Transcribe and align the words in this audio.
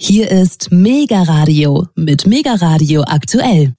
Hier 0.00 0.30
ist 0.30 0.70
Mega 0.70 1.24
Radio 1.24 1.88
mit 1.96 2.24
Mega 2.24 2.54
Radio 2.54 3.02
aktuell. 3.02 3.74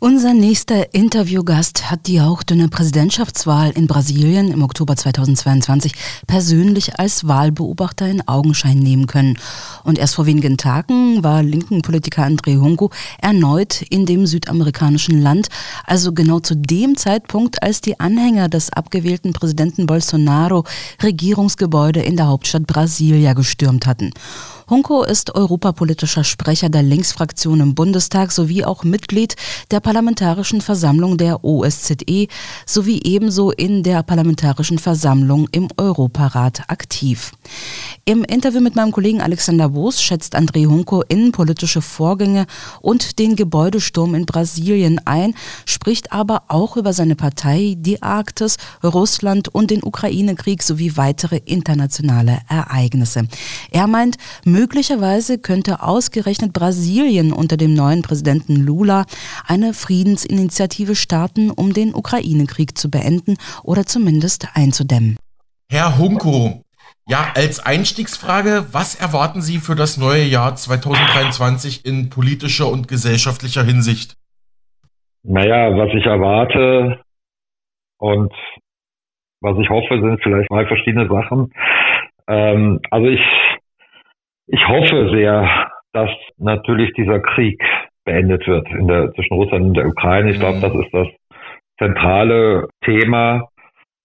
Unser 0.00 0.34
nächster 0.34 0.92
Interviewgast 0.92 1.92
hat 1.92 2.08
die 2.08 2.20
hauchdünne 2.20 2.68
Präsidentschaftswahl 2.68 3.70
in 3.70 3.86
Brasilien 3.86 4.50
im 4.50 4.64
Oktober 4.64 4.96
2022 4.96 5.92
persönlich 6.26 6.98
als 6.98 7.28
Wahlbeobachter 7.28 8.08
in 8.08 8.26
Augenschein 8.26 8.80
nehmen 8.80 9.06
können. 9.06 9.38
Und 9.84 10.00
erst 10.00 10.16
vor 10.16 10.26
wenigen 10.26 10.56
Tagen 10.56 11.22
war 11.22 11.44
linken 11.44 11.82
Politiker 11.82 12.24
André 12.24 12.60
Hunko 12.60 12.90
erneut 13.22 13.80
in 13.80 14.06
dem 14.06 14.26
südamerikanischen 14.26 15.22
Land, 15.22 15.46
also 15.84 16.12
genau 16.12 16.40
zu 16.40 16.56
dem 16.56 16.96
Zeitpunkt, 16.96 17.62
als 17.62 17.80
die 17.80 18.00
Anhänger 18.00 18.48
des 18.48 18.72
abgewählten 18.72 19.32
Präsidenten 19.32 19.86
Bolsonaro 19.86 20.64
Regierungsgebäude 21.00 22.02
in 22.02 22.16
der 22.16 22.26
Hauptstadt 22.26 22.66
Brasilia 22.66 23.34
gestürmt 23.34 23.86
hatten. 23.86 24.10
Hunko 24.68 25.02
ist 25.02 25.34
europapolitischer 25.34 26.24
Sprecher 26.24 26.70
der 26.70 26.82
Linksfraktion 26.82 27.60
im 27.60 27.74
Bundestag 27.74 28.32
sowie 28.32 28.64
auch 28.64 28.82
Mitglied 28.82 29.36
der 29.70 29.80
Parlamentarischen 29.80 30.62
Versammlung 30.62 31.18
der 31.18 31.44
OSZE 31.44 32.28
sowie 32.64 33.02
ebenso 33.04 33.50
in 33.50 33.82
der 33.82 34.02
Parlamentarischen 34.02 34.78
Versammlung 34.78 35.48
im 35.52 35.68
Europarat 35.76 36.70
aktiv. 36.70 37.32
Im 38.06 38.24
Interview 38.24 38.60
mit 38.60 38.74
meinem 38.74 38.92
Kollegen 38.92 39.20
Alexander 39.20 39.68
Boos 39.68 40.00
schätzt 40.00 40.34
André 40.34 40.66
Hunko 40.66 41.02
innenpolitische 41.08 41.82
Vorgänge 41.82 42.46
und 42.80 43.18
den 43.18 43.36
Gebäudesturm 43.36 44.14
in 44.14 44.24
Brasilien 44.24 44.98
ein, 45.04 45.34
spricht 45.66 46.12
aber 46.12 46.44
auch 46.48 46.78
über 46.78 46.94
seine 46.94 47.16
Partei, 47.16 47.74
die 47.76 48.02
Arktis, 48.02 48.56
Russland 48.82 49.48
und 49.48 49.70
den 49.70 49.82
Ukraine-Krieg 49.82 50.62
sowie 50.62 50.96
weitere 50.96 51.36
internationale 51.44 52.38
Ereignisse. 52.48 53.28
Er 53.70 53.86
meint, 53.86 54.16
Möglicherweise 54.54 55.40
könnte 55.40 55.82
ausgerechnet 55.82 56.52
Brasilien 56.52 57.32
unter 57.32 57.56
dem 57.56 57.74
neuen 57.74 58.02
Präsidenten 58.02 58.54
Lula 58.54 59.04
eine 59.48 59.74
Friedensinitiative 59.74 60.94
starten, 60.94 61.50
um 61.50 61.72
den 61.72 61.92
Ukraine-Krieg 61.92 62.78
zu 62.78 62.88
beenden 62.88 63.34
oder 63.64 63.82
zumindest 63.82 64.46
einzudämmen. 64.54 65.16
Herr 65.68 65.98
Hunko, 65.98 66.62
ja, 67.08 67.32
als 67.34 67.66
Einstiegsfrage, 67.66 68.66
was 68.70 68.94
erwarten 68.94 69.40
Sie 69.42 69.58
für 69.58 69.74
das 69.74 69.98
neue 69.98 70.22
Jahr 70.22 70.54
2023 70.54 71.84
in 71.84 72.08
politischer 72.08 72.70
und 72.70 72.86
gesellschaftlicher 72.86 73.64
Hinsicht? 73.64 74.14
Naja, 75.24 75.76
was 75.76 75.90
ich 75.98 76.06
erwarte 76.06 77.00
und 77.98 78.32
was 79.40 79.58
ich 79.58 79.68
hoffe, 79.68 80.00
sind 80.00 80.22
vielleicht 80.22 80.48
mal 80.52 80.68
verschiedene 80.68 81.08
Sachen. 81.08 81.52
Ähm, 82.28 82.78
also 82.90 83.08
ich 83.08 83.20
ich 84.46 84.68
hoffe 84.68 85.10
sehr, 85.12 85.70
dass 85.92 86.10
natürlich 86.38 86.92
dieser 86.94 87.20
Krieg 87.20 87.62
beendet 88.04 88.46
wird 88.46 88.68
in 88.70 88.88
der, 88.88 89.12
zwischen 89.12 89.34
Russland 89.34 89.64
und 89.66 89.74
der 89.74 89.86
Ukraine. 89.86 90.30
Ich 90.30 90.38
glaube, 90.38 90.58
mhm. 90.58 90.62
das 90.62 90.74
ist 90.74 90.92
das 90.92 91.08
zentrale 91.78 92.68
Thema. 92.84 93.48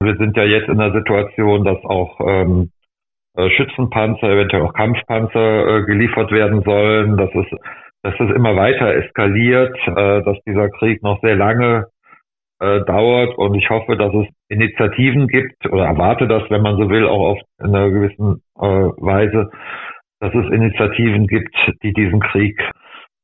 Wir 0.01 0.15
sind 0.15 0.37
ja 0.37 0.43
jetzt 0.43 0.69
in 0.69 0.77
der 0.77 0.93
Situation, 0.93 1.65
dass 1.65 1.83
auch 1.83 2.19
ähm, 2.21 2.71
äh, 3.35 3.49
Schützenpanzer, 3.49 4.29
eventuell 4.29 4.63
auch 4.63 4.73
Kampfpanzer 4.73 5.67
äh, 5.67 5.85
geliefert 5.85 6.31
werden 6.31 6.61
sollen, 6.63 7.17
dass 7.17 7.29
es, 7.35 7.45
dass 8.03 8.13
es 8.19 8.35
immer 8.35 8.55
weiter 8.55 8.93
eskaliert, 8.95 9.77
äh, 9.87 10.23
dass 10.23 10.37
dieser 10.47 10.69
Krieg 10.69 11.03
noch 11.03 11.19
sehr 11.21 11.35
lange 11.35 11.87
äh, 12.59 12.81
dauert 12.85 13.37
und 13.37 13.55
ich 13.55 13.69
hoffe, 13.69 13.97
dass 13.97 14.13
es 14.13 14.27
Initiativen 14.49 15.27
gibt 15.27 15.65
oder 15.65 15.85
erwarte 15.85 16.27
das, 16.27 16.43
wenn 16.49 16.61
man 16.61 16.77
so 16.77 16.89
will, 16.89 17.07
auch 17.07 17.31
auf 17.31 17.39
einer 17.57 17.89
gewissen 17.89 18.41
äh, 18.57 18.61
Weise, 18.61 19.51
dass 20.19 20.33
es 20.33 20.51
Initiativen 20.51 21.27
gibt, 21.27 21.55
die 21.83 21.93
diesen 21.93 22.19
Krieg 22.19 22.59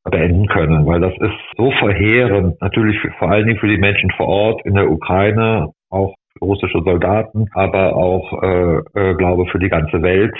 beenden 0.03 0.47
können, 0.47 0.85
weil 0.85 1.01
das 1.01 1.13
ist 1.19 1.39
so 1.57 1.71
verheerend, 1.71 2.61
natürlich 2.61 2.97
vor 3.17 3.31
allen 3.31 3.47
Dingen 3.47 3.59
für 3.59 3.67
die 3.67 3.77
Menschen 3.77 4.11
vor 4.11 4.27
Ort 4.27 4.65
in 4.65 4.75
der 4.75 4.89
Ukraine, 4.89 5.71
auch 5.89 6.13
für 6.37 6.45
russische 6.45 6.81
Soldaten, 6.83 7.47
aber 7.53 7.95
auch, 7.95 8.43
äh, 8.43 8.77
äh, 8.93 9.15
glaube 9.15 9.47
für 9.47 9.59
die 9.59 9.69
ganze 9.69 10.01
Welt, 10.03 10.35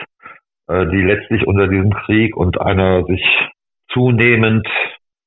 äh, 0.67 0.85
die 0.87 1.01
letztlich 1.01 1.47
unter 1.47 1.67
diesem 1.67 1.91
Krieg 1.91 2.37
und 2.37 2.61
einer 2.61 3.03
sich 3.05 3.23
zunehmend 3.91 4.67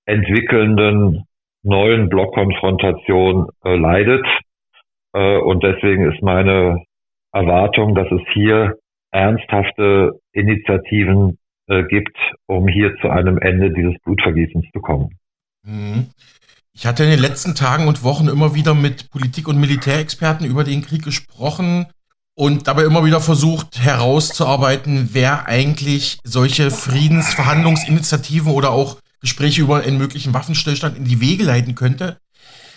entwickelnden 0.07 1.25
neuen 1.63 2.09
Blockkonfrontation 2.09 3.49
äh, 3.65 3.77
leidet. 3.77 4.27
Äh, 5.13 5.39
und 5.39 5.63
deswegen 5.65 6.13
ist 6.13 6.23
meine 6.23 6.85
Erwartung, 7.33 7.95
dass 7.95 8.11
es 8.11 8.23
hier 8.33 8.77
ernsthafte 9.11 10.21
Initiativen 10.33 11.39
äh, 11.67 11.85
gibt, 11.85 12.17
um 12.47 12.69
hier 12.69 12.95
zu 13.01 13.09
einem 13.09 13.39
Ende 13.39 13.73
dieses 13.73 13.95
Blutvergießens 14.05 14.67
zu 14.73 14.81
kommen. 14.81 15.19
Mhm. 15.65 16.09
Ich 16.73 16.87
hatte 16.87 17.03
in 17.03 17.11
den 17.11 17.19
letzten 17.19 17.55
Tagen 17.55 17.89
und 17.89 18.05
Wochen 18.05 18.29
immer 18.29 18.55
wieder 18.55 18.75
mit 18.75 19.11
Politik- 19.11 19.49
und 19.49 19.59
Militärexperten 19.59 20.47
über 20.47 20.63
den 20.63 20.83
Krieg 20.83 21.03
gesprochen 21.03 21.87
und 22.35 22.69
dabei 22.69 22.85
immer 22.85 23.05
wieder 23.05 23.21
versucht 23.21 23.81
herauszuarbeiten, 23.83 25.09
wer 25.13 25.49
eigentlich 25.49 26.19
solche 26.23 26.71
Friedensverhandlungsinitiativen 26.71 28.53
oder 28.53 28.71
auch 28.71 29.01
Gespräche 29.21 29.63
über 29.63 29.83
einen 29.83 29.99
möglichen 29.99 30.35
Waffenstillstand 30.35 30.97
in 30.97 31.05
die 31.05 31.21
Wege 31.21 31.43
leiten 31.43 31.75
könnte. 31.75 32.19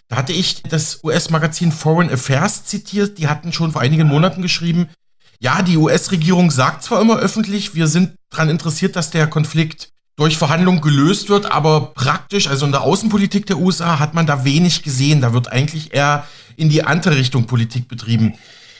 Da 0.07 0.15
hatte 0.17 0.33
ich 0.33 0.63
das 0.63 1.03
US-Magazin 1.03 1.71
Foreign 1.71 2.09
Affairs 2.09 2.65
zitiert. 2.65 3.19
Die 3.19 3.27
hatten 3.27 3.53
schon 3.53 3.71
vor 3.71 3.81
einigen 3.81 4.07
Monaten 4.07 4.41
geschrieben, 4.41 4.89
ja, 5.41 5.63
die 5.63 5.77
US-Regierung 5.77 6.51
sagt 6.51 6.83
zwar 6.83 7.01
immer 7.01 7.17
öffentlich, 7.17 7.73
wir 7.73 7.87
sind 7.87 8.13
daran 8.29 8.49
interessiert, 8.49 8.95
dass 8.95 9.09
der 9.09 9.25
Konflikt 9.25 9.89
durch 10.15 10.37
Verhandlungen 10.37 10.81
gelöst 10.81 11.29
wird, 11.29 11.51
aber 11.51 11.93
praktisch, 11.95 12.47
also 12.47 12.67
in 12.67 12.71
der 12.71 12.83
Außenpolitik 12.83 13.47
der 13.47 13.57
USA, 13.57 13.99
hat 13.99 14.13
man 14.13 14.27
da 14.27 14.45
wenig 14.45 14.83
gesehen. 14.83 15.19
Da 15.19 15.33
wird 15.33 15.51
eigentlich 15.51 15.95
eher 15.95 16.25
in 16.57 16.69
die 16.69 16.83
andere 16.83 17.17
Richtung 17.17 17.47
Politik 17.47 17.87
betrieben. 17.87 18.35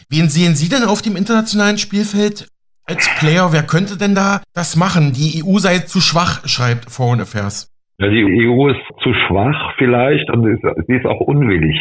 Wen 0.08 0.30
sehen 0.30 0.54
Sie 0.54 0.70
denn 0.70 0.84
auf 0.84 1.02
dem 1.02 1.16
internationalen 1.16 1.80
Spielfeld 1.80 2.48
als 2.86 3.10
Player? 3.18 3.52
Wer 3.52 3.64
könnte 3.64 3.98
denn 3.98 4.14
da 4.14 4.44
das 4.54 4.76
machen? 4.76 5.14
Die 5.14 5.44
EU 5.44 5.58
sei 5.58 5.80
zu 5.80 6.00
schwach, 6.00 6.48
schreibt 6.48 6.92
Foreign 6.92 7.22
Affairs. 7.22 7.72
Ja, 7.98 8.08
die 8.08 8.24
EU 8.48 8.70
ist 8.70 8.82
zu 9.02 9.14
schwach 9.26 9.74
vielleicht 9.80 10.30
und 10.30 10.44
sie 10.88 10.94
ist 10.94 11.06
auch 11.08 11.22
unwillig. 11.22 11.76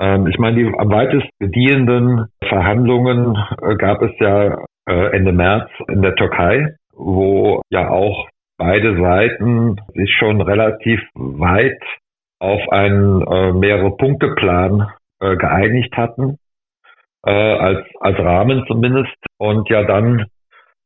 Ähm, 0.00 0.26
ich 0.26 0.38
meine, 0.38 0.56
die 0.56 0.78
am 0.78 0.90
weitest 0.90 1.28
gediehenden 1.38 2.26
Verhandlungen 2.44 3.36
äh, 3.62 3.76
gab 3.76 4.02
es 4.02 4.12
ja 4.18 4.58
äh, 4.88 5.16
Ende 5.16 5.32
März 5.32 5.70
in 5.88 6.02
der 6.02 6.14
Türkei, 6.14 6.74
wo 6.92 7.62
ja 7.70 7.90
auch 7.90 8.28
beide 8.58 9.00
Seiten 9.00 9.76
sich 9.94 10.12
schon 10.14 10.40
relativ 10.40 11.00
weit 11.14 11.80
auf 12.40 12.60
einen 12.70 13.22
äh, 13.22 13.52
mehrere 13.52 13.96
Punkte-Plan 13.96 14.88
geeinigt 15.20 15.96
hatten, 15.96 16.38
als, 17.24 17.84
als 17.98 18.18
Rahmen 18.20 18.64
zumindest. 18.68 19.16
Und 19.36 19.68
ja 19.68 19.82
dann 19.82 20.26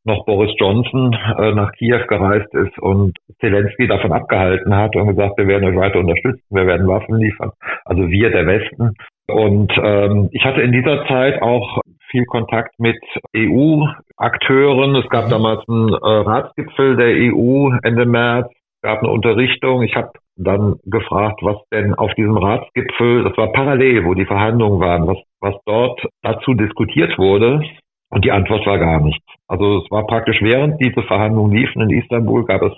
noch 0.04 0.24
Boris 0.24 0.52
Johnson 0.58 1.16
äh, 1.38 1.52
nach 1.52 1.72
Kiew 1.72 2.06
gereist 2.08 2.52
ist 2.54 2.78
und 2.78 3.16
Zelensky 3.40 3.86
davon 3.86 4.12
abgehalten 4.12 4.74
hat 4.74 4.96
und 4.96 5.08
gesagt, 5.08 5.38
wir 5.38 5.46
werden 5.46 5.68
euch 5.68 5.76
weiter 5.76 6.00
unterstützen, 6.00 6.42
wir 6.50 6.66
werden 6.66 6.88
Waffen 6.88 7.18
liefern. 7.18 7.52
Also 7.84 8.08
wir, 8.08 8.30
der 8.30 8.46
Westen. 8.46 8.94
Und 9.28 9.72
ähm, 9.82 10.28
ich 10.32 10.44
hatte 10.44 10.62
in 10.62 10.72
dieser 10.72 11.06
Zeit 11.06 11.40
auch 11.40 11.80
viel 12.10 12.24
Kontakt 12.26 12.78
mit 12.78 12.98
EU-Akteuren. 13.36 14.96
Es 14.96 15.08
gab 15.08 15.30
damals 15.30 15.66
einen 15.68 15.92
äh, 15.92 15.96
Ratsgipfel 16.02 16.96
der 16.96 17.32
EU 17.32 17.70
Ende 17.82 18.04
März, 18.04 18.52
gab 18.82 18.98
eine 19.00 19.10
Unterrichtung. 19.10 19.82
Ich 19.82 19.96
habe 19.96 20.10
dann 20.36 20.76
gefragt, 20.84 21.40
was 21.42 21.56
denn 21.72 21.94
auf 21.94 22.12
diesem 22.14 22.36
Ratsgipfel, 22.36 23.24
das 23.24 23.36
war 23.36 23.52
parallel, 23.52 24.04
wo 24.04 24.14
die 24.14 24.26
Verhandlungen 24.26 24.80
waren, 24.80 25.06
was, 25.06 25.18
was 25.40 25.54
dort 25.64 26.00
dazu 26.22 26.54
diskutiert 26.54 27.18
wurde. 27.18 27.62
Und 28.12 28.26
die 28.26 28.30
Antwort 28.30 28.66
war 28.66 28.78
gar 28.78 29.00
nichts. 29.00 29.24
Also 29.48 29.78
es 29.78 29.90
war 29.90 30.06
praktisch 30.06 30.36
während 30.42 30.78
diese 30.84 31.02
Verhandlungen 31.02 31.56
liefen 31.56 31.80
in 31.80 31.98
Istanbul, 31.98 32.44
gab 32.44 32.60
es 32.60 32.72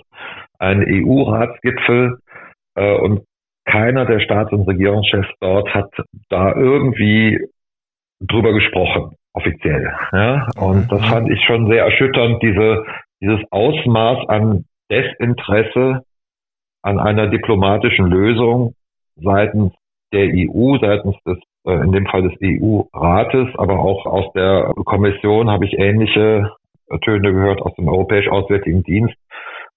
einen 0.59 0.81
EU-Ratsgipfel 0.87 2.19
äh, 2.75 2.97
und 2.99 3.25
keiner 3.65 4.05
der 4.05 4.21
Staats- 4.21 4.53
und 4.53 4.65
Regierungschefs 4.65 5.27
dort 5.41 5.73
hat 5.73 5.91
da 6.29 6.55
irgendwie 6.55 7.37
drüber 8.21 8.53
gesprochen, 8.53 9.17
offiziell. 9.33 9.93
Ja? 10.13 10.47
Und 10.55 10.89
das 10.89 11.01
mhm. 11.01 11.05
fand 11.05 11.29
ich 11.29 11.43
schon 11.43 11.69
sehr 11.69 11.83
erschütternd, 11.83 12.41
diese, 12.41 12.85
dieses 13.19 13.41
Ausmaß 13.51 14.29
an 14.29 14.63
Desinteresse 14.89 16.05
an 16.81 16.97
einer 16.97 17.27
diplomatischen 17.27 18.05
Lösung 18.05 18.73
seitens 19.17 19.73
der 20.13 20.29
EU, 20.33 20.77
seitens 20.79 21.17
des 21.25 21.39
in 21.65 21.91
dem 21.91 22.05
Fall 22.05 22.21
des 22.21 22.33
EU-Rates, 22.41 23.49
aber 23.57 23.79
auch 23.79 24.05
aus 24.05 24.31
der 24.33 24.71
Kommission 24.85 25.49
habe 25.49 25.65
ich 25.65 25.73
ähnliche 25.79 26.51
Töne 27.03 27.33
gehört 27.33 27.61
aus 27.61 27.73
dem 27.75 27.87
Europäisch 27.87 28.27
Auswärtigen 28.27 28.83
Dienst. 28.83 29.15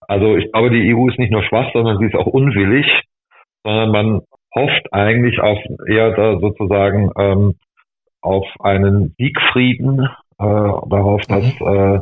Also 0.00 0.36
ich 0.36 0.52
glaube, 0.52 0.70
die 0.70 0.94
EU 0.94 1.08
ist 1.08 1.18
nicht 1.18 1.32
nur 1.32 1.42
schwach, 1.42 1.72
sondern 1.72 1.98
sie 1.98 2.06
ist 2.06 2.14
auch 2.14 2.26
unwillig, 2.26 2.86
sondern 3.64 3.90
man 3.90 4.20
hofft 4.54 4.92
eigentlich 4.92 5.40
auf 5.40 5.58
eher 5.88 6.12
da 6.12 6.38
sozusagen 6.38 7.10
ähm, 7.18 7.54
auf 8.20 8.46
einen 8.60 9.14
Siegfrieden, 9.18 10.00
äh, 10.38 10.44
darauf, 10.88 11.22
dass 11.22 11.60
äh, 11.60 12.00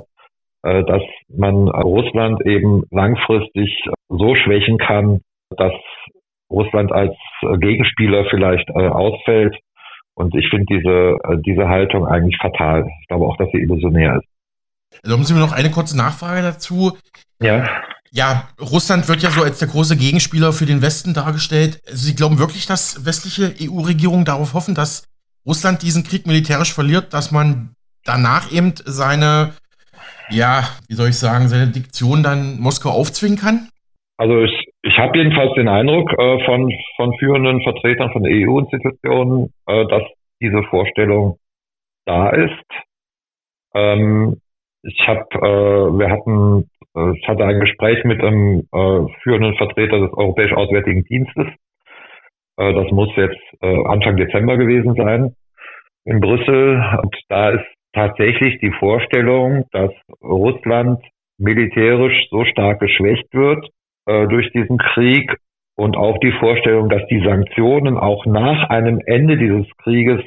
äh, 0.67 0.83
dass 0.85 1.03
man 1.29 1.69
Russland 1.69 2.45
eben 2.45 2.83
langfristig 2.91 3.85
so 4.09 4.35
schwächen 4.35 4.79
kann, 4.79 5.21
dass 5.57 5.73
Russland 6.51 6.93
als 6.93 7.15
Gegenspieler 7.61 8.25
vielleicht 8.31 8.69
äh, 8.71 8.89
ausfällt. 8.89 9.57
Und 10.17 10.35
ich 10.35 10.49
finde 10.49 10.65
diese, 10.69 11.19
äh, 11.25 11.37
diese 11.45 11.69
Haltung 11.69 12.07
eigentlich 12.07 12.39
fatal. 12.41 12.89
Ich 13.03 13.09
glaube 13.09 13.27
auch, 13.27 13.37
dass 13.37 13.49
sie 13.53 13.59
illusionär 13.59 14.17
ist. 14.17 15.05
Erlauben 15.05 15.25
Sie 15.25 15.35
mir 15.35 15.41
noch 15.41 15.53
eine 15.53 15.71
kurze 15.71 15.97
Nachfrage 15.97 16.43
dazu. 16.43 16.97
Ja. 17.41 17.69
Ja, 18.13 18.49
Russland 18.59 19.09
wird 19.09 19.23
ja 19.23 19.31
so 19.31 19.43
als 19.43 19.59
der 19.59 19.69
große 19.69 19.97
Gegenspieler 19.97 20.55
für 20.55 20.65
den 20.65 20.81
Westen 20.81 21.13
dargestellt. 21.13 21.83
Also 21.87 22.07
Sie 22.07 22.15
glauben 22.15 22.39
wirklich, 22.39 22.67
dass 22.67 23.05
westliche 23.05 23.53
EU-Regierungen 23.61 24.25
darauf 24.25 24.55
hoffen, 24.55 24.75
dass 24.75 25.07
Russland 25.45 25.83
diesen 25.83 26.03
Krieg 26.03 26.27
militärisch 26.27 26.73
verliert, 26.73 27.13
dass 27.13 27.31
man 27.31 27.75
danach 28.05 28.51
eben 28.51 28.73
seine, 28.85 29.53
ja, 30.31 30.67
wie 30.89 30.95
soll 30.95 31.11
ich 31.11 31.19
sagen, 31.19 31.49
seine 31.49 31.67
Diktion 31.67 32.23
dann 32.23 32.59
Moskau 32.59 32.91
aufzwingen 32.91 33.37
kann? 33.37 33.69
Also 34.17 34.41
ich, 34.41 34.66
ich 34.87 34.97
habe 34.99 35.19
jedenfalls 35.19 35.53
den 35.55 35.67
Eindruck 35.67 36.13
äh, 36.13 36.45
von, 36.45 36.73
von 36.95 37.13
führenden 37.19 37.61
Vertretern 37.63 38.13
von 38.13 38.25
EU-Institutionen, 38.25 39.53
äh, 39.67 39.85
dass 39.87 40.05
diese 40.41 40.63
Vorstellung 40.65 41.39
da 42.05 42.31
ist. 42.31 42.65
Ähm, 43.75 44.41
ich 44.83 45.01
habe, 45.09 45.27
äh, 45.33 45.99
wir 45.99 46.09
hatten, 46.09 46.71
äh, 46.95 47.19
ich 47.19 47.27
hatte 47.27 47.45
ein 47.45 47.59
Gespräch 47.59 48.05
mit 48.05 48.23
einem 48.23 48.69
äh, 48.73 49.13
führenden 49.25 49.57
Vertreter 49.57 49.99
des 49.99 50.13
Europäischen 50.13 50.57
Auswärtigen 50.57 51.03
Dienstes. 51.03 51.49
Äh, 52.57 52.73
das 52.73 52.89
muss 52.93 53.11
jetzt 53.17 53.43
äh, 53.63 53.85
Anfang 53.87 54.17
Dezember 54.17 54.57
gewesen 54.57 54.95
sein 54.95 55.35
in 56.05 56.21
Brüssel. 56.21 56.81
Und 57.03 57.17
da 57.29 57.51
ist 57.51 57.67
tatsächlich 57.93 58.61
die 58.61 58.73
Vorstellung, 58.79 59.65
dass 59.73 59.91
Russland 60.23 61.03
militärisch 61.39 62.29
so 62.31 62.45
stark 62.45 62.79
geschwächt 62.79 63.27
wird 63.33 63.69
äh, 64.07 64.27
durch 64.29 64.51
diesen 64.53 64.79
Krieg 64.79 65.37
und 65.77 65.97
auch 65.97 66.19
die 66.19 66.33
Vorstellung, 66.33 66.89
dass 66.89 67.07
die 67.09 67.23
Sanktionen 67.25 67.99
auch 67.99 68.25
nach 68.27 68.71
einem 68.71 69.01
Ende 69.05 69.37
dieses 69.37 69.67
Krieges 69.79 70.21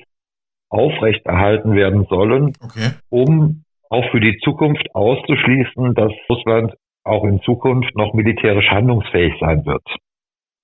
aufrechterhalten 0.69 1.75
werden 1.75 2.05
sollen, 2.09 2.53
okay. 2.63 2.91
um 3.09 3.63
auch 3.89 4.07
für 4.11 4.19
die 4.19 4.37
Zukunft 4.43 4.85
auszuschließen, 4.93 5.95
dass 5.95 6.11
Russland 6.29 6.73
auch 7.03 7.23
in 7.23 7.41
Zukunft 7.41 7.95
noch 7.95 8.13
militärisch 8.13 8.69
handlungsfähig 8.69 9.33
sein 9.39 9.65
wird. 9.65 9.83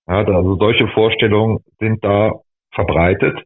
Ja, 0.07 0.17
also 0.17 0.55
solche 0.57 0.87
Vorstellungen 0.89 1.59
sind 1.79 2.03
da 2.03 2.33
verbreitet 2.71 3.41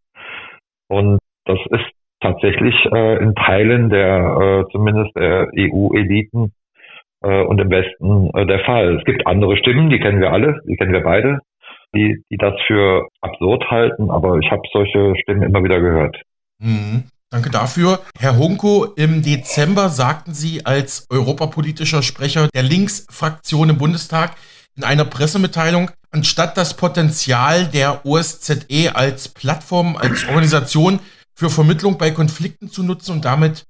und 0.89 1.19
das 1.45 1.59
ist 1.69 1.89
tatsächlich 2.19 2.75
äh, 2.91 3.23
in 3.23 3.33
Teilen 3.35 3.89
der 3.89 4.65
äh, 4.67 4.71
zumindest 4.71 5.15
der 5.15 5.47
EU-Eliten 5.57 6.51
äh, 7.21 7.43
und 7.43 7.59
im 7.59 7.69
Westen 7.69 8.29
äh, 8.35 8.45
der 8.45 8.59
Fall. 8.59 8.97
Es 8.97 9.05
gibt 9.05 9.27
andere 9.27 9.57
Stimmen, 9.57 9.89
die 9.89 9.99
kennen 9.99 10.21
wir 10.21 10.31
alle, 10.31 10.61
die 10.65 10.75
kennen 10.75 10.93
wir 10.93 11.03
beide, 11.03 11.39
die, 11.93 12.23
die 12.29 12.37
das 12.37 12.53
für 12.67 13.07
absurd 13.21 13.69
halten, 13.69 14.09
aber 14.09 14.37
ich 14.39 14.49
habe 14.51 14.61
solche 14.71 15.13
Stimmen 15.21 15.43
immer 15.43 15.63
wieder 15.63 15.79
gehört. 15.79 16.17
Mhm. 16.59 17.03
Danke 17.31 17.51
dafür. 17.51 17.99
Herr 18.17 18.37
Hunko, 18.37 18.85
im 18.95 19.21
Dezember 19.21 19.89
sagten 19.89 20.33
Sie 20.33 20.65
als 20.65 21.05
europapolitischer 21.11 22.01
Sprecher 22.01 22.47
der 22.55 22.63
Linksfraktion 22.63 23.69
im 23.69 23.77
Bundestag 23.77 24.35
in 24.75 24.83
einer 24.83 25.05
Pressemitteilung, 25.05 25.91
anstatt 26.09 26.57
das 26.57 26.75
Potenzial 26.75 27.67
der 27.67 28.03
OSZE 28.03 28.95
als 28.95 29.29
Plattform, 29.29 29.95
als 29.95 30.27
Organisation 30.27 31.01
für 31.35 31.51
Vermittlung 31.51 31.99
bei 31.99 32.09
Konflikten 32.09 32.69
zu 32.69 32.81
nutzen 32.81 33.11
und 33.11 33.25
damit 33.25 33.65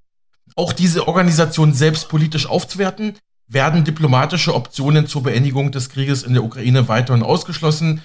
auch 0.56 0.72
diese 0.72 1.08
Organisation 1.08 1.74
selbst 1.74 2.08
politisch 2.10 2.48
aufzuwerten, 2.48 3.18
werden 3.50 3.84
diplomatische 3.84 4.54
Optionen 4.54 5.08
zur 5.08 5.24
Beendigung 5.24 5.72
des 5.72 5.90
Krieges 5.90 6.24
in 6.24 6.34
der 6.34 6.44
Ukraine 6.44 6.88
weiterhin 6.88 7.24
ausgeschlossen. 7.24 8.02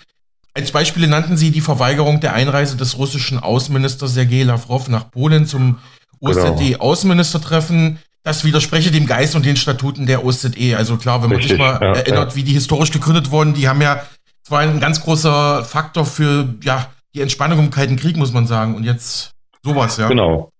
Als 0.54 0.72
Beispiele 0.72 1.06
nannten 1.06 1.36
sie 1.36 1.50
die 1.50 1.60
Verweigerung 1.60 2.20
der 2.20 2.32
Einreise 2.32 2.76
des 2.76 2.96
russischen 2.96 3.38
Außenministers 3.38 4.14
Sergei 4.14 4.42
Lavrov 4.44 4.88
nach 4.88 5.10
Polen 5.10 5.46
zum 5.46 5.78
OSZE-Außenministertreffen. 6.20 7.98
Das 8.22 8.44
widerspreche 8.44 8.90
dem 8.90 9.06
Geist 9.06 9.36
und 9.36 9.44
den 9.44 9.56
Statuten 9.56 10.06
der 10.06 10.24
OSZE. 10.24 10.76
Also 10.76 10.96
klar, 10.96 11.22
wenn 11.22 11.28
man 11.28 11.36
Richtig, 11.36 11.52
sich 11.52 11.60
mal 11.60 11.78
ja, 11.80 11.92
erinnert, 11.92 12.30
ja. 12.30 12.36
wie 12.36 12.44
die 12.44 12.52
historisch 12.52 12.90
gegründet 12.90 13.30
wurden, 13.30 13.52
die 13.52 13.68
haben 13.68 13.82
ja, 13.82 13.96
das 13.96 14.50
war 14.50 14.60
ein 14.60 14.80
ganz 14.80 15.02
großer 15.02 15.64
Faktor 15.64 16.06
für 16.06 16.54
ja, 16.62 16.86
die 17.14 17.20
Entspannung 17.20 17.58
im 17.58 17.70
Kalten 17.70 17.96
Krieg, 17.96 18.16
muss 18.16 18.32
man 18.32 18.46
sagen. 18.46 18.76
Und 18.76 18.84
jetzt 18.84 19.32
sowas, 19.62 19.98
ja. 19.98 20.08
Genau. 20.08 20.50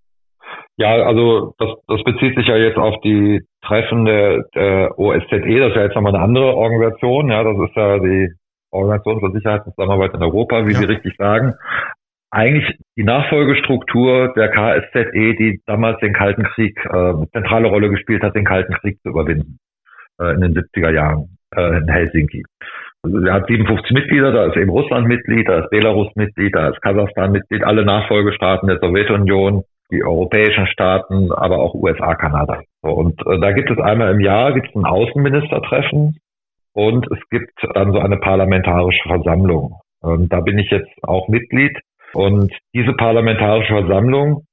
Ja, 0.77 0.89
also 1.07 1.55
das, 1.59 1.71
das 1.87 2.03
bezieht 2.03 2.37
sich 2.37 2.49
ja 2.49 2.57
jetzt 2.57 2.79
auf 2.79 2.97
die 3.03 3.41
Treffen 3.67 4.05
der, 4.05 4.45
der 4.55 4.99
OSZE, 4.99 5.59
das 5.59 5.71
ist 5.71 5.77
ja 5.77 5.83
jetzt 5.83 5.95
nochmal 5.95 6.15
eine 6.15 6.25
andere 6.25 6.55
Organisation, 6.57 7.31
ja, 7.31 7.43
das 7.43 7.57
ist 7.69 7.77
ja 7.77 7.99
die 7.99 8.33
Organisation 8.71 9.21
für 9.21 9.33
Sicherheit 9.33 9.67
und 9.67 9.75
Zusammenarbeit 9.75 10.15
in 10.15 10.23
Europa, 10.23 10.67
wie 10.67 10.73
ja. 10.73 10.79
Sie 10.79 10.85
richtig 10.85 11.17
sagen. 11.17 11.55
Eigentlich 12.31 12.77
die 12.97 13.05
Nachfolgestruktur 13.05 14.33
der 14.35 14.49
KSZE, 14.49 15.37
die 15.37 15.61
damals 15.67 16.01
den 16.01 16.13
Kalten 16.13 16.43
Krieg, 16.43 16.77
äh, 16.87 16.91
eine 16.91 17.29
zentrale 17.33 17.69
Rolle 17.69 17.91
gespielt 17.91 18.23
hat, 18.23 18.35
den 18.35 18.45
Kalten 18.45 18.75
Krieg 18.75 18.99
zu 19.03 19.11
überwinden, 19.11 19.59
äh, 20.21 20.35
in 20.35 20.41
den 20.41 20.55
70er 20.55 20.91
Jahren 20.91 21.39
äh, 21.55 21.79
in 21.79 21.89
Helsinki. 21.89 22.45
Also 23.05 23.19
er 23.19 23.35
hat 23.35 23.47
57 23.47 23.93
Mitglieder, 23.93 24.33
da 24.33 24.47
ist 24.47 24.57
eben 24.57 24.71
Russland 24.71 25.07
Mitglied, 25.07 25.47
da 25.49 25.61
ist 25.61 25.71
Belarus 25.71 26.09
Mitglied, 26.17 26.55
da 26.55 26.71
ist 26.71 26.81
Kasachstan 26.81 27.33
Mitglied, 27.33 27.63
alle 27.63 27.85
Nachfolgestaaten 27.85 28.67
der 28.67 28.79
Sowjetunion, 28.81 29.63
die 29.91 30.03
europäischen 30.03 30.67
Staaten, 30.67 31.33
aber 31.33 31.59
auch 31.59 31.75
USA, 31.75 32.15
Kanada. 32.15 32.63
Und 32.81 33.21
äh, 33.27 33.39
da 33.41 33.53
gibt 33.53 33.71
es 33.71 33.79
einmal 33.79 34.13
im 34.13 34.21
Jahr 34.21 34.53
gibt's 34.53 34.75
ein 34.75 34.85
Außenministertreffen 34.85 36.19
und 36.73 37.07
es 37.11 37.19
gibt 37.31 37.53
dann 37.75 37.93
so 37.93 37.99
eine 37.99 38.17
parlamentarische 38.17 39.09
Versammlung. 39.09 39.77
Und 40.01 40.33
da 40.33 40.41
bin 40.41 40.59
ich 40.59 40.71
jetzt 40.71 40.93
auch 41.03 41.29
Mitglied. 41.29 41.79
Und 42.13 42.53
diese 42.75 42.93
parlamentarische 42.93 43.73
Versammlung 43.73 44.45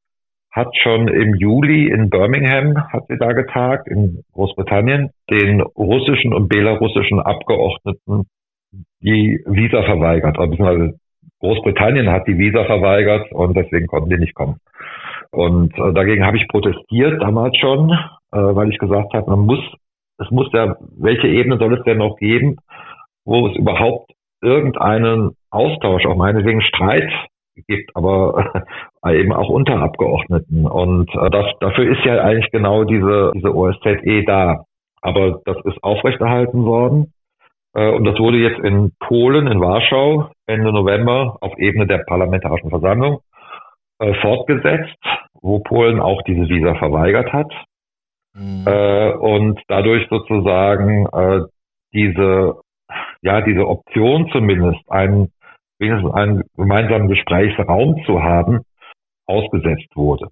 hat 0.51 0.75
schon 0.78 1.07
im 1.07 1.36
Juli 1.36 1.88
in 1.88 2.10
Birmingham, 2.10 2.75
hat 2.92 3.04
sie 3.07 3.18
da 3.18 3.31
getagt, 3.33 3.88
in 3.88 4.24
Großbritannien, 4.33 5.12
den 5.30 5.62
russischen 5.62 6.33
und 6.33 6.50
belarussischen 6.50 7.19
Abgeordneten 7.19 8.28
die 9.01 9.42
Visa 9.45 9.83
verweigert. 9.83 10.38
Also 10.38 10.94
Großbritannien 11.39 12.10
hat 12.10 12.28
die 12.28 12.38
Visa 12.38 12.66
verweigert 12.66 13.31
und 13.31 13.56
deswegen 13.56 13.88
konnten 13.88 14.10
die 14.10 14.18
nicht 14.18 14.36
kommen. 14.36 14.57
Und 15.31 15.74
äh, 15.78 15.94
dagegen 15.94 16.25
habe 16.25 16.38
ich 16.38 16.48
protestiert 16.48 17.22
damals 17.22 17.57
schon, 17.57 17.92
äh, 17.92 18.38
weil 18.38 18.69
ich 18.69 18.78
gesagt 18.78 19.13
habe, 19.13 19.30
man 19.30 19.45
muss, 19.45 19.60
es 20.18 20.30
muss 20.30 20.51
ja, 20.51 20.75
welche 20.98 21.28
Ebene 21.28 21.57
soll 21.57 21.74
es 21.78 21.83
denn 21.83 21.98
noch 21.98 22.18
geben, 22.18 22.57
wo 23.26 23.47
es 23.47 23.56
überhaupt 23.56 24.11
irgendeinen 24.42 25.35
Austausch, 25.50 26.06
auch 26.06 26.16
meinetwegen 26.16 26.61
Streit 26.61 27.09
gibt, 27.68 27.95
aber 27.95 28.66
eben 29.07 29.31
auch 29.31 29.50
unter 29.50 29.81
Abgeordneten. 29.81 30.66
Und 30.66 31.09
äh, 31.16 31.30
das, 31.30 31.45
dafür 31.59 31.92
ist 31.97 32.04
ja 32.04 32.21
eigentlich 32.21 32.52
genau 32.52 32.83
diese, 32.83 33.31
diese 33.33 33.56
OSZE 33.56 34.23
da. 34.26 34.66
Aber 35.02 35.42
das 35.45 35.57
ist 35.66 35.81
aufrechterhalten 35.83 36.66
worden. 36.66 37.14
Äh, 37.73 37.90
und 37.92 38.04
das 38.04 38.19
wurde 38.19 38.38
jetzt 38.38 38.59
in 38.59 38.92
Polen, 39.00 39.47
in 39.47 39.61
Warschau, 39.61 40.30
Ende 40.45 40.73
November 40.73 41.38
auf 41.40 41.57
Ebene 41.57 41.88
der 41.88 42.00
Parlamentarischen 42.00 42.69
Versammlung 42.69 43.21
äh, 44.01 44.15
fortgesetzt, 44.15 44.97
wo 45.41 45.59
Polen 45.59 45.99
auch 45.99 46.21
diese 46.23 46.49
Visa 46.49 46.73
verweigert 46.75 47.31
hat. 47.31 47.51
Mhm. 48.33 48.65
Äh, 48.65 49.11
und 49.13 49.61
dadurch 49.67 50.07
sozusagen 50.09 51.05
äh, 51.13 51.41
diese, 51.93 52.55
ja, 53.21 53.41
diese 53.41 53.67
Option 53.67 54.29
zumindest, 54.31 54.81
einen, 54.89 55.31
wenigstens 55.79 56.13
einen 56.13 56.43
gemeinsamen 56.57 57.09
Gesprächsraum 57.09 58.03
zu 58.05 58.23
haben, 58.23 58.61
ausgesetzt 59.27 59.95
wurde. 59.95 60.29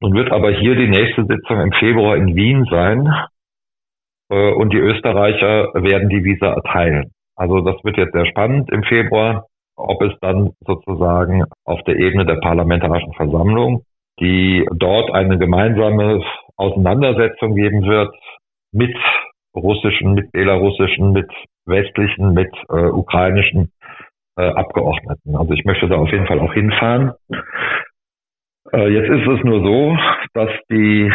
Nun 0.00 0.14
wird 0.14 0.30
aber 0.30 0.52
hier 0.52 0.76
die 0.76 0.88
nächste 0.88 1.24
Sitzung 1.24 1.60
im 1.60 1.72
Februar 1.72 2.16
in 2.16 2.36
Wien 2.36 2.66
sein 2.70 3.12
äh, 4.30 4.52
und 4.52 4.72
die 4.72 4.78
Österreicher 4.78 5.72
werden 5.74 6.08
die 6.08 6.22
Visa 6.22 6.52
erteilen. 6.52 7.10
Also 7.34 7.60
das 7.62 7.82
wird 7.82 7.96
jetzt 7.96 8.12
sehr 8.12 8.26
spannend 8.26 8.70
im 8.70 8.84
Februar 8.84 9.46
ob 9.78 10.02
es 10.02 10.12
dann 10.20 10.50
sozusagen 10.66 11.44
auf 11.64 11.82
der 11.84 11.96
Ebene 11.96 12.26
der 12.26 12.36
Parlamentarischen 12.36 13.12
Versammlung, 13.14 13.84
die 14.20 14.66
dort 14.74 15.12
eine 15.12 15.38
gemeinsame 15.38 16.22
Auseinandersetzung 16.56 17.54
geben 17.54 17.82
wird 17.82 18.14
mit 18.72 18.96
russischen, 19.54 20.14
mit 20.14 20.32
belarussischen, 20.32 21.12
mit 21.12 21.30
westlichen, 21.66 22.34
mit 22.34 22.50
äh, 22.68 22.88
ukrainischen 22.88 23.70
äh, 24.36 24.48
Abgeordneten. 24.48 25.36
Also 25.36 25.52
ich 25.52 25.64
möchte 25.64 25.88
da 25.88 25.96
auf 25.96 26.10
jeden 26.10 26.26
Fall 26.26 26.40
auch 26.40 26.52
hinfahren. 26.52 27.12
Äh, 28.72 28.88
jetzt 28.88 29.08
ist 29.08 29.28
es 29.28 29.44
nur 29.44 29.62
so, 29.62 29.96
dass 30.34 30.50
die 30.70 31.12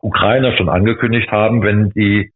Ukrainer 0.00 0.56
schon 0.56 0.68
angekündigt 0.68 1.30
haben, 1.30 1.62
wenn 1.62 1.90
die 1.90 2.32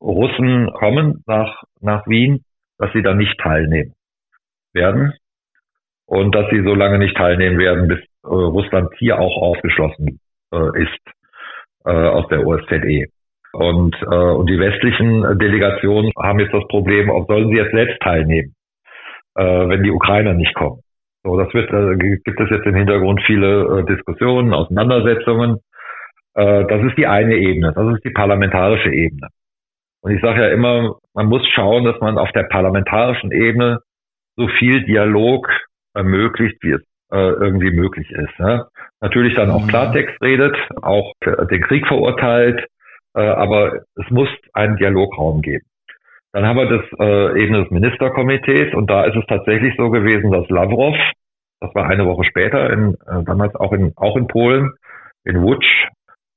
Russen 0.00 0.72
kommen 0.72 1.22
nach, 1.26 1.62
nach 1.80 2.06
Wien, 2.06 2.44
dass 2.78 2.92
sie 2.92 3.02
da 3.02 3.14
nicht 3.14 3.38
teilnehmen 3.38 3.94
werden 4.74 5.12
und 6.06 6.34
dass 6.34 6.48
sie 6.50 6.62
so 6.62 6.74
lange 6.74 6.98
nicht 6.98 7.16
teilnehmen 7.16 7.58
werden, 7.58 7.88
bis 7.88 7.98
äh, 8.24 8.28
Russland 8.28 8.90
hier 8.98 9.18
auch 9.18 9.40
ausgeschlossen 9.40 10.20
äh, 10.52 10.82
ist 10.82 11.00
äh, 11.84 11.90
aus 11.90 12.28
der 12.28 12.46
OSZE. 12.46 13.06
Und, 13.52 13.94
äh, 14.02 14.14
und 14.14 14.48
die 14.48 14.58
westlichen 14.58 15.38
Delegationen 15.38 16.10
haben 16.18 16.40
jetzt 16.40 16.54
das 16.54 16.66
Problem, 16.68 17.10
ob 17.10 17.26
sollen 17.28 17.48
sie 17.48 17.56
jetzt 17.56 17.72
selbst 17.72 18.00
teilnehmen, 18.00 18.54
äh, 19.36 19.42
wenn 19.44 19.82
die 19.82 19.90
Ukrainer 19.90 20.34
nicht 20.34 20.54
kommen. 20.54 20.80
So, 21.24 21.38
das 21.38 21.52
wird, 21.54 21.70
äh, 21.70 21.96
gibt 21.96 22.40
es 22.40 22.50
jetzt 22.50 22.66
im 22.66 22.74
Hintergrund 22.74 23.22
viele 23.26 23.80
äh, 23.80 23.84
Diskussionen, 23.84 24.52
Auseinandersetzungen. 24.54 25.58
Äh, 26.34 26.64
das 26.66 26.82
ist 26.84 26.96
die 26.96 27.06
eine 27.06 27.36
Ebene, 27.36 27.72
das 27.74 27.94
ist 27.94 28.04
die 28.04 28.10
parlamentarische 28.10 28.90
Ebene. 28.90 29.28
Und 30.00 30.12
ich 30.12 30.20
sage 30.20 30.42
ja 30.42 30.48
immer, 30.48 30.96
man 31.14 31.26
muss 31.26 31.46
schauen, 31.54 31.84
dass 31.84 32.00
man 32.00 32.18
auf 32.18 32.32
der 32.32 32.44
parlamentarischen 32.44 33.30
Ebene 33.30 33.78
so 34.36 34.48
viel 34.58 34.84
Dialog 34.84 35.48
ermöglicht, 35.94 36.56
wie 36.62 36.72
es 36.72 36.82
äh, 37.12 37.16
irgendwie 37.16 37.70
möglich 37.70 38.10
ist. 38.10 38.38
Ne? 38.38 38.66
Natürlich 39.00 39.34
dann 39.34 39.50
auch 39.50 39.62
mhm. 39.62 39.68
Klartext 39.68 40.20
redet, 40.22 40.56
auch 40.80 41.12
den 41.50 41.62
Krieg 41.62 41.86
verurteilt, 41.86 42.66
äh, 43.14 43.20
aber 43.20 43.82
es 43.96 44.10
muss 44.10 44.28
einen 44.52 44.76
Dialograum 44.76 45.42
geben. 45.42 45.66
Dann 46.32 46.46
haben 46.46 46.56
wir 46.56 46.66
das 46.66 46.84
äh, 46.98 47.42
eben 47.42 47.52
des 47.54 47.70
Ministerkomitees 47.70 48.74
und 48.74 48.88
da 48.88 49.04
ist 49.04 49.16
es 49.16 49.26
tatsächlich 49.26 49.74
so 49.76 49.90
gewesen, 49.90 50.30
dass 50.30 50.48
Lavrov, 50.48 50.96
das 51.60 51.74
war 51.74 51.86
eine 51.88 52.06
Woche 52.06 52.24
später, 52.24 52.70
in, 52.72 52.94
äh, 53.06 53.22
damals 53.24 53.54
auch 53.56 53.72
in, 53.72 53.92
auch 53.96 54.16
in 54.16 54.26
Polen, 54.28 54.72
in 55.24 55.36
Łódź, 55.36 55.66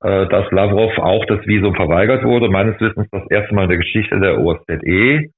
äh, 0.03 0.27
dass 0.27 0.51
Lavrov 0.51 0.97
auch 0.97 1.25
das 1.25 1.47
Visum 1.47 1.75
verweigert 1.75 2.25
wurde. 2.25 2.49
Meines 2.49 2.79
Wissens 2.81 3.07
das 3.11 3.23
erste 3.29 3.55
Mal 3.55 3.63
in 3.63 3.69
der 3.69 3.77
Geschichte 3.77 4.19
der 4.19 4.37
OSZE, 4.39 5.29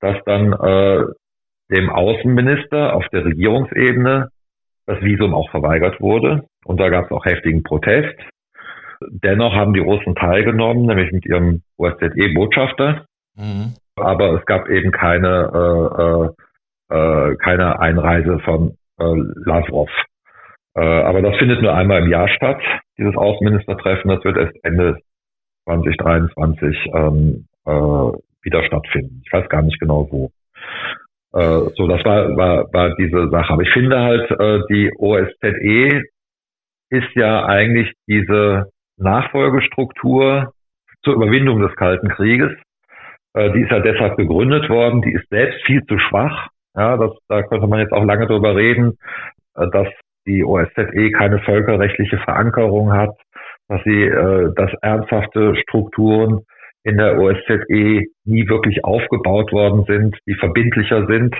dass 0.00 0.16
dann 0.24 0.52
äh, 0.54 1.04
dem 1.70 1.90
Außenminister 1.90 2.94
auf 2.94 3.06
der 3.08 3.24
Regierungsebene 3.24 4.28
das 4.86 5.00
Visum 5.02 5.34
auch 5.34 5.50
verweigert 5.50 6.00
wurde. 6.00 6.44
Und 6.64 6.80
da 6.80 6.88
gab 6.88 7.06
es 7.06 7.10
auch 7.12 7.24
heftigen 7.24 7.62
Protest. 7.62 8.18
Dennoch 9.08 9.54
haben 9.54 9.72
die 9.72 9.80
Russen 9.80 10.14
teilgenommen, 10.14 10.86
nämlich 10.86 11.12
mit 11.12 11.24
ihrem 11.24 11.62
OSZE-Botschafter. 11.78 13.06
Mhm. 13.36 13.74
Aber 13.96 14.38
es 14.38 14.44
gab 14.46 14.68
eben 14.68 14.90
keine, 14.90 16.34
äh, 16.90 16.94
äh, 16.94 17.36
keine 17.36 17.80
Einreise 17.80 18.40
von 18.40 18.76
äh, 18.98 19.04
Lavrov. 19.46 19.90
Äh, 20.74 20.80
aber 20.80 21.22
das 21.22 21.36
findet 21.38 21.62
nur 21.62 21.74
einmal 21.74 22.02
im 22.02 22.10
Jahr 22.10 22.28
statt, 22.28 22.60
dieses 22.98 23.16
Außenministertreffen. 23.16 24.10
Das 24.10 24.24
wird 24.24 24.36
erst 24.36 24.56
Ende 24.62 24.98
2023 25.64 26.76
ähm, 26.94 27.46
äh, 27.66 27.70
wieder 28.42 28.64
stattfinden. 28.64 29.22
Ich 29.24 29.32
weiß 29.32 29.48
gar 29.48 29.62
nicht 29.62 29.78
genau 29.80 30.08
wo. 30.10 30.30
Äh, 31.32 31.70
so, 31.76 31.86
das 31.86 32.04
war, 32.04 32.36
war, 32.36 32.72
war 32.72 32.94
diese 32.96 33.28
Sache. 33.30 33.52
Aber 33.52 33.62
ich 33.62 33.72
finde 33.72 33.98
halt, 34.00 34.30
äh, 34.30 34.60
die 34.68 34.92
OSZE 34.98 36.02
ist 36.90 37.14
ja 37.14 37.44
eigentlich 37.46 37.92
diese 38.08 38.70
Nachfolgestruktur 38.96 40.52
zur 41.02 41.14
Überwindung 41.14 41.60
des 41.60 41.74
Kalten 41.76 42.08
Krieges. 42.08 42.52
Äh, 43.34 43.52
die 43.52 43.62
ist 43.62 43.70
ja 43.70 43.80
deshalb 43.80 44.16
gegründet 44.16 44.68
worden. 44.68 45.02
Die 45.02 45.12
ist 45.12 45.28
selbst 45.30 45.64
viel 45.66 45.84
zu 45.84 45.98
schwach. 45.98 46.48
Ja, 46.76 46.96
das, 46.96 47.12
da 47.28 47.42
könnte 47.42 47.66
man 47.66 47.80
jetzt 47.80 47.92
auch 47.92 48.04
lange 48.04 48.26
drüber 48.26 48.56
reden, 48.56 48.98
äh, 49.56 49.66
dass 49.72 49.88
die 50.26 50.44
OSZE 50.44 51.10
keine 51.12 51.38
völkerrechtliche 51.40 52.18
Verankerung 52.18 52.92
hat, 52.92 53.16
dass 53.68 53.82
sie, 53.84 54.04
äh, 54.04 54.52
dass 54.54 54.70
ernsthafte 54.82 55.56
Strukturen 55.56 56.44
in 56.82 56.96
der 56.96 57.18
OSZE 57.18 58.04
nie 58.24 58.48
wirklich 58.48 58.84
aufgebaut 58.84 59.52
worden 59.52 59.84
sind, 59.86 60.16
die 60.26 60.34
verbindlicher 60.34 61.06
sind. 61.06 61.34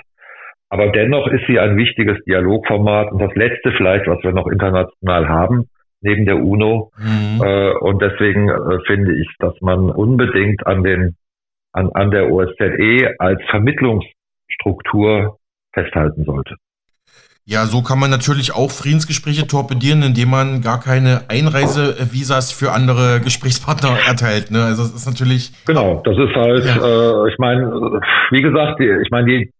Aber 0.69 0.89
dennoch 0.89 1.27
ist 1.29 1.47
sie 1.47 1.59
ein 1.59 1.77
wichtiges 1.77 2.23
Dialogformat 2.25 3.11
und 3.13 3.21
das 3.21 3.35
letzte 3.35 3.73
vielleicht, 3.73 4.07
was 4.07 4.23
wir 4.23 4.33
noch 4.33 4.47
international 4.47 5.29
haben, 5.29 5.69
neben 6.01 6.27
der 6.27 6.37
UNO. 6.37 6.93
Mhm. 6.99 7.43
Äh, 7.43 7.73
und 7.79 8.01
deswegen 8.01 8.49
äh, 8.49 8.79
finde 8.87 9.15
ich, 9.15 9.29
dass 9.39 9.61
man 9.61 9.91
unbedingt 9.91 10.67
an 10.67 10.83
den 10.85 11.17
an, 11.73 11.91
an 11.93 12.11
der 12.11 12.31
OSZE 12.31 13.15
als 13.19 13.41
Vermittlungsstruktur 13.49 15.39
festhalten 15.73 16.25
sollte. 16.25 16.57
Ja, 17.51 17.67
so 17.67 17.83
kann 17.83 17.99
man 17.99 18.11
natürlich 18.11 18.55
auch 18.55 18.71
Friedensgespräche 18.71 19.45
torpedieren, 19.45 20.05
indem 20.05 20.31
man 20.31 20.63
gar 20.63 20.79
keine 20.79 21.23
Einreisevisas 21.27 22.53
für 22.53 22.71
andere 22.71 23.19
Gesprächspartner 23.19 23.99
erteilt. 24.07 24.53
Ne? 24.53 24.63
Also 24.63 24.87
das 24.87 24.95
ist 24.95 25.07
natürlich. 25.11 25.51
Genau, 25.67 26.01
das 26.05 26.17
ist 26.17 26.35
halt, 26.37 26.63
ja. 26.63 26.79
äh, 26.79 27.29
ich 27.29 27.39
meine, 27.39 27.67
wie 28.31 28.43
gesagt, 28.43 28.79
die, 28.79 28.87
ich 29.03 29.11
meine, 29.11 29.27
die, 29.27 29.53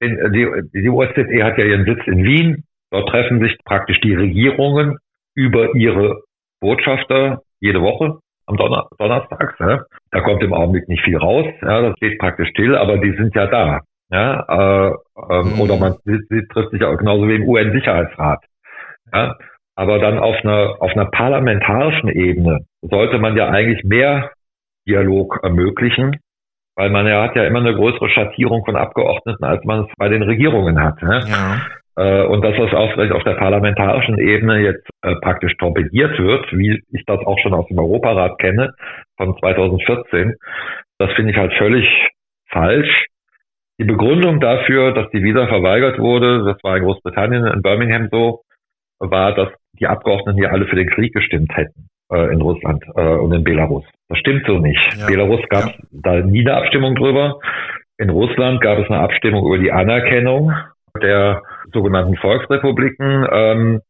die, 0.00 0.48
die 0.72 0.88
OSZE 0.88 1.44
hat 1.44 1.58
ja 1.58 1.66
ihren 1.66 1.84
Sitz 1.84 2.00
in 2.06 2.24
Wien. 2.24 2.64
Dort 2.90 3.10
treffen 3.10 3.40
sich 3.40 3.54
praktisch 3.66 4.00
die 4.00 4.14
Regierungen 4.14 4.96
über 5.34 5.74
ihre 5.74 6.22
Botschafter 6.62 7.42
jede 7.60 7.82
Woche 7.82 8.20
am 8.46 8.56
Donner 8.56 8.88
Donnerstag. 8.96 9.60
Ne? 9.60 9.84
Da 10.12 10.20
kommt 10.22 10.42
im 10.42 10.54
Augenblick 10.54 10.88
nicht 10.88 11.04
viel 11.04 11.18
raus. 11.18 11.44
Ja, 11.60 11.82
das 11.82 11.94
geht 12.00 12.18
praktisch 12.18 12.48
still, 12.48 12.74
aber 12.74 12.96
die 12.96 13.12
sind 13.12 13.34
ja 13.34 13.46
da. 13.48 13.80
Ja, 14.10 14.88
äh, 14.88 14.94
ähm, 15.16 15.54
mhm. 15.54 15.60
Oder 15.60 15.76
man 15.76 15.96
trifft 16.04 16.70
sich 16.70 16.84
auch 16.84 16.96
genauso 16.96 17.28
wie 17.28 17.36
im 17.36 17.48
UN-Sicherheitsrat. 17.48 18.44
Ja, 19.12 19.36
aber 19.76 19.98
dann 19.98 20.18
auf 20.18 20.36
einer, 20.42 20.76
auf 20.80 20.92
einer 20.92 21.06
parlamentarischen 21.06 22.08
Ebene 22.08 22.66
sollte 22.82 23.18
man 23.18 23.36
ja 23.36 23.48
eigentlich 23.48 23.84
mehr 23.84 24.30
Dialog 24.86 25.40
ermöglichen, 25.42 26.18
weil 26.76 26.90
man 26.90 27.06
ja 27.06 27.22
hat 27.22 27.36
ja 27.36 27.44
immer 27.44 27.60
eine 27.60 27.74
größere 27.74 28.08
Schattierung 28.08 28.64
von 28.64 28.76
Abgeordneten, 28.76 29.44
als 29.44 29.64
man 29.64 29.84
es 29.84 29.86
bei 29.96 30.08
den 30.08 30.22
Regierungen 30.22 30.82
hat. 30.82 31.02
Ne? 31.02 31.20
Ja. 31.26 31.60
Äh, 31.96 32.26
und 32.26 32.42
dass 32.42 32.56
das 32.56 32.72
auch 32.72 32.92
vielleicht 32.92 33.12
auf 33.12 33.22
der 33.24 33.34
parlamentarischen 33.34 34.18
Ebene 34.18 34.60
jetzt 34.60 34.88
äh, 35.02 35.14
praktisch 35.16 35.56
torpediert 35.56 36.18
wird, 36.18 36.46
wie 36.52 36.82
ich 36.90 37.04
das 37.06 37.20
auch 37.20 37.38
schon 37.38 37.54
aus 37.54 37.66
dem 37.68 37.78
Europarat 37.78 38.38
kenne 38.38 38.72
von 39.16 39.36
2014, 39.38 40.34
das 40.98 41.12
finde 41.12 41.32
ich 41.32 41.36
halt 41.36 41.52
völlig 41.54 41.86
falsch. 42.50 43.06
Die 43.78 43.84
Begründung 43.84 44.40
dafür, 44.40 44.92
dass 44.92 45.10
die 45.10 45.22
Visa 45.22 45.46
verweigert 45.46 45.98
wurde, 45.98 46.44
das 46.44 46.62
war 46.62 46.76
in 46.76 46.84
Großbritannien, 46.84 47.46
in 47.46 47.62
Birmingham 47.62 48.08
so, 48.10 48.42
war, 49.00 49.34
dass 49.34 49.48
die 49.78 49.86
Abgeordneten 49.86 50.38
hier 50.38 50.52
alle 50.52 50.66
für 50.66 50.76
den 50.76 50.88
Krieg 50.88 51.12
gestimmt 51.12 51.50
hätten 51.56 51.88
äh, 52.12 52.32
in 52.32 52.40
Russland 52.40 52.84
äh, 52.94 53.00
und 53.00 53.32
in 53.32 53.42
Belarus. 53.42 53.84
Das 54.08 54.18
stimmt 54.18 54.46
so 54.46 54.58
nicht. 54.58 54.96
Ja. 54.96 55.06
Belarus 55.06 55.40
gab 55.48 55.66
ja. 55.66 55.72
da 55.90 56.20
nie 56.20 56.40
eine 56.40 56.56
Abstimmung 56.56 56.94
drüber. 56.94 57.40
In 57.98 58.10
Russland 58.10 58.60
gab 58.60 58.78
es 58.78 58.88
eine 58.88 59.00
Abstimmung 59.00 59.44
über 59.46 59.58
die 59.58 59.72
Anerkennung 59.72 60.52
der 61.00 61.42
sogenannten 61.72 62.16
Volksrepubliken. 62.16 63.26
Ähm, 63.30 63.80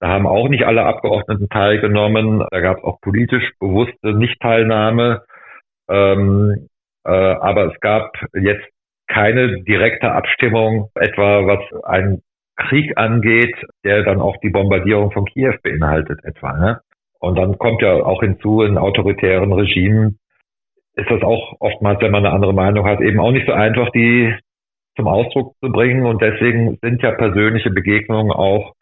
da 0.00 0.08
haben 0.08 0.26
auch 0.26 0.48
nicht 0.48 0.64
alle 0.64 0.84
Abgeordneten 0.84 1.48
teilgenommen. 1.48 2.44
Da 2.50 2.60
gab 2.60 2.78
es 2.78 2.84
auch 2.84 3.00
politisch 3.00 3.52
bewusste 3.60 4.14
Nichtteilnahme. 4.14 5.22
Ähm, 5.90 6.68
äh, 7.04 7.10
aber 7.10 7.72
es 7.72 7.80
gab 7.80 8.12
jetzt 8.34 8.66
keine 9.10 9.62
direkte 9.62 10.12
Abstimmung, 10.12 10.90
etwa 10.94 11.46
was 11.46 11.84
einen 11.84 12.22
Krieg 12.56 12.96
angeht, 12.96 13.54
der 13.84 14.02
dann 14.04 14.20
auch 14.20 14.36
die 14.38 14.50
Bombardierung 14.50 15.10
von 15.10 15.24
Kiew 15.24 15.54
beinhaltet, 15.62 16.20
etwa. 16.24 16.52
Ne? 16.56 16.80
Und 17.18 17.36
dann 17.36 17.58
kommt 17.58 17.82
ja 17.82 17.94
auch 17.94 18.20
hinzu, 18.20 18.62
in 18.62 18.78
autoritären 18.78 19.52
Regimen 19.52 20.18
ist 20.94 21.10
das 21.10 21.22
auch 21.22 21.54
oftmals, 21.60 22.00
wenn 22.00 22.12
man 22.12 22.24
eine 22.24 22.34
andere 22.34 22.54
Meinung 22.54 22.86
hat, 22.86 23.00
eben 23.00 23.20
auch 23.20 23.32
nicht 23.32 23.46
so 23.46 23.52
einfach, 23.52 23.90
die 23.90 24.34
zum 24.96 25.08
Ausdruck 25.08 25.54
zu 25.62 25.70
bringen. 25.70 26.04
Und 26.06 26.20
deswegen 26.22 26.78
sind 26.82 27.02
ja 27.02 27.12
persönliche 27.12 27.70
Begegnungen 27.70 28.32
auch 28.32 28.74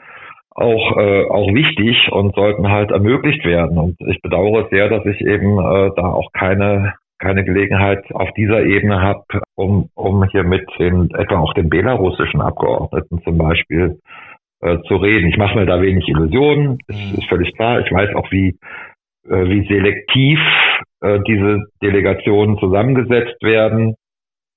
auch 0.51 0.97
äh, 0.97 1.25
auch 1.29 1.55
wichtig 1.55 2.11
und 2.11 2.35
sollten 2.35 2.69
halt 2.69 2.91
ermöglicht 2.91 3.45
werden. 3.45 3.79
Und 3.79 3.97
ich 4.09 4.21
bedauere 4.21 4.69
sehr, 4.71 4.89
dass 4.89 5.07
ich 5.07 5.21
eben 5.21 5.59
äh, 5.59 5.91
da 5.95 6.03
auch 6.03 6.33
keine 6.33 6.95
keine 7.19 7.45
Gelegenheit 7.45 8.05
auf 8.13 8.31
dieser 8.37 8.63
Ebene 8.63 9.01
habe, 9.01 9.25
um, 9.55 9.91
um 9.95 10.25
hier 10.31 10.45
mit 10.45 10.67
den, 10.79 11.11
etwa 11.15 11.39
auch 11.39 11.55
den 11.55 11.69
belarussischen 11.69 12.41
Abgeordneten 12.41 13.21
zum 13.23 13.39
Beispiel 13.39 14.01
äh, 14.61 14.79
zu 14.87 14.97
reden. 14.97 15.29
Ich 15.29 15.37
mache 15.37 15.57
mir 15.57 15.67
da 15.67 15.81
wenig 15.81 16.09
Illusionen, 16.09 16.79
ist, 16.87 16.97
mhm. 16.97 17.19
ist 17.19 17.29
völlig 17.29 17.55
klar. 17.55 17.81
Ich 17.81 17.91
weiß 17.91 18.15
auch, 18.15 18.31
wie, 18.31 18.57
äh, 19.29 19.49
wie 19.49 19.67
selektiv 19.69 20.39
äh, 21.01 21.21
diese 21.27 21.65
Delegationen 21.83 22.59
zusammengesetzt 22.59 23.43
werden. 23.43 23.95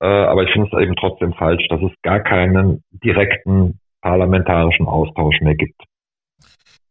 Äh, 0.01 0.07
aber 0.07 0.43
ich 0.43 0.51
finde 0.51 0.69
es 0.71 0.81
eben 0.81 0.95
trotzdem 0.95 1.33
falsch, 1.33 1.67
dass 1.69 1.81
es 1.81 1.91
gar 2.03 2.19
keinen 2.19 2.83
direkten 3.03 3.79
parlamentarischen 4.01 4.87
Austausch 4.87 5.39
mehr 5.41 5.55
gibt. 5.55 5.79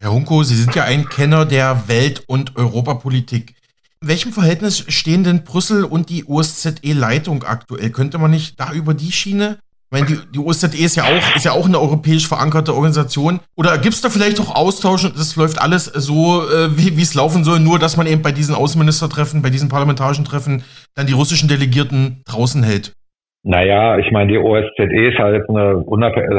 Herr 0.00 0.12
Hunko, 0.12 0.44
Sie 0.44 0.54
sind 0.54 0.74
ja 0.74 0.84
ein 0.84 1.04
Kenner 1.06 1.44
der 1.44 1.88
Welt- 1.88 2.24
und 2.26 2.56
Europapolitik. 2.56 3.54
In 4.02 4.09
welchem 4.09 4.33
Verhältnis 4.33 4.87
stehen 4.88 5.25
denn 5.25 5.45
Brüssel 5.45 5.85
und 5.85 6.09
die 6.09 6.25
OSZE-Leitung 6.25 7.45
aktuell? 7.45 7.90
Könnte 7.90 8.16
man 8.16 8.30
nicht 8.30 8.59
da 8.59 8.73
über 8.73 8.95
die 8.95 9.12
Schiene? 9.12 9.59
Ich 9.92 10.00
meine, 10.00 10.07
die, 10.07 10.33
die 10.33 10.38
OSZE 10.38 10.69
ist 10.69 10.97
ja 10.97 11.02
auch, 11.02 11.37
ist 11.37 11.45
ja 11.45 11.52
auch 11.52 11.66
eine 11.66 11.78
europäisch 11.78 12.26
verankerte 12.26 12.73
Organisation. 12.73 13.40
Oder 13.57 13.76
gibt 13.76 13.92
es 13.92 14.00
da 14.00 14.09
vielleicht 14.09 14.40
auch 14.40 14.57
Austausch 14.57 15.04
und 15.04 15.19
das 15.19 15.37
läuft 15.37 15.61
alles 15.61 15.85
so, 15.85 16.40
äh, 16.49 16.78
wie 16.78 17.02
es 17.02 17.14
laufen 17.14 17.45
soll, 17.45 17.61
nur 17.61 17.78
dass 17.78 17.99
man 17.99 18.07
eben 18.07 18.23
bei 18.23 18.33
diesen 18.33 18.54
Außenministertreffen, 18.54 19.42
bei 19.42 19.50
diesen 19.50 19.69
parlamentarischen 19.69 20.25
Treffen 20.25 20.62
dann 20.95 21.07
die 21.07 21.12
russischen 21.12 21.50
Delegierten 21.50 22.23
draußen 22.25 22.62
hält? 22.62 22.95
Naja, 23.42 23.99
ich 23.99 24.11
meine, 24.12 24.33
die 24.33 24.38
OSZE 24.38 25.09
ist 25.09 25.19
halt 25.19 25.47
eine 25.50 25.85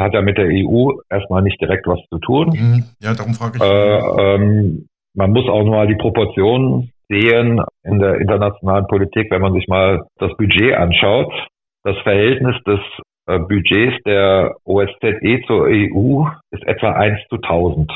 hat 0.02 0.14
ja 0.14 0.22
mit 0.24 0.40
der 0.40 0.48
EU 0.48 0.94
erstmal 1.12 1.44
nicht 1.44 1.62
direkt 1.62 1.86
was 1.86 2.00
zu 2.10 2.18
tun. 2.18 2.50
Mhm. 2.58 2.84
Ja, 3.04 3.14
darum 3.14 3.36
frage 3.36 3.58
ich. 3.58 3.64
Äh, 3.64 4.36
ähm, 4.36 4.88
man 5.14 5.32
muss 5.32 5.48
auch 5.48 5.66
mal 5.66 5.86
die 5.86 5.96
Proportionen 5.96 6.92
sehen 7.12 7.62
in 7.84 8.00
der 8.00 8.16
internationalen 8.16 8.88
Politik, 8.88 9.30
wenn 9.32 9.42
man 9.42 9.54
sich 9.54 9.68
mal 9.68 10.06
das 10.18 10.36
Budget 10.38 10.76
anschaut. 10.76 11.32
Das 11.84 11.98
Verhältnis 12.00 12.56
des 12.66 12.80
äh, 13.28 13.40
Budgets 13.40 14.02
der 14.06 14.56
OSZE 14.66 15.42
zur 15.48 15.68
EU 15.68 16.26
ist 16.52 16.64
etwa 16.66 16.92
1 16.94 17.20
zu 17.30 17.36
1000. 17.36 17.92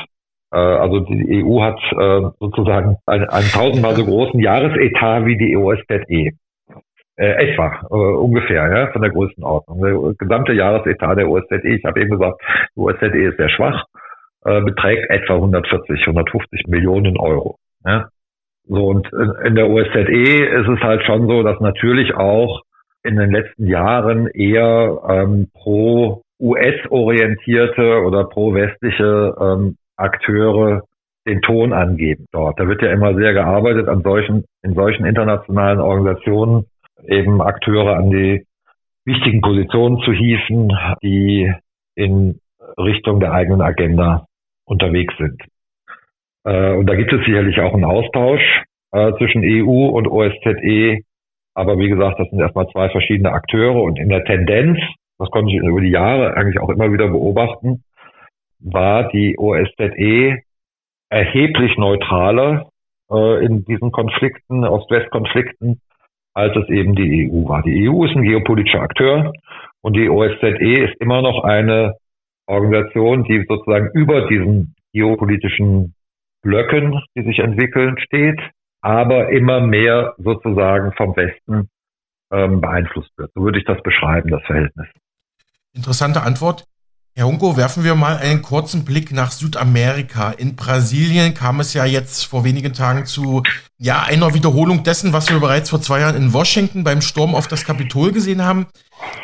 Äh, 0.52 0.58
also 0.58 1.00
die 1.00 1.44
EU 1.44 1.62
hat 1.62 1.80
äh, 1.92 2.30
sozusagen 2.40 2.96
einen, 3.06 3.28
einen 3.28 3.48
tausendmal 3.48 3.94
so 3.94 4.04
großen 4.04 4.40
Jahresetat 4.40 5.24
wie 5.24 5.38
die 5.38 5.56
OSZE. 5.56 6.32
Äh, 7.18 7.50
etwa, 7.50 7.80
äh, 7.90 7.94
ungefähr, 7.94 8.70
ja, 8.70 8.92
von 8.92 9.00
der 9.00 9.10
Größenordnung. 9.10 9.80
Der 9.80 10.14
gesamte 10.18 10.52
Jahresetat 10.52 11.16
der 11.16 11.28
OSZE, 11.28 11.62
ich 11.64 11.84
habe 11.84 12.00
eben 12.00 12.10
gesagt, 12.10 12.42
die 12.76 12.80
OSZE 12.80 13.06
ist 13.06 13.38
sehr 13.38 13.48
schwach, 13.48 13.84
äh, 14.44 14.60
beträgt 14.60 15.08
etwa 15.08 15.36
140, 15.36 16.06
150 16.06 16.66
Millionen 16.66 17.16
Euro. 17.16 17.56
Ja. 17.86 18.08
So, 18.68 18.86
und 18.86 19.08
in 19.44 19.54
der 19.54 19.68
OSZE 19.68 20.44
ist 20.44 20.68
es 20.68 20.80
halt 20.80 21.04
schon 21.04 21.28
so, 21.28 21.42
dass 21.42 21.60
natürlich 21.60 22.14
auch 22.14 22.62
in 23.04 23.16
den 23.16 23.30
letzten 23.30 23.66
Jahren 23.66 24.26
eher 24.28 25.00
ähm, 25.08 25.48
pro 25.54 26.22
US-orientierte 26.40 28.02
oder 28.02 28.24
pro-westliche 28.24 29.34
ähm, 29.40 29.76
Akteure 29.96 30.82
den 31.26 31.40
Ton 31.42 31.72
angeben 31.72 32.26
dort. 32.32 32.58
Da 32.58 32.68
wird 32.68 32.82
ja 32.82 32.92
immer 32.92 33.14
sehr 33.14 33.32
gearbeitet 33.32 33.88
an 33.88 34.02
solchen, 34.02 34.44
in 34.62 34.74
solchen 34.74 35.06
internationalen 35.06 35.80
Organisationen 35.80 36.66
eben 37.06 37.40
Akteure 37.40 37.96
an 37.96 38.10
die 38.10 38.44
wichtigen 39.04 39.40
Positionen 39.40 39.98
zu 40.04 40.12
hieven, 40.12 40.72
die 41.02 41.52
in 41.94 42.40
Richtung 42.78 43.20
der 43.20 43.32
eigenen 43.32 43.60
Agenda 43.60 44.26
unterwegs 44.66 45.14
sind. 45.18 45.40
Äh, 46.46 46.74
und 46.74 46.86
da 46.86 46.94
gibt 46.94 47.12
es 47.12 47.24
sicherlich 47.26 47.60
auch 47.60 47.74
einen 47.74 47.84
Austausch 47.84 48.62
äh, 48.92 49.12
zwischen 49.18 49.42
EU 49.44 49.88
und 49.88 50.08
OSZE. 50.08 51.00
Aber 51.54 51.78
wie 51.78 51.88
gesagt, 51.88 52.20
das 52.20 52.28
sind 52.30 52.40
erstmal 52.40 52.68
zwei 52.68 52.88
verschiedene 52.90 53.32
Akteure 53.32 53.82
und 53.82 53.98
in 53.98 54.08
der 54.08 54.24
Tendenz, 54.24 54.78
das 55.18 55.30
konnte 55.30 55.52
ich 55.52 55.58
über 55.58 55.80
die 55.80 55.90
Jahre 55.90 56.36
eigentlich 56.36 56.60
auch 56.60 56.68
immer 56.68 56.92
wieder 56.92 57.08
beobachten, 57.08 57.82
war 58.60 59.08
die 59.08 59.36
OSZE 59.38 60.38
erheblich 61.10 61.76
neutraler 61.78 62.68
äh, 63.10 63.44
in 63.44 63.64
diesen 63.64 63.90
Konflikten, 63.90 64.64
Ost-West-Konflikten, 64.64 65.80
als 66.34 66.54
es 66.56 66.68
eben 66.68 66.94
die 66.94 67.30
EU 67.30 67.48
war. 67.48 67.62
Die 67.62 67.88
EU 67.88 68.04
ist 68.04 68.14
ein 68.14 68.22
geopolitischer 68.22 68.82
Akteur 68.82 69.32
und 69.82 69.96
die 69.96 70.08
OSZE 70.10 70.84
ist 70.84 71.00
immer 71.00 71.22
noch 71.22 71.42
eine 71.42 71.94
Organisation, 72.46 73.24
die 73.24 73.44
sozusagen 73.48 73.90
über 73.94 74.28
diesen 74.28 74.74
geopolitischen 74.92 75.95
Blöcken, 76.46 77.00
die 77.16 77.24
sich 77.24 77.40
entwickeln, 77.40 77.98
steht, 77.98 78.38
aber 78.80 79.30
immer 79.30 79.60
mehr 79.60 80.14
sozusagen 80.18 80.92
vom 80.92 81.16
Westen 81.16 81.68
ähm, 82.32 82.60
beeinflusst 82.60 83.10
wird. 83.16 83.32
So 83.34 83.42
würde 83.42 83.58
ich 83.58 83.64
das 83.64 83.82
beschreiben, 83.82 84.30
das 84.30 84.42
Verhältnis. 84.44 84.86
Interessante 85.74 86.22
Antwort. 86.22 86.64
Herr 87.16 87.26
Unko, 87.26 87.56
werfen 87.56 87.82
wir 87.82 87.94
mal 87.94 88.18
einen 88.18 88.42
kurzen 88.42 88.84
Blick 88.84 89.10
nach 89.10 89.32
Südamerika. 89.32 90.32
In 90.32 90.54
Brasilien 90.54 91.34
kam 91.34 91.60
es 91.60 91.72
ja 91.72 91.84
jetzt 91.84 92.26
vor 92.26 92.44
wenigen 92.44 92.74
Tagen 92.74 93.06
zu 93.06 93.42
ja, 93.78 94.02
einer 94.02 94.34
Wiederholung 94.34 94.84
dessen, 94.84 95.12
was 95.12 95.30
wir 95.30 95.40
bereits 95.40 95.70
vor 95.70 95.80
zwei 95.80 96.00
Jahren 96.00 96.16
in 96.16 96.32
Washington 96.32 96.84
beim 96.84 97.00
Sturm 97.00 97.34
auf 97.34 97.48
das 97.48 97.64
Kapitol 97.64 98.12
gesehen 98.12 98.44
haben. 98.44 98.66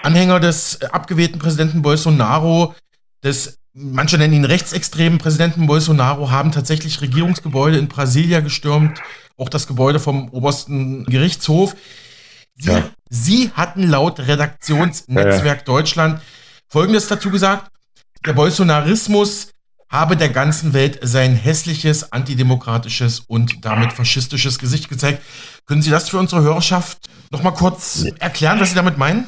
Anhänger 0.02 0.40
des 0.40 0.82
abgewählten 0.82 1.38
Präsidenten 1.38 1.82
Bolsonaro, 1.82 2.74
des 3.22 3.61
manche 3.74 4.18
nennen 4.18 4.34
ihn 4.34 4.44
rechtsextremen 4.44 5.18
Präsidenten 5.18 5.66
Bolsonaro, 5.66 6.30
haben 6.30 6.52
tatsächlich 6.52 7.00
Regierungsgebäude 7.00 7.78
in 7.78 7.88
Brasilia 7.88 8.40
gestürmt, 8.40 9.00
auch 9.36 9.48
das 9.48 9.66
Gebäude 9.66 9.98
vom 9.98 10.28
obersten 10.30 11.04
Gerichtshof. 11.04 11.74
Sie, 12.56 12.70
ja. 12.70 12.90
Sie 13.08 13.50
hatten 13.54 13.88
laut 13.88 14.20
Redaktionsnetzwerk 14.20 15.58
ja. 15.58 15.64
Deutschland 15.64 16.20
Folgendes 16.68 17.08
dazu 17.08 17.30
gesagt. 17.30 17.70
Der 18.26 18.34
Bolsonarismus 18.34 19.52
habe 19.90 20.16
der 20.16 20.30
ganzen 20.30 20.72
Welt 20.72 20.98
sein 21.02 21.34
hässliches, 21.34 22.12
antidemokratisches 22.12 23.20
und 23.20 23.64
damit 23.64 23.92
faschistisches 23.92 24.58
Gesicht 24.58 24.88
gezeigt. 24.88 25.22
Können 25.66 25.82
Sie 25.82 25.90
das 25.90 26.08
für 26.08 26.18
unsere 26.18 26.42
Hörerschaft 26.42 26.98
nochmal 27.30 27.52
kurz 27.52 28.06
erklären, 28.20 28.58
was 28.58 28.70
Sie 28.70 28.76
damit 28.76 28.96
meinen? 28.96 29.26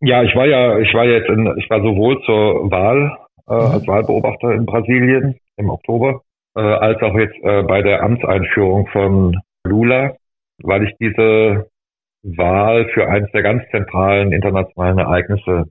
Ja, 0.00 0.22
ich 0.22 0.34
war 0.36 0.46
ja, 0.46 0.78
ich 0.78 0.94
war 0.94 1.04
jetzt, 1.04 1.28
in, 1.28 1.52
ich 1.58 1.68
war 1.68 1.80
sowohl 1.82 2.22
zur 2.24 2.70
Wahl 2.70 3.18
äh, 3.48 3.54
mhm. 3.54 3.72
als 3.72 3.86
Wahlbeobachter 3.86 4.52
in 4.52 4.66
Brasilien 4.66 5.38
im 5.56 5.70
Oktober, 5.70 6.22
äh, 6.56 6.60
als 6.60 7.00
auch 7.02 7.14
jetzt 7.14 7.36
äh, 7.42 7.62
bei 7.62 7.82
der 7.82 8.02
Amtseinführung 8.02 8.86
von 8.88 9.40
Lula, 9.64 10.16
weil 10.62 10.84
ich 10.84 10.96
diese 11.00 11.68
Wahl 12.22 12.88
für 12.92 13.08
eines 13.08 13.30
der 13.32 13.42
ganz 13.42 13.62
zentralen 13.70 14.32
internationalen 14.32 14.98
Ereignisse 14.98 15.64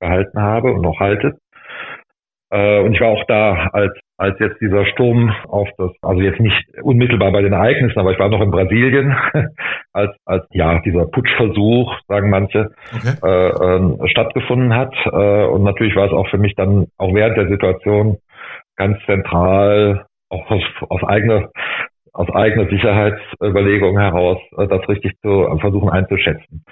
gehalten 0.00 0.40
habe 0.40 0.72
und 0.72 0.82
noch 0.82 0.98
halte. 1.00 1.38
Äh, 2.52 2.80
und 2.80 2.92
ich 2.92 3.00
war 3.00 3.08
auch 3.08 3.24
da, 3.28 3.70
als, 3.72 3.92
als 4.18 4.38
jetzt 4.38 4.60
dieser 4.60 4.84
Sturm 4.84 5.34
auf 5.48 5.68
das, 5.78 5.90
also 6.02 6.20
jetzt 6.20 6.38
nicht 6.38 6.62
unmittelbar 6.82 7.32
bei 7.32 7.40
den 7.40 7.54
Ereignissen, 7.54 7.98
aber 7.98 8.12
ich 8.12 8.18
war 8.18 8.28
noch 8.28 8.42
in 8.42 8.50
Brasilien, 8.50 9.16
als, 9.94 10.14
als 10.26 10.44
ja 10.50 10.78
dieser 10.80 11.06
Putschversuch, 11.06 11.98
sagen 12.08 12.28
manche, 12.28 12.70
okay. 12.94 13.14
äh, 13.24 13.48
äh, 13.48 14.08
stattgefunden 14.08 14.74
hat. 14.76 14.94
Äh, 15.06 15.46
und 15.46 15.62
natürlich 15.62 15.96
war 15.96 16.06
es 16.06 16.12
auch 16.12 16.28
für 16.28 16.36
mich 16.36 16.54
dann 16.54 16.88
auch 16.98 17.14
während 17.14 17.38
der 17.38 17.48
Situation 17.48 18.18
ganz 18.76 18.98
zentral, 19.06 20.04
auch 20.28 20.50
aus, 20.50 20.62
aus 20.90 21.02
eigener 21.04 21.48
aus 22.14 22.28
eigener 22.28 22.68
Sicherheitsüberlegung 22.68 23.98
heraus, 23.98 24.36
äh, 24.58 24.68
das 24.68 24.86
richtig 24.86 25.14
zu 25.22 25.48
versuchen 25.58 25.88
einzuschätzen. 25.88 26.62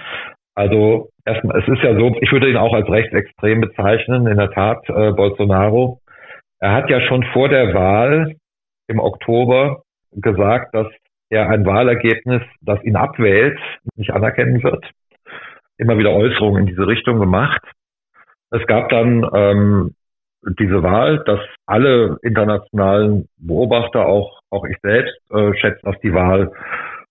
Also 0.55 1.09
erstmal, 1.25 1.61
es 1.61 1.69
ist 1.69 1.83
ja 1.83 1.95
so, 1.99 2.15
ich 2.21 2.33
würde 2.33 2.51
ihn 2.51 2.57
auch 2.57 2.75
als 2.75 2.89
rechtsextrem 2.89 3.61
bezeichnen, 3.61 4.27
in 4.27 4.37
der 4.37 4.51
Tat, 4.51 4.89
äh, 4.89 5.13
Bolsonaro. 5.13 6.01
Er 6.59 6.73
hat 6.73 6.91
ja 6.91 7.01
schon 7.01 7.23
vor 7.33 7.49
der 7.49 7.73
Wahl 7.73 8.35
im 8.89 8.99
Oktober 8.99 9.83
gesagt, 10.13 10.75
dass 10.75 10.89
er 11.31 11.49
ein 11.49 11.65
Wahlergebnis, 11.65 12.43
das 12.61 12.83
ihn 12.83 12.97
abwählt, 12.97 13.59
nicht 13.97 14.11
anerkennen 14.11 14.63
wird. 14.63 14.85
Immer 15.79 15.97
wieder 15.97 16.11
Äußerungen 16.11 16.63
in 16.63 16.67
diese 16.67 16.87
Richtung 16.87 17.21
gemacht. 17.21 17.63
Es 18.51 18.67
gab 18.67 18.89
dann 18.89 19.27
ähm, 19.33 19.95
diese 20.59 20.83
Wahl, 20.83 21.23
dass 21.25 21.41
alle 21.67 22.19
internationalen 22.23 23.29
Beobachter, 23.37 24.07
auch, 24.07 24.41
auch 24.51 24.65
ich 24.65 24.77
selbst, 24.83 25.15
äh, 25.31 25.55
schätzen, 25.55 25.81
dass 25.85 26.01
die 26.01 26.13
Wahl 26.13 26.53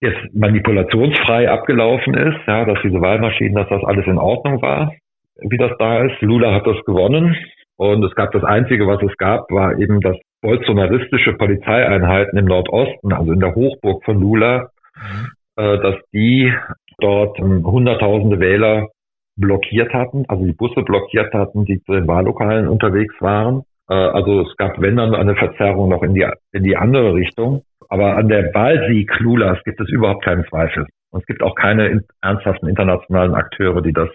jetzt 0.02 0.34
manipulationsfrei 0.34 1.50
abgelaufen 1.50 2.14
ist, 2.14 2.40
ja, 2.48 2.66
dass 2.66 2.80
diese 2.84 3.02
Wahlmaschinen, 3.02 3.56
dass 3.56 3.70
das 3.70 3.84
alles 3.84 4.06
in 4.08 4.18
Ordnung 4.18 4.62
war, 4.62 4.94
wie 5.42 5.58
das 5.58 5.72
da 5.78 6.04
ist. 6.04 6.22
Lula 6.22 6.54
hat 6.54 6.68
das 6.68 6.84
gewonnen 6.86 7.36
und 7.78 8.04
es 8.04 8.14
gab 8.16 8.32
das 8.32 8.44
Einzige, 8.44 8.88
was 8.88 9.02
es 9.02 9.16
gab, 9.18 9.50
war 9.52 9.78
eben, 9.78 10.02
dass 10.02 10.18
bolsonaristische 10.42 11.34
Polizeieinheiten 11.34 12.38
im 12.38 12.46
Nordosten, 12.46 13.14
also 13.14 13.32
in 13.32 13.40
der 13.40 13.56
Hochburg 13.56 14.04
von 14.04 14.20
Lula, 14.20 14.70
mhm. 14.96 15.28
äh, 15.56 15.78
dass 15.80 15.96
die 16.14 16.54
dort 17.00 17.40
ähm, 17.40 17.66
hunderttausende 17.66 18.40
Wähler 18.40 18.90
blockiert 19.38 19.94
hatten, 19.94 20.26
also 20.28 20.46
die 20.46 20.54
Busse 20.54 20.82
blockiert 20.82 21.34
hatten, 21.34 21.66
die 21.66 21.82
zu 21.84 21.94
den 21.94 22.08
Wahllokalen 22.08 22.68
unterwegs 22.68 23.16
waren. 23.20 23.64
Äh, 23.90 23.94
also 23.94 24.42
es 24.42 24.56
gab, 24.58 24.82
wenn 24.82 24.98
dann, 24.98 25.16
eine 25.16 25.36
Verzerrung 25.36 25.90
noch 25.90 26.04
in 26.04 26.14
die, 26.14 26.28
in 26.52 26.64
die 26.64 26.76
andere 26.76 27.14
Richtung. 27.14 27.64
Aber 27.90 28.16
an 28.16 28.30
der 28.30 28.54
Wahlsieg 28.54 29.20
Lulas 29.20 29.58
gibt 29.66 29.82
es 29.82 29.90
überhaupt 29.90 30.24
keinen 30.24 30.46
Zweifel. 30.46 30.86
Und 31.12 31.22
es 31.22 31.26
gibt 31.26 31.42
auch 31.42 31.56
keine 31.56 31.88
in, 31.88 32.06
ernsthaften 32.22 32.68
internationalen 32.68 33.34
Akteure, 33.34 33.82
die 33.82 33.94
das 33.94 34.10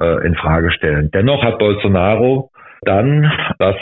äh, 0.00 0.26
in 0.26 0.34
Frage 0.34 0.72
stellen. 0.72 1.10
Dennoch 1.12 1.42
hat 1.42 1.58
Bolsonaro 1.58 2.50
dann 2.82 3.30
das 3.58 3.76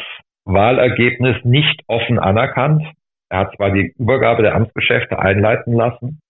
Wahlergebnis 0.44 1.37
nicht 1.44 1.82
offen 1.87 2.18
anerkannt. 2.18 2.82
Er 3.30 3.40
hat 3.40 3.54
zwar 3.56 3.70
die 3.70 3.94
Übergabe 3.98 4.42
der 4.42 4.54
Amtsgeschäfte 4.54 5.18
einleiten 5.18 5.72
lassen, 5.72 6.20